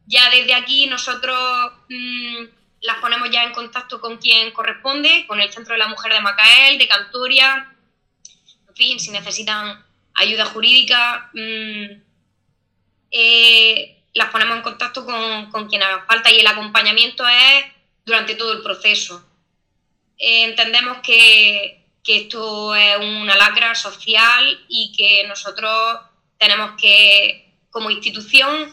Ya 0.06 0.30
desde 0.30 0.54
aquí 0.54 0.86
nosotros 0.86 1.72
mm, 1.88 2.44
las 2.82 2.98
ponemos 2.98 3.30
ya 3.30 3.44
en 3.44 3.52
contacto 3.52 4.00
con 4.00 4.18
quien 4.18 4.52
corresponde, 4.52 5.26
con 5.26 5.40
el 5.40 5.52
Centro 5.52 5.72
de 5.72 5.78
la 5.78 5.88
Mujer 5.88 6.12
de 6.12 6.20
Macael, 6.20 6.78
de 6.78 6.88
Cantoria, 6.88 7.74
en 8.68 8.74
fin, 8.74 9.00
si 9.00 9.10
necesitan 9.10 9.84
ayuda 10.14 10.46
jurídica. 10.46 11.30
Mm, 11.32 12.02
eh, 13.10 14.02
las 14.14 14.30
ponemos 14.30 14.56
en 14.56 14.62
contacto 14.62 15.04
con, 15.04 15.68
quien 15.68 15.82
haga 15.82 16.04
falta 16.06 16.32
y 16.32 16.40
el 16.40 16.46
acompañamiento 16.46 17.26
es 17.28 17.64
durante 18.04 18.34
todo 18.34 18.52
el 18.52 18.62
proceso. 18.62 19.24
Eh, 20.18 20.44
entendemos 20.44 20.98
que, 20.98 21.82
esto 22.06 22.74
es 22.76 22.98
una 22.98 23.34
lacra 23.34 23.74
social 23.74 24.64
y 24.68 24.92
que 24.94 25.26
nosotros 25.26 26.00
tenemos 26.36 26.72
que, 26.78 27.54
como 27.70 27.90
institución, 27.90 28.70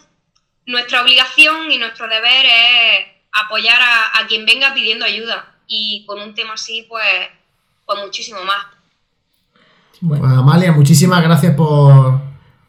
nuestra 0.71 1.01
obligación 1.01 1.71
y 1.71 1.77
nuestro 1.77 2.07
deber 2.07 2.45
es 2.45 3.05
apoyar 3.45 3.79
a, 3.81 4.27
quien 4.27 4.45
venga 4.45 4.73
pidiendo 4.73 5.05
ayuda 5.05 5.55
y 5.67 6.05
con 6.05 6.19
un 6.19 6.33
tema 6.33 6.53
así, 6.53 6.85
pues, 6.89 7.03
pues 7.85 7.99
muchísimo 8.03 8.43
más. 8.43 8.65
Bueno. 9.99 10.23
Pues, 10.23 10.37
Amalia, 10.37 10.71
muchísimas 10.71 11.21
gracias 11.21 11.55
por, 11.55 12.19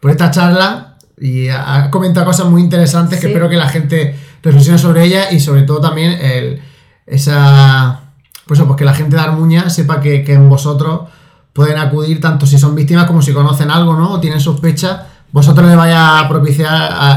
por 0.00 0.10
esta 0.10 0.30
charla 0.30 0.96
y 1.18 1.48
ha 1.48 1.88
comentado 1.90 2.26
cosas 2.26 2.46
muy 2.46 2.62
interesantes 2.62 3.20
que 3.20 3.28
espero 3.28 3.48
que 3.48 3.56
la 3.56 3.68
gente 3.68 4.18
reflexione 4.42 4.78
sobre 4.78 5.04
ellas 5.04 5.32
y 5.32 5.40
sobre 5.40 5.62
todo 5.62 5.80
también 5.80 6.12
el, 6.12 6.62
esa 7.06 8.00
pues, 8.46 8.60
pues 8.60 8.76
que 8.76 8.84
la 8.84 8.94
gente 8.94 9.16
de 9.16 9.22
Armuña 9.22 9.70
sepa 9.70 10.00
que, 10.00 10.24
en 10.26 10.48
vosotros 10.48 11.08
pueden 11.52 11.78
acudir 11.78 12.20
tanto 12.20 12.46
si 12.46 12.58
son 12.58 12.74
víctimas 12.74 13.06
como 13.06 13.22
si 13.22 13.32
conocen 13.32 13.70
algo 13.70 13.94
¿no? 13.94 14.12
o 14.12 14.20
tienen 14.20 14.40
sospecha 14.40 15.11
vosotros 15.32 15.66
les 15.66 15.76
vaya 15.76 16.20
a 16.20 16.28
propiciar 16.28 16.70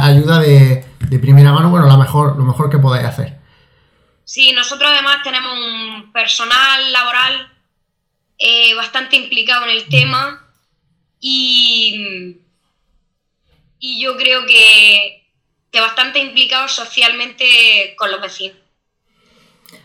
ayuda 0.04 0.40
de, 0.40 0.86
primera 1.22 1.54
mano 1.54 1.70
bueno 1.70 1.86
lo 1.86 1.98
mejor 1.98 2.36
lo 2.36 2.44
mejor 2.44 2.70
que 2.70 2.78
podáis 2.78 3.06
hacer 3.06 3.38
sí 4.26 4.52
nosotros 4.54 4.90
además 4.92 5.18
tenemos 5.24 5.54
un 5.54 6.12
personal 6.12 6.92
laboral 6.92 7.54
eh, 8.38 8.74
bastante 8.76 9.16
implicado 9.16 9.66
en 9.66 9.72
el 9.72 9.88
tema 9.88 10.46
y 11.22 12.42
y 13.80 14.02
yo 14.02 14.16
creo 14.18 14.46
que, 14.46 15.22
bastante 15.80 16.20
implicado 16.20 16.68
socialmente 16.70 17.46
con 17.98 18.10
los 18.10 18.22
vecinos. 18.22 18.58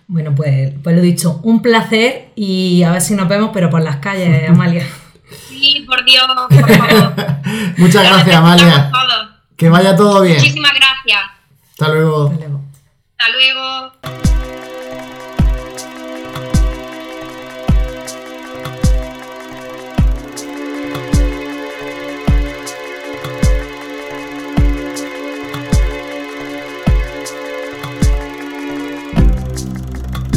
Bueno, 0.06 0.34
pues, 0.34 0.72
pues 0.82 0.96
lo 0.96 1.02
dicho, 1.02 1.40
un 1.42 1.60
placer 1.62 2.28
y 2.36 2.84
a 2.84 2.92
ver 2.92 3.02
si 3.02 3.14
nos 3.14 3.28
vemos, 3.28 3.50
pero 3.52 3.68
por 3.68 3.82
las 3.82 3.96
calles, 3.96 4.48
Amalia. 4.48 4.86
Sí, 5.48 5.84
por 5.86 6.04
Dios, 6.04 6.26
por 6.48 6.76
favor. 6.76 7.14
Muchas 7.76 8.04
gracias, 8.04 8.36
Amalia. 8.36 8.90
Que 9.56 9.68
vaya 9.68 9.94
todo 9.94 10.22
bien. 10.22 10.36
Muchísimas 10.36 10.72
gracias. 10.72 11.20
Hasta 11.72 11.88
luego. 11.88 12.30
Hasta 12.30 12.46
luego. 12.46 12.62
Hasta 13.18 13.32
luego. 13.32 14.20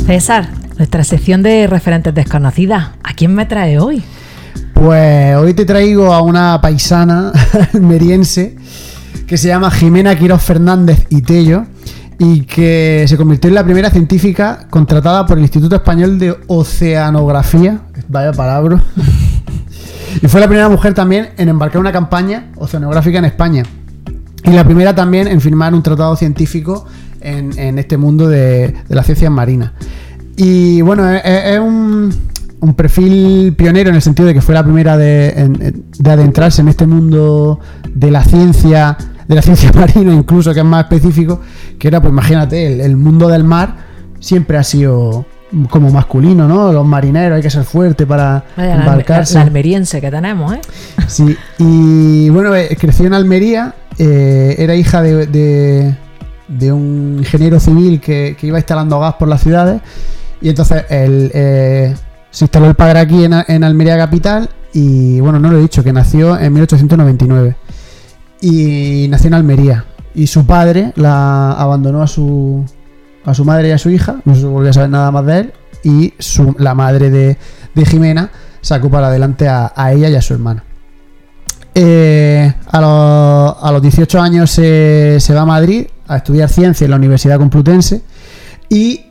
César, 0.05 0.49
nuestra 0.77 1.03
sección 1.05 1.43
de 1.43 1.65
referentes 1.65 2.13
desconocidas, 2.13 2.89
¿a 3.03 3.13
quién 3.13 3.33
me 3.33 3.45
trae 3.45 3.79
hoy? 3.79 4.03
Pues 4.74 5.36
hoy 5.38 5.53
te 5.53 5.65
traigo 5.65 6.13
a 6.13 6.21
una 6.21 6.59
paisana 6.59 7.32
meriense 7.80 8.55
que 9.28 9.38
se 9.38 9.47
llama 9.47 9.71
Jimena 9.71 10.17
Quiroz 10.17 10.41
Fernández 10.41 11.05
y 11.09 11.21
Tello 11.21 11.65
y 12.19 12.41
que 12.41 13.05
se 13.07 13.17
convirtió 13.17 13.49
en 13.49 13.55
la 13.55 13.63
primera 13.63 13.89
científica 13.89 14.67
contratada 14.69 15.26
por 15.26 15.38
el 15.38 15.43
Instituto 15.43 15.76
Español 15.76 16.19
de 16.19 16.38
Oceanografía, 16.47 17.82
vaya 18.07 18.32
palabra, 18.32 18.84
y 20.21 20.28
fue 20.28 20.39
la 20.39 20.47
primera 20.47 20.69
mujer 20.69 20.93
también 20.93 21.30
en 21.38 21.49
embarcar 21.49 21.80
una 21.80 21.91
campaña 21.91 22.51
oceanográfica 22.57 23.19
en 23.19 23.26
España 23.26 23.63
y 24.43 24.51
la 24.51 24.63
primera 24.63 24.93
también 24.93 25.28
en 25.28 25.39
firmar 25.41 25.74
un 25.74 25.84
tratado 25.84 26.15
científico 26.15 26.86
en, 27.21 27.80
este 27.80 27.97
mundo 27.97 28.28
de, 28.28 28.74
de 28.88 28.95
las 28.95 29.05
ciencias 29.05 29.32
marinas. 29.32 29.71
Y 30.36 30.82
bueno, 30.82 31.09
es, 31.09 31.59
un, 31.59 32.11
un 32.64 32.76
perfil 32.76 33.53
pionero 33.57 33.89
en 33.89 33.95
el 33.95 34.01
sentido 34.01 34.28
de 34.28 34.34
que 34.34 34.41
fue 34.41 34.55
la 34.55 34.64
primera 34.64 34.95
de, 34.95 35.74
adentrarse 36.05 36.61
en 36.61 36.70
este 36.70 36.88
mundo 36.88 37.59
de 37.93 38.09
la 38.09 38.24
ciencia, 38.24 38.97
de 39.28 39.36
la 39.36 39.41
ciencia 39.41 39.70
marina 39.76 40.14
incluso, 40.14 40.53
que 40.53 40.61
es 40.61 40.66
más 40.66 40.86
específico, 40.86 41.41
que 41.78 41.89
era, 41.89 42.01
pues 42.01 42.14
imagínate, 42.14 42.86
el, 42.86 42.95
mundo 42.95 43.28
del 43.28 43.43
mar 43.43 43.76
siempre 44.22 44.57
ha 44.57 44.64
sido 44.64 45.26
como 45.70 45.91
masculino, 45.91 46.47
¿no? 46.47 46.72
Los 46.72 46.86
marineros, 46.86 47.36
hay 47.36 47.41
que 47.41 47.49
ser 47.49 47.66
fuerte 47.66 48.07
para 48.07 48.45
embarcarse. 48.55 49.36
La, 49.36 49.41
almeriense 49.41 49.99
que 49.99 50.09
tenemos, 50.09 50.53
¿eh? 50.53 50.61
Sí, 51.07 51.38
y 51.57 52.30
bueno, 52.30 52.55
eh, 52.55 52.78
creció 52.80 53.07
en 53.07 53.14
Almería, 53.14 53.76
eh, 53.97 54.55
era 54.57 54.74
hija 54.74 55.01
de, 55.01 55.28
de, 56.47 56.72
un 56.72 57.18
ingeniero 57.20 57.59
civil 57.59 57.99
que, 57.99 58.38
iba 58.41 58.57
instalando 58.57 59.01
gas 59.01 59.16
por 59.16 59.28
las 59.28 59.41
ciudades, 59.41 59.82
y 60.41 60.47
entonces 60.47 60.86
él 60.89 61.30
eh, 61.34 61.93
se 62.34 62.45
instaló 62.45 62.65
el 62.65 62.73
padre 62.73 62.99
aquí 62.99 63.23
en, 63.23 63.63
Almería 63.63 63.95
Capital, 63.95 64.49
y 64.73 65.19
bueno, 65.19 65.39
no 65.39 65.51
lo 65.51 65.59
he 65.59 65.61
dicho, 65.61 65.84
que 65.84 65.93
nació 65.93 66.38
en 66.39 66.51
1899, 66.51 67.55
y 68.41 69.07
nació 69.07 69.27
en 69.27 69.34
Almería, 69.36 69.86
y 70.15 70.25
su 70.25 70.43
padre 70.43 70.93
la 70.95 71.51
abandonó 71.51 72.01
a 72.01 72.07
su 72.07 72.65
a 73.23 73.34
su 73.34 73.45
madre 73.45 73.69
y 73.69 73.71
a 73.71 73.77
su 73.77 73.91
hija, 73.91 74.17
no 74.25 74.36
se 74.36 74.45
volvió 74.45 74.71
a 74.71 74.73
saber 74.73 74.89
nada 74.89 75.11
más 75.11 75.25
de 75.27 75.39
él, 75.39 75.53
y 75.84 76.13
su, 76.17 76.55
la 76.57 76.73
madre 76.73 77.11
de, 77.11 77.38
Jimena 77.86 78.31
sacó 78.61 78.89
para 78.89 79.07
adelante 79.07 79.47
a, 79.47 79.71
ella 79.93 80.09
y 80.09 80.15
a 80.15 80.21
su 80.21 80.34
hermana. 80.34 80.63
Eh, 81.75 82.51
a, 82.71 82.81
los, 82.81 83.55
a, 83.63 83.71
los, 83.71 83.81
18 83.81 84.21
años 84.21 84.49
se, 84.49 85.19
va 85.36 85.41
a 85.41 85.45
Madrid 85.45 85.86
a 86.07 86.17
estudiar 86.17 86.49
ciencia 86.49 86.86
en 86.86 86.91
la 86.91 86.97
Universidad 86.97 87.38
Complutense 87.38 88.01
y 88.69 89.05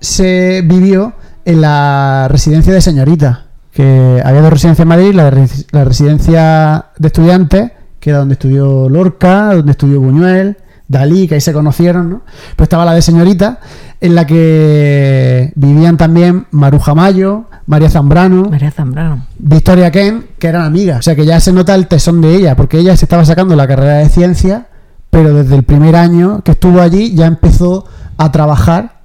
se 0.00 0.62
vivió 0.64 1.14
en 1.46 1.60
la 1.60 2.26
residencia 2.28 2.74
de 2.74 2.80
señorita, 2.80 3.46
que 3.72 4.20
había 4.24 4.42
dos 4.42 4.50
residencias 4.50 4.82
en 4.82 4.88
Madrid, 4.88 5.14
la, 5.14 5.32
la 5.70 5.84
residencia 5.84 6.86
de 6.98 7.06
estudiantes, 7.06 7.70
que 8.00 8.10
era 8.10 8.18
donde 8.18 8.32
estudió 8.32 8.88
Lorca, 8.88 9.54
donde 9.54 9.70
estudió 9.70 10.00
Buñuel, 10.00 10.56
Dalí, 10.88 11.28
que 11.28 11.36
ahí 11.36 11.40
se 11.40 11.52
conocieron, 11.52 12.10
¿no? 12.10 12.22
Pues 12.56 12.66
estaba 12.66 12.84
la 12.84 12.94
de 12.94 13.02
Señorita, 13.02 13.60
en 14.00 14.16
la 14.16 14.26
que 14.26 15.52
vivían 15.54 15.96
también 15.96 16.46
Maruja 16.50 16.96
Mayo, 16.96 17.44
María 17.66 17.90
Zambrano, 17.90 18.50
María 18.50 18.72
Zambrano, 18.72 19.26
Victoria 19.38 19.92
Ken, 19.92 20.26
que 20.40 20.48
eran 20.48 20.62
amigas. 20.62 20.98
O 20.98 21.02
sea 21.02 21.14
que 21.14 21.26
ya 21.26 21.38
se 21.38 21.52
nota 21.52 21.76
el 21.76 21.86
tesón 21.86 22.20
de 22.20 22.34
ella, 22.34 22.56
porque 22.56 22.78
ella 22.78 22.96
se 22.96 23.04
estaba 23.04 23.24
sacando 23.24 23.54
la 23.54 23.68
carrera 23.68 23.98
de 23.98 24.08
ciencia, 24.08 24.66
pero 25.10 25.32
desde 25.32 25.54
el 25.54 25.62
primer 25.62 25.94
año 25.94 26.42
que 26.42 26.52
estuvo 26.52 26.80
allí 26.80 27.14
ya 27.14 27.26
empezó 27.26 27.86
a 28.16 28.32
trabajar 28.32 28.95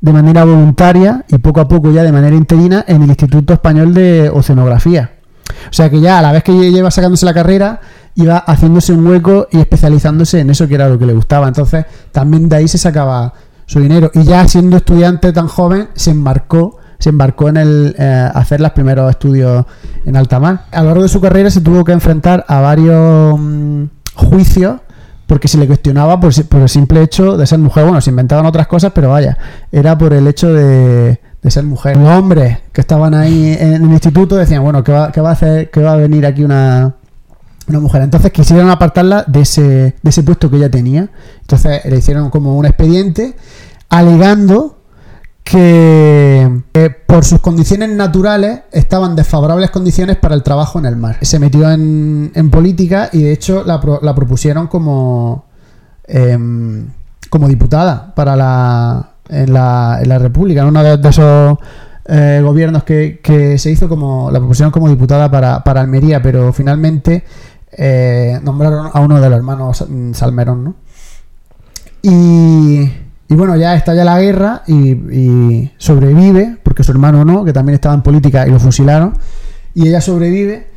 de 0.00 0.12
manera 0.12 0.44
voluntaria 0.44 1.24
y 1.28 1.38
poco 1.38 1.60
a 1.60 1.68
poco 1.68 1.90
ya 1.90 2.02
de 2.02 2.12
manera 2.12 2.36
interina 2.36 2.84
en 2.86 3.02
el 3.02 3.08
Instituto 3.08 3.52
Español 3.52 3.94
de 3.94 4.30
Oceanografía. 4.32 5.12
O 5.70 5.72
sea 5.72 5.90
que 5.90 6.00
ya 6.00 6.18
a 6.18 6.22
la 6.22 6.32
vez 6.32 6.44
que 6.44 6.52
lleva 6.70 6.90
sacándose 6.90 7.26
la 7.26 7.34
carrera, 7.34 7.80
iba 8.14 8.38
haciéndose 8.38 8.92
un 8.92 9.06
hueco 9.06 9.48
y 9.50 9.58
especializándose 9.58 10.40
en 10.40 10.50
eso 10.50 10.68
que 10.68 10.74
era 10.74 10.88
lo 10.88 10.98
que 10.98 11.06
le 11.06 11.14
gustaba. 11.14 11.48
Entonces, 11.48 11.86
también 12.12 12.48
de 12.48 12.56
ahí 12.56 12.68
se 12.68 12.78
sacaba 12.78 13.32
su 13.66 13.80
dinero. 13.80 14.10
Y 14.14 14.24
ya 14.24 14.46
siendo 14.46 14.76
estudiante 14.76 15.32
tan 15.32 15.48
joven, 15.48 15.88
se 15.94 16.10
embarcó, 16.10 16.78
se 16.98 17.10
embarcó 17.10 17.48
en 17.48 17.56
el 17.56 17.96
eh, 17.98 18.30
hacer 18.34 18.60
los 18.60 18.72
primeros 18.72 19.10
estudios 19.10 19.66
en 20.04 20.16
alta 20.16 20.38
mar. 20.40 20.66
A 20.70 20.80
lo 20.80 20.86
largo 20.88 21.02
de 21.02 21.08
su 21.08 21.20
carrera 21.20 21.50
se 21.50 21.60
tuvo 21.60 21.84
que 21.84 21.92
enfrentar 21.92 22.44
a 22.48 22.60
varios 22.60 23.38
mm, 23.38 23.84
juicios 24.14 24.76
porque 25.28 25.46
se 25.46 25.58
le 25.58 25.66
cuestionaba 25.66 26.18
por, 26.18 26.32
el 26.32 26.68
simple 26.70 27.02
hecho 27.02 27.36
de 27.36 27.46
ser 27.46 27.58
mujer. 27.58 27.84
Bueno, 27.84 28.00
se 28.00 28.08
inventaban 28.08 28.46
otras 28.46 28.66
cosas, 28.66 28.92
pero 28.94 29.10
vaya, 29.10 29.36
era 29.70 29.96
por 29.96 30.14
el 30.14 30.26
hecho 30.26 30.52
de, 30.52 31.20
ser 31.48 31.64
mujer. 31.64 31.98
Los 31.98 32.08
hombres 32.08 32.58
que 32.72 32.80
estaban 32.80 33.14
ahí 33.14 33.54
en, 33.60 33.84
el 33.84 33.90
instituto 33.90 34.36
decían, 34.36 34.62
bueno, 34.62 34.82
¿qué 34.82 34.90
va, 34.90 35.12
qué 35.12 35.20
va 35.20 35.28
a 35.28 35.32
hacer? 35.32 35.70
¿Qué 35.70 35.82
va 35.82 35.92
a 35.92 35.96
venir 35.96 36.24
aquí 36.24 36.42
una, 36.42 36.94
una 37.68 37.78
mujer. 37.78 38.00
Entonces 38.00 38.32
quisieron 38.32 38.70
apartarla 38.70 39.22
de 39.26 39.42
ese, 39.42 39.62
de 40.02 40.10
ese 40.10 40.22
puesto 40.22 40.48
que 40.50 40.56
ella 40.56 40.70
tenía. 40.70 41.10
Entonces 41.42 41.84
le 41.84 41.98
hicieron 41.98 42.30
como 42.30 42.56
un 42.56 42.64
expediente 42.64 43.36
alegando 43.90 44.77
que 45.44 46.62
por 47.06 47.24
sus 47.24 47.40
condiciones 47.40 47.88
naturales 47.90 48.60
estaban 48.70 49.16
desfavorables 49.16 49.70
condiciones 49.70 50.16
para 50.16 50.34
el 50.34 50.42
trabajo 50.42 50.78
en 50.78 50.86
el 50.86 50.96
mar. 50.96 51.18
Se 51.22 51.38
metió 51.38 51.70
en, 51.70 52.50
política 52.50 53.08
y 53.12 53.22
de 53.22 53.32
hecho 53.32 53.64
la, 53.64 53.80
propusieron 54.14 54.66
como, 54.66 55.46
em, 56.04 56.88
como 57.30 57.48
diputada 57.48 58.14
para 58.14 58.36
la, 58.36 59.12
en, 59.28 59.52
la, 59.52 59.98
en 60.02 60.08
la 60.08 60.18
República, 60.18 60.62
en 60.62 60.68
uno 60.68 60.82
de, 60.82 61.08
esos 61.08 61.58
eh, 62.06 62.40
gobiernos 62.42 62.84
que, 62.84 63.20
que, 63.22 63.58
se 63.58 63.70
hizo 63.70 63.88
como 63.88 64.30
la 64.30 64.38
propusieron 64.38 64.70
como 64.70 64.88
diputada 64.88 65.30
para, 65.30 65.64
para 65.64 65.80
Almería, 65.80 66.20
pero 66.22 66.52
finalmente 66.52 67.24
eh, 67.72 68.38
nombraron 68.42 68.90
a 68.92 69.00
uno 69.00 69.20
de 69.20 69.28
los 69.28 69.36
hermanos 69.36 69.84
Salmerón, 70.12 70.64
¿no? 70.64 70.74
Y, 72.02 72.90
bueno, 73.34 73.56
ya 73.56 73.74
está 73.74 73.94
ya 73.94 74.04
la 74.04 74.20
guerra 74.20 74.62
y, 74.66 75.70
sobrevive, 75.76 76.56
porque 76.62 76.82
su 76.82 76.92
hermano 76.92 77.24
no, 77.24 77.44
que 77.44 77.52
también 77.52 77.74
estaba 77.74 77.94
en 77.94 78.02
política 78.02 78.46
y 78.46 78.50
lo 78.50 78.58
fusilaron, 78.58 79.14
y 79.74 79.88
ella 79.88 80.00
sobrevive 80.00 80.68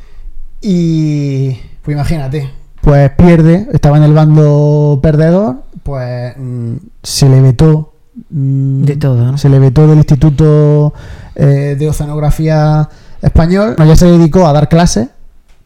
y, 0.61 1.57
pues 1.81 1.95
imagínate, 1.95 2.51
pues 2.81 3.11
pierde, 3.11 3.67
estaba 3.71 3.97
en 3.97 4.03
el 4.03 4.13
bando 4.13 4.99
perdedor, 5.01 5.63
pues 5.83 6.33
mm, 6.37 6.75
se 7.01 7.29
le 7.29 7.41
vetó. 7.41 7.93
Mm, 8.29 8.83
de 8.83 8.97
todo, 8.97 9.37
Se 9.37 9.47
le 9.47 9.57
vetó 9.57 9.87
del 9.87 9.99
Instituto 9.99 10.93
eh, 11.35 11.77
de 11.79 11.87
Oceanografía 11.87 12.89
Español, 13.21 13.75
ya 13.77 13.95
se 13.95 14.05
dedicó 14.05 14.45
a 14.45 14.53
dar 14.53 14.67
clases 14.67 15.07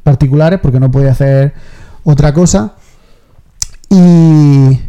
particulares 0.03 0.59
porque 0.61 0.79
no 0.79 0.91
podía 0.91 1.11
hacer 1.11 1.53
otra 2.03 2.33
cosa. 2.33 2.73
Y, 3.89 4.79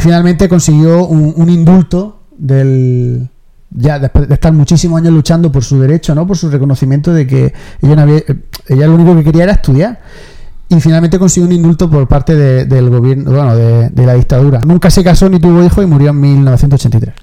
finalmente 0.00 0.48
consiguió 0.48 1.06
un, 1.06 1.48
indulto 1.48 2.22
del, 2.36 3.28
ya 3.70 3.98
después 3.98 4.28
de 4.28 4.34
estar 4.34 4.52
muchísimos 4.52 5.00
años 5.00 5.12
luchando 5.12 5.50
por 5.50 5.64
su 5.64 5.80
derecho, 5.80 6.14
¿no? 6.14 6.26
Por 6.26 6.36
su 6.36 6.50
reconocimiento 6.50 7.12
de 7.12 7.26
que 7.26 7.52
ella, 7.82 8.06
ella 8.66 8.86
lo 8.86 8.94
único 8.94 9.16
que 9.16 9.24
quería 9.24 9.44
era 9.44 9.52
estudiar. 9.52 10.00
Y 10.70 10.78
finalmente 10.80 11.18
consiguió 11.18 11.46
un 11.46 11.54
indulto 11.54 11.88
por 11.88 12.06
parte 12.06 12.36
del 12.66 12.90
gobierno, 12.90 13.30
bueno, 13.30 13.56
de, 13.56 13.88
de, 13.88 14.06
la 14.06 14.12
dictadura. 14.14 14.60
Nunca 14.60 14.90
se 14.90 15.02
casó 15.02 15.28
ni 15.30 15.38
tuvo 15.38 15.64
hijo 15.64 15.82
y 15.82 15.86
murió 15.86 16.10
en 16.10 16.20
1983. 16.20 17.14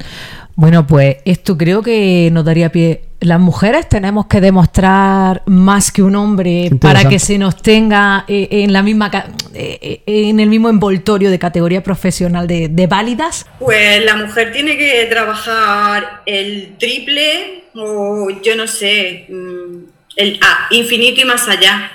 Bueno, 0.58 0.88
pues 0.88 1.18
esto 1.26 1.58
creo 1.58 1.82
que 1.82 2.30
nos 2.32 2.46
daría 2.46 2.72
pie. 2.72 3.02
Las 3.20 3.40
mujeres 3.40 3.90
tenemos 3.90 4.28
que 4.28 4.40
demostrar 4.40 5.42
más 5.46 5.92
que 5.92 6.02
un 6.02 6.16
hombre 6.16 6.70
para 6.80 7.10
que 7.10 7.20
se 7.20 7.38
nos 7.38 7.62
tenga 7.62 8.24
eh, 8.28 8.48
en 8.52 8.72
la 8.72 8.82
misma 8.82 9.12
eh, 9.54 10.02
en 10.06 10.40
el 10.40 10.48
mismo 10.48 10.70
envoltorio 10.70 11.30
de 11.30 11.40
categoría 11.40 11.84
profesional 11.84 12.48
de, 12.48 12.88
válidas. 12.88 13.46
Pues 13.60 14.04
la 14.06 14.16
mujer 14.16 14.54
tiene 14.54 14.78
que 14.78 15.06
trabajar 15.10 16.22
el 16.26 16.76
triple 16.78 17.66
o 17.76 18.30
yo 18.42 18.56
no 18.56 18.68
sé, 18.68 19.26
mm, 19.28 19.86
el 20.16 20.40
ah, 20.42 20.68
infinito 20.72 21.20
y 21.22 21.26
más 21.26 21.48
allá. 21.50 21.92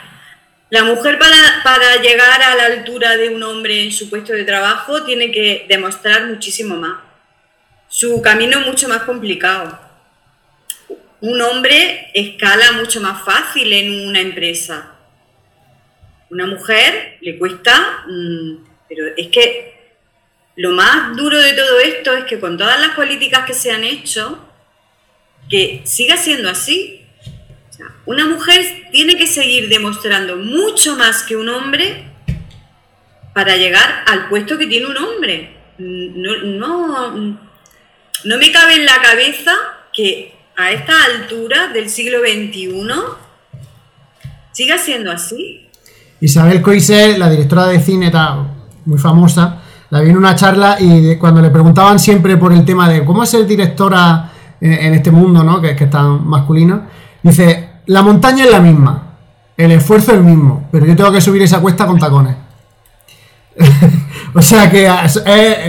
La 0.69 0.85
mujer 0.85 1.19
para, 1.19 1.63
para 1.65 2.03
llegar 2.03 2.43
a 2.43 2.55
la 2.57 2.65
altura 2.67 3.17
de 3.17 3.31
un 3.31 3.43
hombre 3.43 3.85
en 3.85 3.93
su 3.93 4.11
puesto 4.11 4.35
de 4.35 4.45
trabajo 4.45 5.03
tiene 5.05 5.31
que 5.31 5.65
demostrar 5.69 6.27
muchísimo 6.27 6.77
más 6.77 7.10
su 7.91 8.23
camino 8.23 8.61
es 8.61 8.67
mucho 8.67 8.89
más 8.89 9.03
complicado. 9.03 9.77
Un 11.21 11.43
hombre 11.43 12.09
escala 12.15 12.73
mucho 12.73 13.01
más 13.01 13.25
fácil 13.25 13.73
en 13.73 14.09
una 14.09 14.21
empresa. 14.21 14.93
Una 16.31 16.47
mujer 16.47 17.19
le 17.21 17.37
cuesta, 17.37 18.05
mm, 18.07 18.65
pero 18.89 19.07
es 19.17 19.27
que 19.29 19.97
lo 20.55 20.71
más 20.71 21.17
duro 21.17 21.37
de 21.41 21.53
todo 21.53 21.81
esto 21.81 22.17
es 22.17 22.25
que 22.27 22.39
con 22.39 22.57
todas 22.57 22.81
las 22.81 22.91
políticas 22.91 23.45
que 23.45 23.55
se 23.55 23.73
han 23.73 23.83
hecho, 23.83 24.39
que 25.51 25.83
siga 25.85 26.17
siendo 26.17 26.49
así. 26.49 26.97
una 28.07 28.27
mujer 28.27 28.89
tiene 28.93 29.17
que 29.17 29.27
seguir 29.27 29.69
demostrando 29.69 30.37
mucho 30.37 30.97
más 30.97 31.23
que 31.23 31.37
un 31.37 31.49
hombre 31.49 32.05
para 33.35 33.57
llegar 33.57 34.05
al 34.07 34.29
puesto 34.29 34.59
que 34.59 34.67
tiene 34.67 34.87
un 34.87 34.97
hombre. 34.97 35.57
No, 35.79 36.37
no 36.43 37.50
no 38.25 38.39
me 38.39 38.53
cabe 38.53 38.75
en 38.75 38.85
la 38.85 39.01
cabeza 39.03 39.53
que 39.93 40.35
a 40.57 40.73
esta 40.73 40.93
altura 41.05 41.69
del 41.69 41.89
siglo 41.89 42.19
XXI 42.21 42.69
siga 44.53 44.79
siendo 44.79 45.11
así. 45.11 45.69
Isabel 46.21 46.61
Coise, 46.61 47.17
la 47.17 47.31
directora 47.31 47.67
de 47.67 47.81
cine, 47.81 48.13
muy 48.85 48.99
famosa, 48.99 49.63
la 49.89 50.01
vi 50.01 50.11
en 50.11 50.17
una 50.17 50.35
charla 50.35 50.77
y 50.79 51.17
cuando 51.17 51.41
le 51.41 51.51
preguntaban 51.51 51.99
siempre 51.99 52.37
por 52.37 52.53
el 52.53 52.65
tema 52.65 52.89
de 52.89 53.05
cómo 53.05 53.23
es 53.23 53.31
ser 53.31 53.47
directora 53.47 54.31
en, 54.61 54.93
este 54.93 55.11
mundo, 55.11 55.43
¿no? 55.43 55.61
que, 55.61 55.75
que 55.75 55.85
es 55.85 55.91
tan 55.91 56.29
masculino, 56.29 56.83
dice, 57.23 57.71
la 57.87 58.03
montaña 58.03 58.45
es 58.45 58.51
la 58.51 58.61
misma, 58.61 59.17
el 59.57 59.73
esfuerzo 59.73 60.13
es 60.13 60.19
el 60.19 60.25
mismo, 60.25 60.69
pero 60.71 60.85
yo 60.85 60.95
tengo 60.95 61.11
que 61.11 61.21
subir 61.21 61.43
esa 61.43 61.61
cuesta 61.61 61.87
con 61.87 61.99
tacones. 61.99 62.37
o 64.35 64.43
sea 64.43 64.71
que 64.71 64.89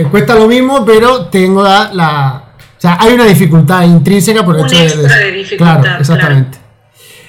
cuesta 0.10 0.36
lo 0.36 0.48
mismo, 0.48 0.86
pero 0.86 1.26
tengo 1.26 1.64
la, 1.64 2.44
O 2.78 2.82
sea, 2.82 2.98
hay 3.00 3.14
una 3.14 3.26
dificultad 3.26 3.84
intrínseca 3.84 4.44
por 4.44 4.58
el 4.58 4.66
hecho 4.66 4.78
de, 4.78 5.32
dificultad, 5.32 5.82
Claro, 5.82 6.00
exactamente. 6.00 6.58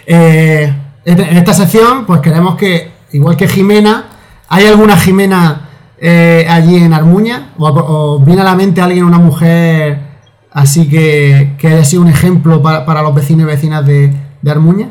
Eh, 0.06 0.72
en 1.04 1.36
esta 1.36 1.52
sección, 1.52 2.06
pues 2.06 2.20
queremos 2.20 2.56
que, 2.56 2.92
igual 3.12 3.36
que 3.36 3.48
Jimena, 3.48 4.04
¿hay 4.48 4.66
alguna 4.66 4.96
Jimena 4.96 5.68
eh, 5.98 6.46
allí 6.48 6.76
en 6.76 6.92
Armuña? 6.92 7.50
O, 7.58 8.20
viene 8.20 8.42
a 8.42 8.44
la 8.44 8.54
mente 8.54 8.80
alguien, 8.80 9.04
una 9.04 9.18
mujer 9.18 10.12
así 10.52 10.88
que, 10.88 11.54
que 11.58 11.68
haya 11.68 11.84
sido 11.84 12.02
un 12.02 12.08
ejemplo 12.08 12.62
para, 12.62 13.02
los 13.02 13.14
vecinos 13.14 13.44
y 13.44 13.46
vecinas 13.46 13.86
de, 13.86 14.12
de 14.42 14.50
Armuña? 14.50 14.88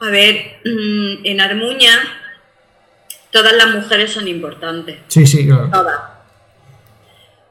A 0.00 0.10
ver, 0.10 0.60
mm, 0.64 1.24
en 1.24 1.40
Armuña 1.40 1.90
todas 3.32 3.54
las 3.54 3.68
mujeres 3.70 4.12
son 4.12 4.28
importantes. 4.28 4.98
Sí, 5.08 5.26
sí, 5.26 5.46
claro. 5.46 5.68
Todas 5.72 6.12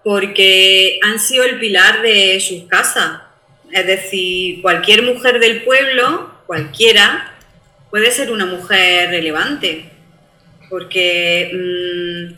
porque 0.03 0.99
han 1.03 1.19
sido 1.19 1.43
el 1.43 1.59
pilar 1.59 2.01
de 2.01 2.39
sus 2.39 2.67
casas. 2.67 3.21
Es 3.71 3.85
decir, 3.87 4.61
cualquier 4.61 5.03
mujer 5.03 5.39
del 5.39 5.63
pueblo, 5.63 6.31
cualquiera, 6.45 7.35
puede 7.89 8.11
ser 8.11 8.31
una 8.31 8.45
mujer 8.45 9.09
relevante, 9.09 9.89
porque 10.69 11.51
mm, 11.53 12.33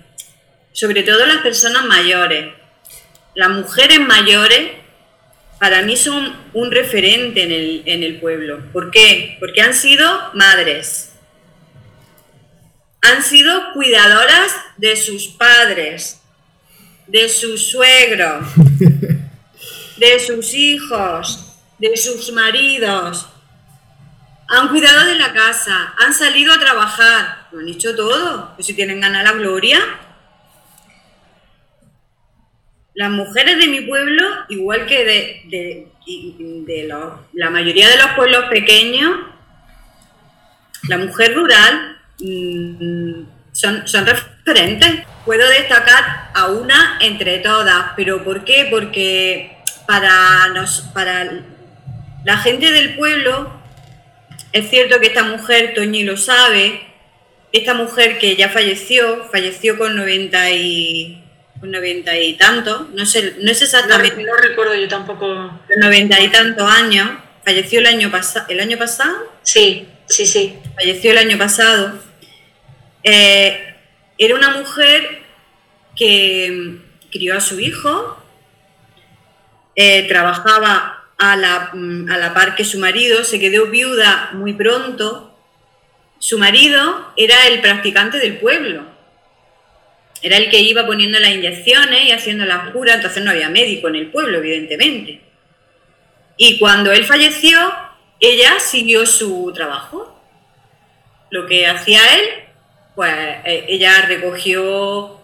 sobre 0.72 1.04
todo 1.04 1.26
las 1.26 1.38
personas 1.38 1.86
mayores, 1.86 2.54
las 3.36 3.50
mujeres 3.50 4.00
mayores 4.00 4.72
para 5.60 5.82
mí 5.82 5.96
son 5.96 6.36
un 6.54 6.72
referente 6.72 7.44
en 7.44 7.52
el, 7.52 7.84
en 7.86 8.04
el 8.04 8.20
pueblo. 8.20 8.60
¿Por 8.74 8.92
qué? 8.92 9.38
Porque 9.40 9.62
han 9.62 9.74
sido 9.74 10.32
madres, 10.34 11.13
han 13.04 13.22
sido 13.22 13.74
cuidadoras 13.74 14.56
de 14.78 14.96
sus 14.96 15.28
padres, 15.28 16.22
de 17.06 17.28
su 17.28 17.58
suegro, 17.58 18.40
de 19.98 20.20
sus 20.20 20.54
hijos, 20.54 21.58
de 21.78 21.98
sus 21.98 22.32
maridos. 22.32 23.28
Han 24.48 24.70
cuidado 24.70 25.06
de 25.06 25.16
la 25.16 25.34
casa, 25.34 25.94
han 26.00 26.14
salido 26.14 26.54
a 26.54 26.60
trabajar, 26.60 27.48
lo 27.52 27.60
han 27.60 27.68
hecho 27.68 27.96
todo. 27.96 28.56
Pues 28.56 28.68
si 28.68 28.74
tienen 28.74 29.02
ganas 29.02 29.24
la 29.24 29.34
gloria. 29.34 29.80
Las 32.94 33.10
mujeres 33.10 33.58
de 33.58 33.68
mi 33.68 33.82
pueblo, 33.82 34.24
igual 34.50 34.86
que 34.86 35.04
de, 35.04 35.88
la 37.34 37.50
mayoría 37.50 37.90
de 37.90 37.98
los 37.98 38.12
pueblos 38.16 38.46
pequeños, 38.50 39.20
la 40.88 41.00
mujer 41.00 41.34
rural 41.34 41.93
mm, 42.20 43.26
son, 43.52 43.88
son 43.88 44.06
referentes. 44.06 45.06
Puedo 45.26 45.48
destacar 45.50 46.32
a 46.34 46.48
una 46.48 46.98
entre 47.02 47.40
todas, 47.40 47.92
pero 47.96 48.24
¿por 48.24 48.44
qué? 48.44 48.68
Porque 48.70 49.58
para, 49.88 50.50
nos, 50.50 50.82
para 50.94 51.30
la 52.26 52.38
gente 52.38 52.72
del 52.72 52.96
pueblo, 52.96 53.52
es 54.52 54.70
cierto 54.70 55.00
que 55.00 55.08
esta 55.08 55.24
mujer, 55.24 55.74
Toñi 55.74 56.04
lo 56.04 56.18
sabe, 56.18 56.82
esta 57.52 57.74
mujer 57.74 58.18
que 58.18 58.36
ya 58.36 58.50
falleció, 58.50 59.26
falleció 59.32 59.78
con 59.78 59.96
90 59.96 60.52
y, 60.52 61.24
con 61.60 61.72
90 61.72 62.18
y 62.18 62.34
tantos, 62.34 62.90
no 62.90 63.06
sé, 63.06 63.36
no 63.40 63.54
sé 63.54 63.66
exactamente. 63.66 64.24
No, 64.24 64.36
recuerdo 64.36 64.76
yo 64.76 64.88
tampoco. 64.88 65.60
90 65.78 66.20
y 66.22 66.28
tantos 66.30 66.70
años, 66.70 67.10
falleció 67.46 67.80
el 67.80 67.86
año, 67.86 68.12
pasado 68.12 68.46
el 68.50 68.60
año 68.60 68.78
pasado. 68.78 69.32
Sí, 69.44 69.88
sí, 70.08 70.26
sí. 70.26 70.60
Falleció 70.76 71.12
el 71.12 71.18
año 71.18 71.38
pasado. 71.38 72.00
Eh, 73.04 73.76
era 74.18 74.36
una 74.36 74.58
mujer 74.58 75.22
que 75.96 76.52
mm, 76.52 77.10
crió 77.12 77.38
a 77.38 77.42
su 77.42 77.60
hijo, 77.60 78.18
eh, 79.76 80.08
trabajaba 80.08 81.04
a 81.18 81.36
la, 81.36 81.72
mm, 81.74 82.10
a 82.10 82.18
la 82.18 82.34
par 82.34 82.56
que 82.56 82.66
su 82.66 82.80
marido, 82.80 83.24
se 83.24 83.40
quedó 83.40 83.68
viuda 83.68 84.32
muy 84.34 84.54
pronto. 84.54 85.38
Su 86.20 86.40
marido 86.40 87.14
era 87.18 87.48
el 87.48 87.62
practicante 87.62 88.18
del 88.18 88.38
pueblo, 88.38 88.86
era 90.24 90.38
el 90.38 90.50
que 90.50 90.60
iba 90.60 90.86
poniendo 90.86 91.20
las 91.20 91.32
inyecciones 91.32 92.06
y 92.06 92.12
haciendo 92.12 92.46
las 92.46 92.72
curas, 92.72 92.96
entonces 92.96 93.24
no 93.24 93.32
había 93.32 93.50
médico 93.50 93.90
en 93.90 93.96
el 93.96 94.08
pueblo, 94.10 94.38
evidentemente. 94.38 95.22
Y 96.38 96.58
cuando 96.60 96.94
él 96.94 97.04
falleció, 97.04 97.60
ella 98.22 98.58
siguió 98.60 99.06
su 99.06 99.52
trabajo. 99.54 100.03
Lo 101.34 101.48
que 101.48 101.66
hacía 101.66 102.00
él, 102.14 102.30
pues 102.94 103.12
eh, 103.12 103.66
ella 103.68 104.06
recogió 104.06 105.20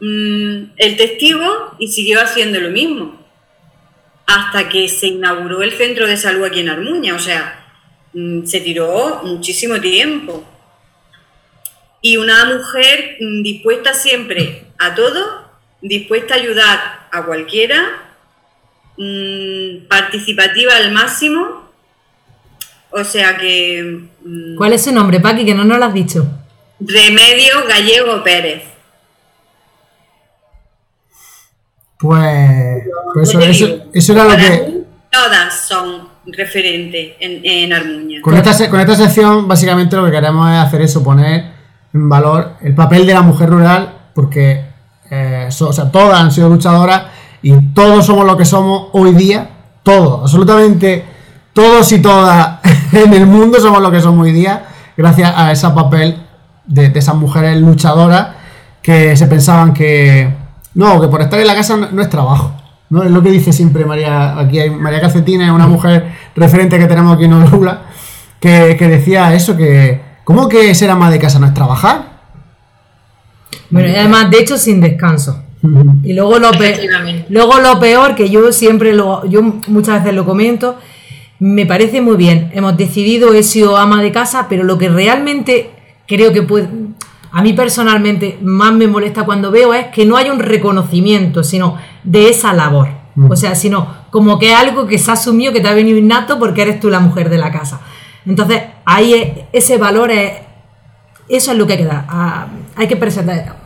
mm, 0.00 0.62
el 0.78 0.96
testigo 0.96 1.76
y 1.78 1.88
siguió 1.88 2.22
haciendo 2.22 2.58
lo 2.58 2.70
mismo. 2.70 3.22
Hasta 4.26 4.70
que 4.70 4.88
se 4.88 5.08
inauguró 5.08 5.60
el 5.60 5.72
centro 5.72 6.06
de 6.06 6.16
salud 6.16 6.44
aquí 6.44 6.60
en 6.60 6.70
Armuña, 6.70 7.14
o 7.14 7.18
sea, 7.18 7.66
mm, 8.14 8.46
se 8.46 8.62
tiró 8.62 9.20
muchísimo 9.24 9.78
tiempo. 9.78 10.42
Y 12.00 12.16
una 12.16 12.46
mujer 12.46 13.18
mm, 13.20 13.42
dispuesta 13.42 13.92
siempre 13.92 14.64
a 14.78 14.94
todo, 14.94 15.50
dispuesta 15.82 16.32
a 16.32 16.38
ayudar 16.38 17.08
a 17.12 17.26
cualquiera, 17.26 18.04
participativa 19.90 20.74
al 20.76 20.92
máximo. 20.92 21.65
O 22.98 23.04
sea 23.04 23.36
que. 23.36 24.08
¿Cuál 24.56 24.72
es 24.72 24.84
su 24.84 24.92
nombre, 24.92 25.20
Paqui? 25.20 25.44
Que 25.44 25.54
no 25.54 25.64
nos 25.64 25.78
lo 25.78 25.84
has 25.84 25.92
dicho. 25.92 26.26
Remedio 26.80 27.66
Gallego 27.68 28.22
Pérez. 28.24 28.62
Pues, 31.98 32.84
pues 33.12 33.34
eso, 33.92 34.12
era 34.12 34.24
lo 34.24 34.36
que. 34.36 34.84
Todas 35.10 35.66
son 35.68 36.08
referentes 36.26 37.16
en, 37.20 37.40
en 37.44 37.72
Armuña. 37.74 38.22
Con 38.22 38.34
esta, 38.34 38.70
con 38.70 38.80
esta 38.80 38.96
sección, 38.96 39.46
básicamente 39.46 39.94
lo 39.94 40.06
que 40.06 40.12
queremos 40.12 40.50
es 40.50 40.56
hacer 40.56 40.80
eso, 40.80 41.04
poner 41.04 41.52
en 41.92 42.08
valor 42.08 42.54
el 42.62 42.74
papel 42.74 43.06
de 43.06 43.12
la 43.12 43.22
mujer 43.22 43.50
rural, 43.50 44.10
porque 44.14 44.64
eh, 45.10 45.48
o 45.48 45.72
sea, 45.72 45.90
todas 45.90 46.18
han 46.18 46.32
sido 46.32 46.48
luchadoras 46.48 47.04
y 47.42 47.52
todos 47.74 48.06
somos 48.06 48.24
lo 48.24 48.36
que 48.38 48.46
somos 48.46 48.88
hoy 48.92 49.12
día, 49.12 49.50
todos, 49.82 50.22
absolutamente 50.22 51.15
todos 51.56 51.90
y 51.92 52.00
todas 52.00 52.58
en 52.92 53.14
el 53.14 53.26
mundo 53.26 53.58
somos 53.58 53.80
lo 53.80 53.90
que 53.90 53.98
somos 53.98 54.26
hoy 54.26 54.32
día, 54.32 54.66
gracias 54.94 55.32
a 55.34 55.50
ese 55.50 55.66
papel 55.70 56.18
de, 56.66 56.92
esas 56.94 57.14
mujeres 57.14 57.58
luchadoras 57.58 58.28
que 58.82 59.16
se 59.16 59.26
pensaban 59.26 59.72
que 59.72 60.34
no, 60.74 61.00
que 61.00 61.08
por 61.08 61.22
estar 61.22 61.40
en 61.40 61.46
la 61.46 61.54
casa 61.54 61.78
no, 61.78 62.02
es 62.02 62.10
trabajo. 62.10 62.52
¿no? 62.90 63.02
Es 63.02 63.10
lo 63.10 63.22
que 63.22 63.30
dice 63.30 63.54
siempre 63.54 63.86
María, 63.86 64.38
aquí 64.38 64.60
hay 64.60 64.68
María 64.68 65.00
Calcetina, 65.00 65.50
una 65.54 65.66
mujer 65.66 66.12
referente 66.36 66.78
que 66.78 66.84
tenemos 66.84 67.14
aquí 67.14 67.24
en 67.24 67.32
Orula, 67.32 67.84
que, 68.38 68.76
que 68.78 68.88
decía 68.88 69.32
eso, 69.32 69.56
que 69.56 70.02
¿cómo 70.24 70.50
que 70.50 70.74
ser 70.74 70.90
ama 70.90 71.10
de 71.10 71.18
casa 71.18 71.38
no 71.38 71.46
es 71.46 71.54
trabajar? 71.54 72.16
Bueno, 73.70 73.88
y 73.88 73.94
además, 73.94 74.30
de 74.30 74.40
hecho, 74.40 74.58
sin 74.58 74.82
descanso. 74.82 75.42
Y 76.02 76.12
luego 76.12 76.38
lo, 76.38 76.50
peor, 76.50 76.78
luego 77.30 77.58
lo 77.60 77.80
peor, 77.80 78.14
que 78.14 78.28
yo 78.28 78.52
siempre 78.52 78.92
lo, 78.92 79.26
yo 79.26 79.42
muchas 79.42 80.00
veces 80.00 80.14
lo 80.14 80.24
comento, 80.26 80.76
me 81.38 81.66
parece 81.66 82.00
muy 82.00 82.16
bien. 82.16 82.50
Hemos 82.54 82.76
decidido, 82.76 83.34
he 83.34 83.42
sido 83.42 83.76
ama 83.76 84.02
de 84.02 84.12
casa, 84.12 84.46
pero 84.48 84.64
lo 84.64 84.78
que 84.78 84.88
realmente 84.88 85.70
creo 86.06 86.32
que 86.32 86.42
puede, 86.42 86.68
a 87.32 87.42
mí 87.42 87.52
personalmente 87.52 88.38
más 88.40 88.72
me 88.72 88.86
molesta 88.86 89.24
cuando 89.24 89.50
veo 89.50 89.74
es 89.74 89.86
que 89.88 90.06
no 90.06 90.16
hay 90.16 90.30
un 90.30 90.38
reconocimiento, 90.38 91.44
sino 91.44 91.78
de 92.02 92.28
esa 92.30 92.52
labor. 92.52 92.88
Mm. 93.14 93.30
O 93.30 93.36
sea, 93.36 93.54
sino 93.54 94.06
como 94.10 94.38
que 94.38 94.52
es 94.52 94.56
algo 94.56 94.86
que 94.86 94.98
se 94.98 95.10
ha 95.10 95.14
asumido 95.14 95.52
que 95.52 95.60
te 95.60 95.68
ha 95.68 95.74
venido 95.74 95.98
innato 95.98 96.38
porque 96.38 96.62
eres 96.62 96.80
tú 96.80 96.88
la 96.88 97.00
mujer 97.00 97.28
de 97.28 97.38
la 97.38 97.50
casa. 97.52 97.80
Entonces, 98.24 98.62
ahí 98.84 99.46
ese 99.52 99.76
valor 99.76 100.10
es, 100.10 100.32
eso 101.28 101.52
es 101.52 101.58
lo 101.58 101.66
que 101.66 101.74
hay 101.74 101.78
que 101.80 101.84
dar, 101.84 102.06
hay 102.74 102.88
que 102.88 102.96
presentar. 102.96 103.56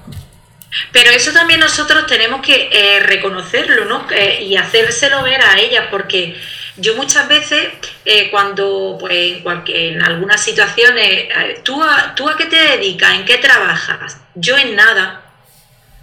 Pero 0.92 1.10
eso 1.10 1.32
también 1.32 1.60
nosotros 1.60 2.06
tenemos 2.06 2.40
que 2.42 2.68
eh, 2.72 3.00
reconocerlo, 3.00 3.86
¿no? 3.86 4.06
Eh, 4.10 4.44
y 4.44 4.56
hacérselo 4.56 5.22
ver 5.22 5.40
a 5.42 5.58
ella, 5.58 5.88
porque 5.90 6.36
yo 6.76 6.96
muchas 6.96 7.28
veces, 7.28 7.68
eh, 8.04 8.30
cuando, 8.30 8.96
pues, 8.98 9.42
en, 9.68 10.02
algunas 10.02 10.40
situaciones, 10.40 11.06
eh, 11.06 11.60
¿tú 11.62 11.82
a, 11.82 12.14
¿tú 12.14 12.28
a 12.28 12.36
qué 12.36 12.46
te 12.46 12.56
dedicas? 12.56 13.14
¿En 13.14 13.24
qué 13.24 13.38
trabajas? 13.38 14.20
Yo 14.34 14.56
en 14.56 14.76
nada. 14.76 15.22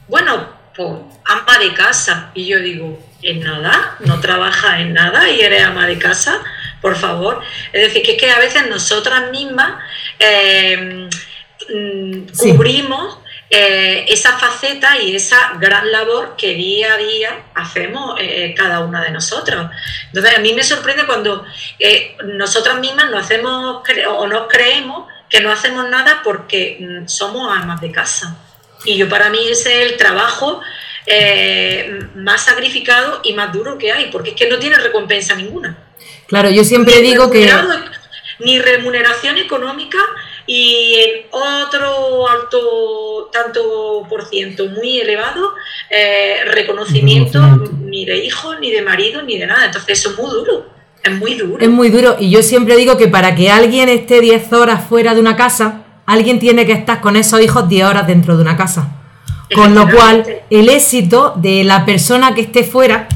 Bueno, 0.07 0.49
pues 0.75 0.89
ama 1.25 1.57
de 1.59 1.73
casa. 1.73 2.31
Y 2.33 2.45
yo 2.47 2.59
digo, 2.59 2.99
¿en 3.21 3.41
nada? 3.41 3.97
¿No 3.99 4.19
trabajas 4.19 4.79
en 4.79 4.93
nada 4.93 5.29
y 5.29 5.41
eres 5.41 5.63
ama 5.63 5.87
de 5.87 5.97
casa? 5.97 6.41
Por 6.81 6.95
favor. 6.95 7.41
Es 7.73 7.81
decir, 7.81 8.03
que 8.03 8.11
es 8.13 8.17
que 8.21 8.31
a 8.31 8.39
veces 8.39 8.67
nosotras 8.69 9.31
mismas 9.31 9.81
eh, 10.19 11.09
mm, 11.73 12.27
cubrimos 12.37 13.19
eh, 13.49 14.05
esa 14.09 14.37
faceta 14.37 14.97
y 14.97 15.15
esa 15.15 15.53
gran 15.59 15.91
labor 15.91 16.35
que 16.37 16.53
día 16.53 16.93
a 16.93 16.97
día 16.97 17.45
hacemos 17.53 18.19
eh, 18.19 18.45
eh, 18.45 18.53
cada 18.53 18.81
una 18.81 19.01
de 19.03 19.11
nosotros. 19.11 19.69
Entonces, 20.07 20.37
a 20.37 20.41
mí 20.41 20.53
me 20.53 20.63
sorprende 20.63 21.05
cuando 21.05 21.45
nosotras 22.25 22.79
mismas 22.79 23.09
no 23.09 23.17
hacemos 23.17 23.83
o 24.09 24.27
nos 24.27 24.47
creemos 24.47 25.07
que 25.29 25.41
no 25.41 25.51
hacemos 25.51 25.89
nada 25.89 26.21
porque 26.23 26.77
mm, 26.79 27.07
somos 27.07 27.55
amas 27.55 27.81
de 27.81 27.91
casa. 27.91 28.35
Y 28.85 28.97
yo 28.97 29.09
para 29.09 29.29
mí 29.29 29.39
ese 29.49 29.83
es 29.83 29.91
el 29.91 29.97
trabajo 29.97 30.61
eh, 31.05 31.99
más 32.15 32.43
sacrificado 32.43 33.21
y 33.23 33.33
más 33.33 33.53
duro 33.53 33.77
que 33.77 33.91
hay, 33.91 34.09
porque 34.11 34.31
es 34.31 34.35
que 34.35 34.49
no 34.49 34.59
tiene 34.59 34.75
recompensa 34.77 35.35
ninguna. 35.35 35.77
Claro, 36.27 36.49
yo 36.49 36.63
siempre 36.63 37.01
digo 37.01 37.31
que... 37.31 37.49
Ni 38.39 38.59
remuneración 38.59 39.37
económica 39.39 39.97
y 40.47 40.95
en 40.95 41.25
otro 41.29 42.27
alto 42.27 43.29
tanto 43.31 44.07
por 44.09 44.25
ciento 44.25 44.65
muy 44.67 44.99
elevado, 44.99 45.53
eh, 45.89 46.37
reconocimiento 46.45 47.39
ni 47.81 48.05
de 48.05 48.17
hijo, 48.17 48.55
ni 48.55 48.71
de 48.71 48.81
marido, 48.81 49.21
ni 49.21 49.37
de 49.37 49.45
nada. 49.45 49.65
Entonces 49.65 49.99
eso 49.99 50.11
es 50.11 50.17
muy 50.17 50.29
duro. 50.29 50.65
Es 51.03 51.11
muy 51.13 51.35
duro. 51.35 51.57
Es 51.59 51.69
muy 51.69 51.89
duro. 51.89 52.15
Y 52.19 52.29
yo 52.29 52.41
siempre 52.41 52.77
digo 52.77 52.97
que 52.97 53.07
para 53.07 53.35
que 53.35 53.51
alguien 53.51 53.89
esté 53.89 54.21
10 54.21 54.51
horas 54.53 54.87
fuera 54.87 55.13
de 55.13 55.19
una 55.19 55.35
casa, 55.35 55.83
alguien 56.05 56.39
tiene 56.39 56.65
que 56.65 56.71
estar 56.71 57.01
con 57.01 57.15
esos 57.17 57.41
hijos 57.41 57.67
10 57.67 57.85
horas 57.85 58.07
dentro 58.07 58.35
de 58.37 58.41
una 58.41 58.57
casa. 58.57 58.93
Con 59.53 59.75
lo 59.75 59.89
cual, 59.89 60.25
el 60.49 60.69
éxito 60.69 61.33
de 61.37 61.63
la 61.63 61.85
persona 61.85 62.33
que 62.35 62.41
esté 62.41 62.63
fuera 62.63 63.07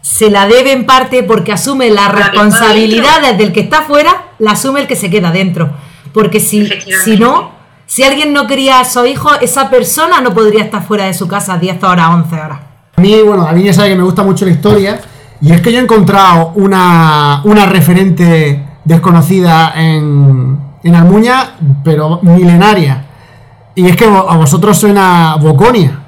se 0.00 0.30
la 0.30 0.46
debe 0.46 0.72
en 0.72 0.86
parte 0.86 1.22
porque 1.22 1.52
asume 1.52 1.90
las 1.90 2.14
responsabilidades 2.14 3.36
del 3.38 3.52
que 3.52 3.60
está 3.60 3.82
fuera, 3.82 4.32
la 4.38 4.52
asume 4.52 4.82
el 4.82 4.86
que 4.86 4.96
se 4.96 5.10
queda 5.10 5.30
dentro. 5.30 5.70
Porque 6.14 6.38
si, 6.38 6.66
si 7.04 7.16
no, 7.18 7.50
si 7.84 8.04
alguien 8.04 8.32
no 8.32 8.46
quería 8.46 8.78
a 8.78 8.82
esos 8.82 9.06
hijos, 9.06 9.36
esa 9.42 9.68
persona 9.68 10.20
no 10.20 10.32
podría 10.32 10.62
estar 10.62 10.86
fuera 10.86 11.06
de 11.06 11.12
su 11.12 11.26
casa 11.28 11.58
10 11.58 11.82
horas, 11.82 12.08
11 12.10 12.34
horas. 12.36 12.60
A 12.96 13.00
mí, 13.00 13.20
bueno, 13.22 13.46
a 13.46 13.52
mí 13.52 13.64
ya 13.64 13.72
sabe 13.72 13.90
que 13.90 13.96
me 13.96 14.04
gusta 14.04 14.22
mucho 14.22 14.44
la 14.44 14.52
historia. 14.52 15.00
Y 15.40 15.52
es 15.52 15.60
que 15.60 15.72
yo 15.72 15.80
he 15.80 15.82
encontrado 15.82 16.52
una, 16.54 17.42
una 17.44 17.66
referente 17.66 18.64
desconocida 18.84 19.72
en, 19.76 20.58
en 20.84 20.94
Almuña, 20.94 21.56
pero 21.82 22.20
milenaria. 22.22 23.04
Y 23.74 23.88
es 23.88 23.96
que 23.96 24.04
a 24.04 24.36
vosotros 24.36 24.78
suena 24.78 25.36
Boconia. 25.40 26.00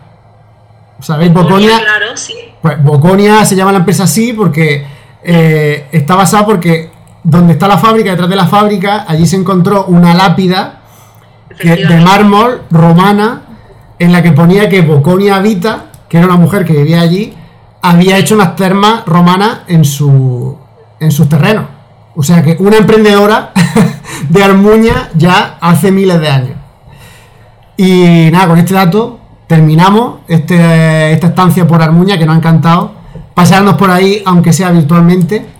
¿Sabéis 1.01 1.33
Boconia? 1.33 1.81
Claro, 1.81 2.17
sí. 2.17 2.35
Pues 2.63 2.83
Boconia 2.83 3.45
se 3.45 3.57
llama 3.57 3.73
la 3.73 3.79
empresa 3.79 4.05
así 4.05 4.33
porque 4.33 4.87
eh, 5.25 5.89
está 5.91 6.15
basada 6.15 6.47
porque 6.47 6.91
donde 7.27 7.55
está 7.55 7.66
la 7.66 7.77
fábrica, 7.77 8.11
detrás 8.11 8.31
de 8.31 8.37
la 8.37 8.47
fábrica, 8.47 9.05
allí 9.09 9.27
se 9.27 9.35
encontró 9.35 9.87
una 9.87 10.14
lápida 10.14 10.83
de 11.61 12.01
mármol 12.01 12.62
romana 12.70 13.43
en 13.99 14.12
la 14.12 14.22
que 14.22 14.31
ponía 14.31 14.68
que 14.68 14.83
Boconia 14.83 15.41
Vita, 15.41 15.87
que 16.09 16.18
era 16.18 16.27
una 16.29 16.37
mujer 16.37 16.64
que 16.64 16.72
vivía 16.72 17.01
allí, 17.01 17.35
había 17.83 18.16
hecho 18.16 18.37
unas 18.37 18.55
termas 18.55 19.05
romanas 19.07 19.62
en, 19.66 19.85
su, 19.85 20.57
en 21.01 21.11
sus 21.11 21.29
terrenos. 21.29 21.64
O 22.14 22.22
sea 22.22 22.45
que 22.45 22.57
una 22.61 22.77
emprendedora 22.77 23.51
de 24.29 24.45
Armuña 24.45 25.11
ya 25.16 25.59
hace 25.61 25.91
miles 25.91 26.20
de 26.20 26.29
años. 26.29 26.57
Y 27.77 28.31
nada, 28.31 28.47
con 28.47 28.59
este 28.59 28.72
dato 28.72 29.18
terminamos 29.49 30.20
este, 30.29 31.12
esta 31.12 31.27
estancia 31.27 31.66
por 31.66 31.83
Armuña 31.83 32.16
que 32.18 32.24
nos 32.24 32.37
ha 32.37 32.39
encantado. 32.39 32.93
Pasearnos 33.35 33.74
por 33.74 33.91
ahí, 33.91 34.22
aunque 34.24 34.53
sea 34.53 34.70
virtualmente 34.70 35.56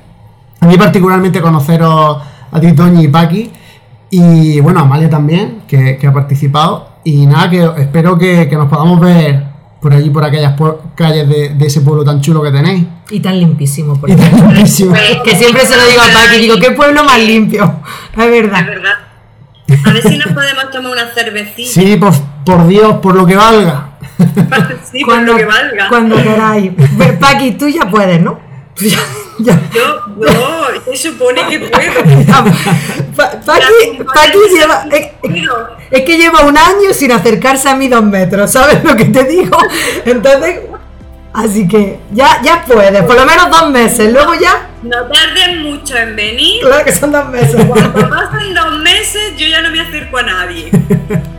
a 0.67 0.69
mí 0.69 0.77
particularmente 0.77 1.41
conoceros 1.41 2.19
a 2.51 2.61
ti, 2.61 2.73
Toñi 2.73 3.05
y 3.05 3.09
Paqui. 3.09 3.51
Y 4.11 4.61
bueno, 4.61 4.81
a 4.81 4.83
Amalia 4.83 5.09
también, 5.09 5.63
que, 5.69 5.99
ha 6.05 6.13
participado. 6.13 6.97
Y 7.05 7.27
nada, 7.27 7.49
que 7.49 7.63
espero 7.79 8.19
que, 8.19 8.49
nos 8.53 8.69
podamos 8.69 9.01
ver 9.01 9.45
por 9.81 9.93
allí, 9.93 10.11
por 10.11 10.25
aquellas 10.25 10.55
calles 10.97 11.29
de, 11.29 11.67
ese 11.67 11.83
pueblo 11.83 12.05
tan 12.05 12.21
chulo 12.21 12.43
que 12.43 12.51
tenéis. 12.51 12.85
Y 13.11 13.21
tan 13.21 13.39
limpísimo, 13.39 13.95
por 13.95 14.11
y 14.11 14.17
tan 14.17 14.33
limpísimo. 14.33 14.93
que 15.25 15.37
siempre 15.37 15.65
se 15.65 15.77
lo 15.77 15.87
digo 15.87 16.03
a 16.03 16.13
Paqui, 16.13 16.41
digo, 16.41 16.57
¿qué 16.61 16.73
pueblo 16.73 17.05
más 17.05 17.21
limpio? 17.21 17.81
Es 18.17 18.31
verdad. 18.31 18.61
Es 18.61 18.67
verdad. 18.67 18.93
A 19.85 19.93
ver 19.93 20.03
si 20.03 20.19
nos 20.19 20.33
podemos 20.33 20.71
tomar 20.71 20.93
una 20.93 21.07
cervecita. 21.15 21.71
Sí, 21.71 21.97
por, 21.97 22.13
por 22.45 22.67
Dios, 22.67 22.97
por 22.97 23.15
lo 23.15 23.25
que 23.25 23.37
valga. 23.37 23.91
sí, 24.91 25.05
por 25.05 25.23
lo 25.23 25.37
que 25.37 25.45
valga. 25.45 25.89
Cuando 25.89 26.17
queráis. 26.17 26.73
Paqui, 27.21 27.53
tú 27.53 27.69
ya 27.69 27.89
puedes, 27.89 28.21
¿no? 28.21 28.39
Yo, 29.39 29.53
no, 30.17 30.93
se 30.93 30.97
supone 30.97 31.47
que 31.49 31.61
puedo. 31.61 31.93
Paqui, 33.17 34.39
lleva. 34.53 34.87
Es, 35.91 36.03
que 36.03 36.17
lleva 36.17 36.43
un 36.43 36.57
año 36.57 36.93
sin 36.93 37.13
acercarse 37.13 37.69
a 37.69 37.77
mí 37.77 37.89
dos 37.89 38.03
metros, 38.03 38.51
¿sabes 38.51 38.83
lo 38.83 38.97
que 38.97 39.05
te 39.07 39.25
digo? 39.25 39.59
Entonces, 40.05 40.61
así 41.33 41.69
que 41.69 41.99
ya, 42.13 42.41
ya 42.43 42.65
puedes, 42.65 43.03
por 43.05 43.17
lo 43.17 43.27
menos 43.27 43.51
dos 43.51 43.71
meses, 43.71 44.13
luego 44.13 44.35
ya. 44.35 44.69
No 44.83 45.03
tardes 45.07 45.57
mucho 45.59 45.97
en 45.97 46.17
venir. 46.17 46.63
Claro 46.63 46.85
que 46.85 46.93
son 46.93 47.13
dos 47.13 47.29
meses. 47.29 47.65
Cuando 47.67 48.09
pasen 48.09 48.55
dos 48.55 48.79
meses, 48.79 49.37
yo 49.37 49.47
ya 49.47 49.63
no 49.63 49.71
me 49.71 49.81
acerco 49.81 50.19
a 50.19 50.23
nadie. 50.23 50.71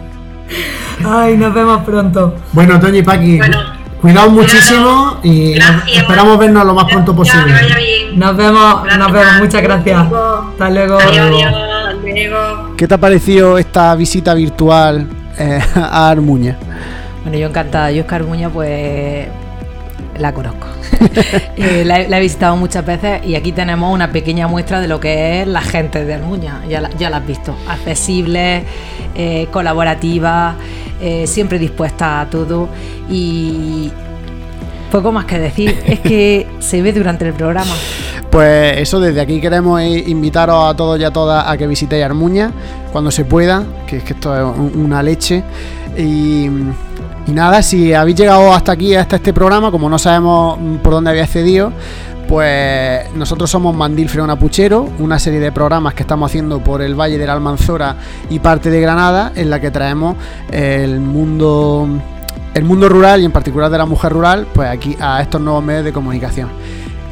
Ay, 1.06 1.38
nos 1.38 1.54
vemos 1.54 1.84
pronto. 1.84 2.36
Bueno, 2.54 2.80
Toñi 2.80 3.04
Paqui. 3.04 3.38
Bueno, 3.38 3.77
Cuidado 4.02 4.30
muchísimo 4.30 5.18
y 5.24 5.58
esperamos 5.96 6.38
vernos 6.38 6.66
lo 6.66 6.74
más 6.74 6.86
pronto 6.86 7.16
posible. 7.16 7.54
Nos 8.14 8.38
vemos, 8.38 8.84
nos 8.98 9.12
vemos, 9.12 9.40
muchas 9.40 9.62
gracias. 9.62 10.08
Hasta 10.52 10.70
luego. 10.70 10.98
¿Qué 12.78 12.88
te 12.88 12.94
ha 12.94 12.98
parecido 12.98 13.58
esta 13.58 13.96
visita 13.96 14.34
virtual 14.34 15.08
eh, 15.38 15.60
a 15.76 16.10
Armuña? 16.10 16.58
Bueno, 17.24 17.38
yo 17.38 17.48
encantada. 17.48 17.92
Yo 17.92 18.02
es 18.02 18.08
que 18.08 18.16
Armuña, 18.16 18.50
pues 18.50 19.28
la 20.20 20.34
conozco. 20.34 20.68
Eh, 21.58 21.84
la, 21.86 22.02
he 22.02 22.20
visitado 22.20 22.56
muchas 22.56 22.86
veces 22.86 23.26
y 23.26 23.36
aquí 23.36 23.52
tenemos 23.52 23.92
una 23.92 24.12
pequeña 24.12 24.48
muestra 24.48 24.80
de 24.80 24.88
lo 24.88 25.00
que 25.00 25.42
es 25.42 25.48
la 25.48 25.62
gente 25.62 26.06
de 26.06 26.14
Armuña. 26.14 26.62
Ya 26.70 26.82
la, 26.82 26.90
ya 26.92 27.10
la 27.10 27.18
has 27.18 27.28
visto. 27.28 27.56
Accesible, 27.68 28.64
eh, 29.16 29.48
colaborativa, 29.52 30.56
eh, 31.02 31.26
siempre 31.26 31.58
dispuesta 31.58 32.22
a 32.22 32.30
todo 32.30 32.70
y 33.10 33.92
poco 34.92 35.12
más 35.12 35.26
que 35.26 35.40
decir. 35.40 35.80
es 35.86 36.00
que 36.00 36.48
se 36.60 36.82
ve 36.82 36.94
durante 36.94 37.28
el 37.28 37.34
programa. 37.34 37.74
Pues 38.30 38.78
eso, 38.78 39.00
desde 39.00 39.22
aquí 39.22 39.42
queremos 39.42 39.82
invitaros 39.82 40.72
a 40.72 40.76
todos 40.76 41.00
y 41.00 41.04
a 41.04 41.12
todas 41.12 41.48
a 41.48 41.58
que 41.58 41.66
visitéis 41.66 42.04
Armuña 42.04 42.52
cuando 42.92 43.10
se 43.10 43.26
pueda, 43.26 43.64
que 43.88 43.98
es 43.98 44.04
que 44.04 44.14
esto 44.14 44.36
es 44.36 44.76
una 44.76 45.02
leche. 45.02 45.44
Y 45.98 46.50
y 47.28 47.32
nada, 47.32 47.62
si 47.62 47.94
habéis 47.94 48.18
llegado 48.18 48.54
hasta 48.54 48.72
aquí, 48.72 48.96
hasta 48.96 49.18
este 49.18 49.34
programa, 49.34 49.70
como 49.70 49.90
no 49.90 50.00
sabemos 50.00 50.58
por 50.82 50.94
dónde 50.94 51.10
había 51.10 51.24
accedido, 51.24 51.74
pues 52.28 53.14
nosotros 53.16 53.50
somos 53.50 53.76
Mandil 53.76 54.10
Freona 54.10 54.38
Puchero, 54.38 54.90
una 55.00 55.20
serie 55.20 55.40
de 55.40 55.52
programas 55.52 55.94
que 55.94 56.04
estamos 56.04 56.32
haciendo 56.32 56.60
por 56.60 56.82
el 56.82 56.96
Valle 56.96 57.18
de 57.18 57.26
la 57.26 57.34
Almanzora 57.34 57.98
y 58.30 58.40
parte 58.40 58.70
de 58.70 58.80
Granada, 58.80 59.32
en 59.36 59.50
la 59.50 59.60
que 59.60 59.72
traemos 59.72 60.16
el 60.52 61.00
mundo 61.00 61.88
el 62.54 62.64
mundo 62.64 62.90
rural 62.90 63.22
y 63.22 63.26
en 63.26 63.32
particular 63.32 63.70
de 63.70 63.78
la 63.78 63.86
mujer 63.86 64.12
rural, 64.12 64.48
pues 64.52 64.70
aquí 64.70 64.98
a 65.00 65.22
estos 65.22 65.40
nuevos 65.40 65.64
medios 65.64 65.86
de 65.86 65.94
comunicación. 65.94 66.50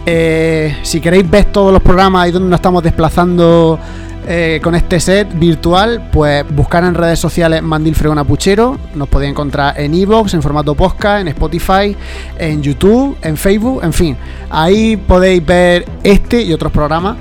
Eh, 0.06 0.78
si 0.84 1.02
queréis 1.02 1.30
ver 1.30 1.46
todos 1.46 1.72
los 1.74 1.82
programas 1.82 2.28
y 2.28 2.32
dónde 2.32 2.50
nos 2.50 2.58
estamos 2.58 2.82
desplazando 2.84 3.80
eh, 4.28 4.60
con 4.64 4.74
este 4.74 5.00
set 5.00 5.28
virtual, 5.38 6.10
pues 6.12 6.44
buscar 6.56 6.84
en 6.84 6.96
redes 6.96 7.20
sociales 7.20 7.62
Mandil 7.62 7.96
Fregona 7.96 8.24
Puchero. 8.24 8.78
Nos 8.96 9.08
podéis 9.08 9.32
encontrar 9.32 9.80
en 9.80 9.94
Evox, 9.94 10.34
en 10.34 10.42
formato 10.42 10.74
podcast, 10.74 11.22
en 11.22 11.28
Spotify, 11.28 11.96
en 12.38 12.62
YouTube, 12.62 13.18
en 13.22 13.38
Facebook, 13.38 13.82
en 13.84 13.94
fin. 13.94 14.18
Ahí 14.50 14.98
podéis 14.98 15.46
ver 15.46 15.86
este 16.04 16.42
y 16.42 16.54
otros 16.54 16.72
programas 16.72 17.18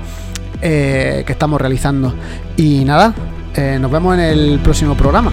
eh, 0.61 1.23
que 1.25 1.33
estamos 1.33 1.61
realizando. 1.61 2.13
Y 2.57 2.83
nada, 2.85 3.13
eh, 3.55 3.77
nos 3.79 3.91
vemos 3.91 4.15
en 4.15 4.21
el 4.21 4.59
próximo 4.63 4.95
programa. 4.95 5.31